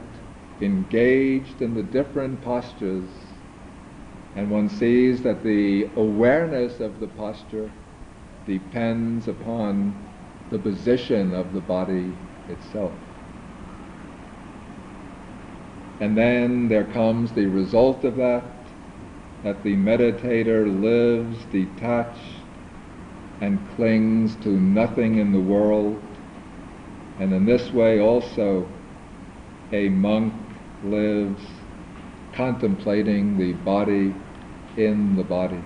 engaged 0.62 1.62
in 1.62 1.74
the 1.74 1.84
different 1.84 2.42
postures 2.42 3.29
and 4.36 4.50
one 4.50 4.70
sees 4.70 5.22
that 5.24 5.44
the 5.44 5.90
awareness 5.96 6.80
of 6.80 7.00
the 7.00 7.08
posture 7.08 7.70
depends 8.46 9.28
upon 9.28 9.94
the 10.52 10.60
position 10.60 11.34
of 11.34 11.54
the 11.54 11.62
body 11.62 12.14
itself. 12.48 12.92
And 16.00 16.18
then 16.18 16.70
there 16.70 16.86
comes 16.86 17.32
the 17.32 17.46
result 17.48 18.06
of 18.06 18.16
that, 18.18 18.44
that 19.44 19.64
the 19.64 19.76
meditator 19.76 20.66
lives 20.82 21.38
detached 21.52 22.40
and 23.42 23.60
clings 23.76 24.36
to 24.38 24.50
nothing 24.50 25.18
in 25.18 25.32
the 25.32 25.40
world. 25.40 26.02
And 27.20 27.34
in 27.34 27.46
this 27.46 27.72
way 27.72 28.00
also 28.00 28.68
a 29.72 29.90
monk 29.90 30.34
lives 30.84 31.42
contemplating 32.40 33.38
the 33.38 33.52
body 33.66 34.14
in 34.78 35.14
the 35.18 35.24
body. 35.24 35.60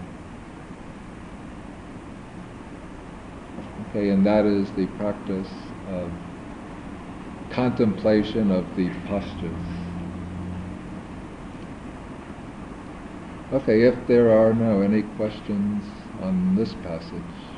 Okay, 3.92 4.10
and 4.10 4.26
that 4.26 4.48
is 4.48 4.72
the 4.72 4.88
practice 4.98 5.52
of 5.88 6.10
contemplation 7.52 8.50
of 8.50 8.66
the 8.76 8.90
postures. 9.06 9.68
Okay, 13.54 13.84
if 13.84 14.08
there 14.08 14.32
are 14.36 14.52
no 14.52 14.82
any 14.82 15.04
questions 15.16 15.84
on 16.24 16.56
this 16.56 16.74
passage. 16.82 17.54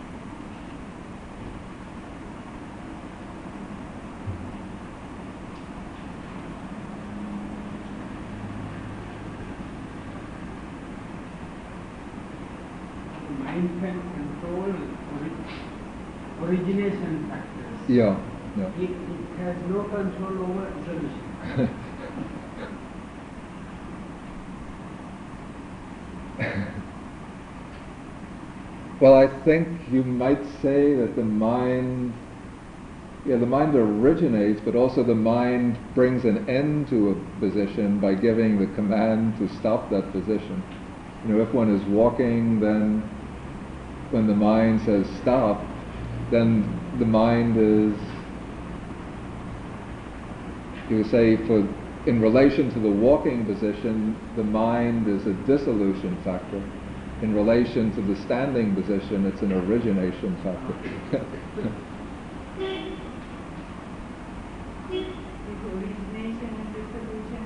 mind 13.56 13.80
can 13.80 13.98
control 14.16 14.74
ori- 15.16 16.58
origination 16.58 17.28
factors. 17.30 17.75
Yeah, 17.88 18.18
yeah. 18.58 18.70
It, 18.80 18.90
it 18.90 19.38
has 19.38 19.56
no 19.70 19.84
control 19.84 20.42
over 20.44 20.72
resolution. 20.72 21.70
well, 29.00 29.16
I 29.16 29.28
think 29.44 29.68
you 29.92 30.04
might 30.04 30.44
say 30.62 30.96
that 30.96 31.16
the 31.16 31.24
mind, 31.24 32.14
yeah, 33.26 33.38
the 33.38 33.46
mind 33.46 33.76
originates, 33.76 34.62
but 34.62 34.76
also 34.76 35.04
the 35.04 35.16
mind 35.16 35.78
brings 35.96 36.26
an 36.26 36.48
end 36.50 36.88
to 36.90 37.10
a 37.10 37.40
position 37.40 38.00
by 38.00 38.14
giving 38.14 38.60
the 38.60 38.68
command 38.76 39.38
to 39.38 39.48
stop 39.48 39.90
that 39.90 40.12
position. 40.12 40.64
You 41.24 41.34
know, 41.34 41.42
if 41.44 41.54
one 41.54 41.74
is 41.74 41.84
walking, 41.86 42.60
then 42.60 43.10
when 44.12 44.28
the 44.28 44.36
mind 44.36 44.82
says 44.82 45.08
stop, 45.22 45.66
then 46.30 46.85
the 47.00 47.06
mind 47.06 47.58
is, 47.58 47.94
you 50.90 50.98
would 50.98 51.12
say, 51.12 51.38
for 51.48 51.68
in 52.08 52.22
relation 52.22 52.72
to 52.72 52.80
the 52.80 52.90
walking 52.90 53.46
position, 53.46 54.16
the 54.36 54.44
mind 54.44 55.08
is 55.08 55.26
a 55.26 55.34
dissolution 55.48 56.16
factor. 56.24 56.62
In 57.22 57.34
relation 57.34 57.92
to 57.96 58.02
the 58.02 58.16
standing 58.24 58.76
position, 58.76 59.26
it's 59.26 59.42
an 59.42 59.52
origination 59.54 60.36
factor. 60.44 60.76
Excuse 64.86 65.26
origination 65.74 66.50
and 66.62 66.70
dissolution 66.74 67.44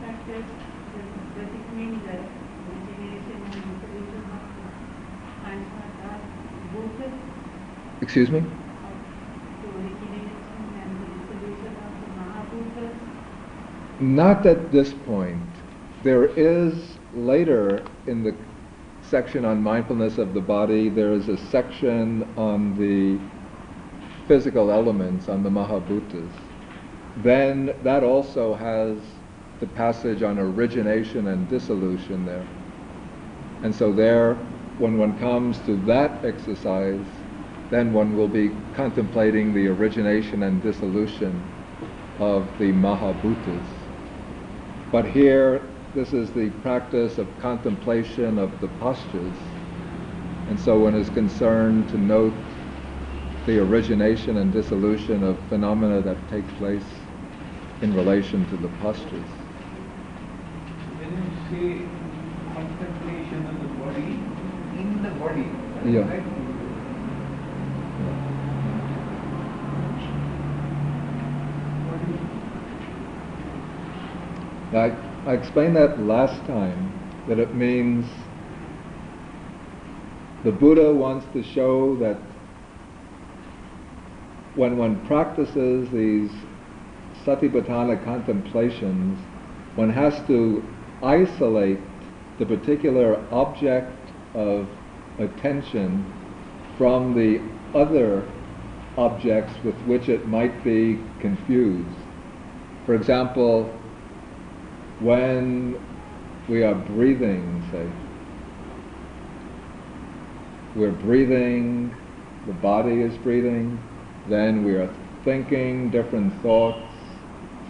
factors, 0.00 0.44
does 0.92 1.08
does 1.34 1.50
it 1.54 1.66
mean 1.74 2.00
that 2.04 2.22
origination 2.68 3.38
and 3.40 3.60
dissolution 3.66 4.22
of 4.36 4.42
the 4.58 4.68
Panchmata 5.42 6.08
are 6.08 6.20
bhutas? 6.74 7.14
Excuse 8.02 8.30
me? 8.30 8.40
Or 8.40 8.92
The 9.62 9.68
origination 9.80 10.60
and 10.82 10.90
the 11.00 11.06
dissolution 11.16 11.72
of 11.86 11.92
the 12.00 12.08
Mahabhutas? 12.20 12.96
Not 14.00 14.46
at 14.46 14.70
this 14.70 14.92
point. 14.92 15.40
There 16.02 16.26
is 16.26 16.98
later 17.12 17.82
in 18.06 18.22
the 18.22 18.36
section 19.00 19.44
on 19.44 19.62
mindfulness 19.62 20.18
of 20.18 20.34
the 20.34 20.40
body, 20.40 20.88
there 20.88 21.12
is 21.12 21.28
a 21.28 21.36
section 21.36 22.22
on 22.36 22.78
the 22.78 23.18
physical 24.28 24.70
elements, 24.70 25.28
on 25.28 25.42
the 25.42 25.50
Mahabhutas. 25.50 26.30
Then 27.16 27.74
that 27.82 28.04
also 28.04 28.54
has 28.54 28.98
the 29.58 29.66
passage 29.66 30.22
on 30.22 30.38
origination 30.38 31.28
and 31.28 31.48
dissolution 31.48 32.24
there. 32.24 32.46
And 33.62 33.74
so 33.74 33.92
there, 33.92 34.34
when 34.78 34.98
one 34.98 35.18
comes 35.18 35.58
to 35.60 35.76
that 35.86 36.24
exercise, 36.24 37.06
then 37.70 37.92
one 37.92 38.16
will 38.16 38.28
be 38.28 38.50
contemplating 38.74 39.52
the 39.52 39.66
origination 39.66 40.44
and 40.44 40.62
dissolution 40.62 41.42
of 42.20 42.56
the 42.58 42.72
Mahabhutas. 42.72 43.77
But 44.90 45.06
here, 45.06 45.60
this 45.94 46.14
is 46.14 46.32
the 46.32 46.48
practice 46.62 47.18
of 47.18 47.26
contemplation 47.40 48.38
of 48.38 48.58
the 48.60 48.68
postures. 48.68 49.34
And 50.48 50.58
so 50.58 50.78
one 50.78 50.94
is 50.94 51.10
concerned 51.10 51.88
to 51.90 51.98
note 51.98 52.34
the 53.44 53.58
origination 53.58 54.38
and 54.38 54.50
dissolution 54.52 55.22
of 55.22 55.38
phenomena 55.48 56.00
that 56.02 56.16
take 56.30 56.46
place 56.56 56.84
in 57.82 57.94
relation 57.94 58.46
to 58.46 58.56
the 58.56 58.68
postures. 58.80 59.28
When 60.98 61.10
you 61.10 61.28
say 61.50 61.84
contemplation 62.54 63.46
of 63.46 63.60
the 63.62 63.68
body, 63.84 64.20
in 64.80 65.02
the 65.02 65.10
body, 65.20 65.46
Yeah. 65.84 66.08
right? 66.08 66.37
I, 74.74 74.92
I 75.26 75.32
explained 75.32 75.76
that 75.76 75.98
last 76.00 76.44
time, 76.44 76.92
that 77.26 77.38
it 77.38 77.54
means 77.54 78.06
the 80.44 80.52
Buddha 80.52 80.92
wants 80.92 81.26
to 81.32 81.42
show 81.42 81.96
that 81.96 82.18
when 84.56 84.76
one 84.76 85.04
practices 85.06 85.88
these 85.90 86.30
satipatthana 87.24 88.04
contemplations, 88.04 89.18
one 89.74 89.90
has 89.90 90.20
to 90.26 90.62
isolate 91.02 91.78
the 92.38 92.46
particular 92.46 93.16
object 93.32 94.10
of 94.34 94.68
attention 95.18 96.04
from 96.76 97.14
the 97.14 97.40
other 97.78 98.24
objects 98.96 99.52
with 99.64 99.76
which 99.82 100.08
it 100.08 100.28
might 100.28 100.62
be 100.64 100.98
confused. 101.20 101.98
For 102.84 102.94
example, 102.94 103.77
when 105.00 105.80
we 106.48 106.62
are 106.62 106.74
breathing, 106.74 107.62
say, 107.70 107.88
we're 110.78 110.92
breathing, 110.92 111.94
the 112.46 112.52
body 112.54 113.02
is 113.02 113.16
breathing, 113.18 113.80
then 114.28 114.64
we 114.64 114.74
are 114.74 114.92
thinking 115.24 115.90
different 115.90 116.32
thoughts, 116.42 116.92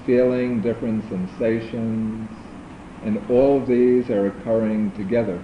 feeling 0.07 0.61
different 0.61 1.03
sensations, 1.09 2.29
and 3.05 3.19
all 3.31 3.61
of 3.61 3.69
these 3.69 4.11
are 4.11 4.27
occurring 4.27 4.91
together. 4.93 5.43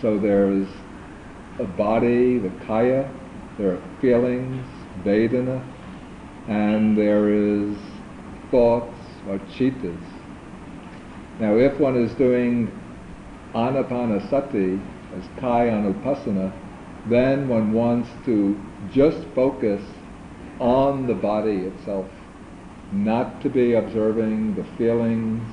So 0.00 0.18
there's 0.18 0.68
a 1.58 1.64
body, 1.64 2.38
the 2.38 2.50
kaya, 2.66 3.10
there 3.58 3.72
are 3.72 3.82
feelings, 4.00 4.66
vedana, 5.02 5.64
and 6.48 6.96
there 6.96 7.28
is 7.30 7.76
thoughts 8.50 8.96
or 9.28 9.38
chittas. 9.38 10.05
Now 11.38 11.56
if 11.56 11.78
one 11.78 11.96
is 11.96 12.12
doing 12.14 12.70
anapanasati 13.54 14.80
as 15.18 15.28
kaya 15.38 15.72
anupassana, 15.72 16.52
then 17.06 17.48
one 17.48 17.72
wants 17.72 18.08
to 18.24 18.56
just 18.90 19.22
focus 19.34 19.82
on 20.58 21.06
the 21.06 21.14
body 21.14 21.58
itself, 21.58 22.06
not 22.90 23.42
to 23.42 23.50
be 23.50 23.74
observing 23.74 24.54
the 24.54 24.64
feelings, 24.78 25.46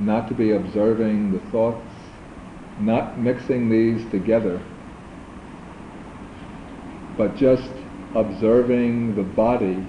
not 0.00 0.28
to 0.28 0.34
be 0.34 0.52
observing 0.52 1.32
the 1.32 1.50
thoughts, 1.50 1.92
not 2.80 3.20
mixing 3.20 3.68
these 3.68 4.10
together, 4.10 4.60
but 7.18 7.36
just 7.36 7.70
observing 8.14 9.14
the 9.14 9.22
body 9.22 9.84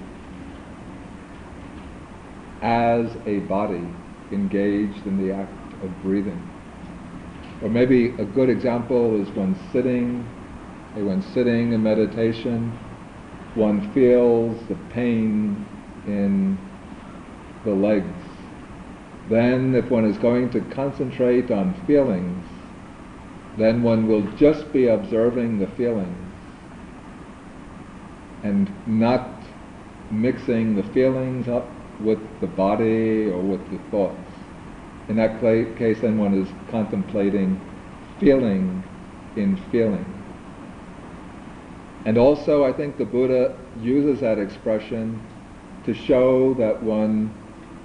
as 2.62 3.16
a 3.26 3.38
body 3.40 3.86
engaged 4.32 5.06
in 5.06 5.18
the 5.18 5.32
act 5.34 5.52
of 5.82 6.02
breathing. 6.02 6.40
Or 7.62 7.68
maybe 7.68 8.08
a 8.18 8.24
good 8.24 8.48
example 8.48 9.20
is 9.20 9.28
when 9.36 9.56
sitting, 9.72 10.24
eh, 10.96 11.02
when 11.02 11.22
sitting 11.22 11.72
in 11.72 11.82
meditation, 11.82 12.76
one 13.54 13.92
feels 13.92 14.56
the 14.68 14.76
pain 14.92 15.66
in 16.06 16.58
the 17.64 17.72
legs. 17.72 18.06
Then 19.28 19.74
if 19.74 19.90
one 19.90 20.04
is 20.04 20.16
going 20.18 20.50
to 20.50 20.60
concentrate 20.74 21.50
on 21.50 21.74
feelings, 21.86 22.44
then 23.58 23.82
one 23.82 24.08
will 24.08 24.22
just 24.36 24.72
be 24.72 24.86
observing 24.86 25.58
the 25.58 25.66
feelings 25.68 26.16
and 28.42 28.72
not 28.86 29.28
mixing 30.10 30.74
the 30.76 30.82
feelings 30.94 31.46
up 31.48 31.68
with 32.02 32.18
the 32.40 32.46
body 32.46 33.30
or 33.30 33.40
with 33.40 33.70
the 33.70 33.78
thoughts. 33.90 34.30
In 35.08 35.16
that 35.16 35.40
case, 35.40 36.00
then 36.00 36.18
one 36.18 36.34
is 36.34 36.48
contemplating 36.70 37.60
feeling 38.18 38.84
in 39.36 39.56
feeling. 39.72 40.04
And 42.04 42.16
also, 42.16 42.64
I 42.64 42.72
think 42.72 42.96
the 42.96 43.04
Buddha 43.04 43.56
uses 43.82 44.20
that 44.20 44.38
expression 44.38 45.20
to 45.84 45.94
show 45.94 46.54
that 46.54 46.82
one 46.82 47.34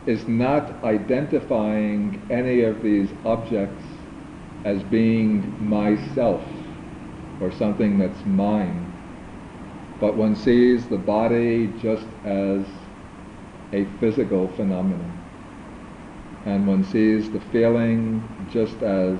is 0.05 0.27
not 0.27 0.83
identifying 0.83 2.21
any 2.29 2.61
of 2.61 2.81
these 2.83 3.09
objects 3.25 3.83
as 4.63 4.81
being 4.83 5.67
myself 5.67 6.43
or 7.41 7.51
something 7.51 7.97
that's 7.97 8.25
mine, 8.25 8.91
but 9.99 10.15
one 10.15 10.35
sees 10.35 10.87
the 10.87 10.97
body 10.97 11.71
just 11.81 12.05
as 12.23 12.65
a 13.75 13.83
physical 13.99 14.47
phenomenon. 14.55 15.11
And 16.45 16.65
one 16.65 16.83
sees 16.85 17.29
the 17.29 17.41
feeling 17.51 18.23
just 18.49 18.81
as 18.81 19.19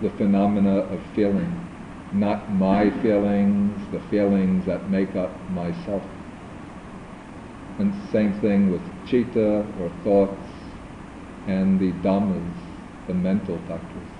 the 0.00 0.10
phenomena 0.10 0.78
of 0.78 1.00
feeling, 1.14 1.52
not 2.12 2.52
my 2.54 2.90
feelings, 3.02 3.78
the 3.92 4.00
feelings 4.10 4.64
that 4.66 4.88
make 4.88 5.14
up 5.16 5.30
myself. 5.50 6.02
And 7.78 7.92
same 8.10 8.32
thing 8.40 8.72
with 8.72 8.82
chitta 9.06 9.66
or 9.80 9.90
thoughts 10.02 10.48
and 11.46 11.78
the 11.78 11.92
dhammas, 12.06 12.54
the 13.06 13.14
mental 13.14 13.58
factors. 13.68 14.11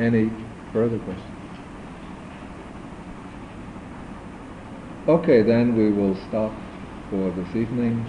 Any 0.00 0.30
further 0.72 0.98
questions? 0.98 1.26
Okay, 5.06 5.42
then 5.42 5.76
we 5.76 5.90
will 5.92 6.14
stop 6.28 6.54
for 7.10 7.30
this 7.32 7.54
evening 7.54 8.06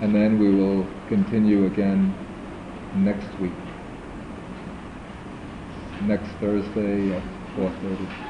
and 0.00 0.14
then 0.14 0.38
we 0.38 0.50
will 0.50 0.86
continue 1.08 1.66
again 1.66 2.14
next 2.96 3.28
week. 3.38 3.52
Next 6.04 6.30
Thursday 6.40 7.14
at 7.14 7.22
4.30. 7.56 8.29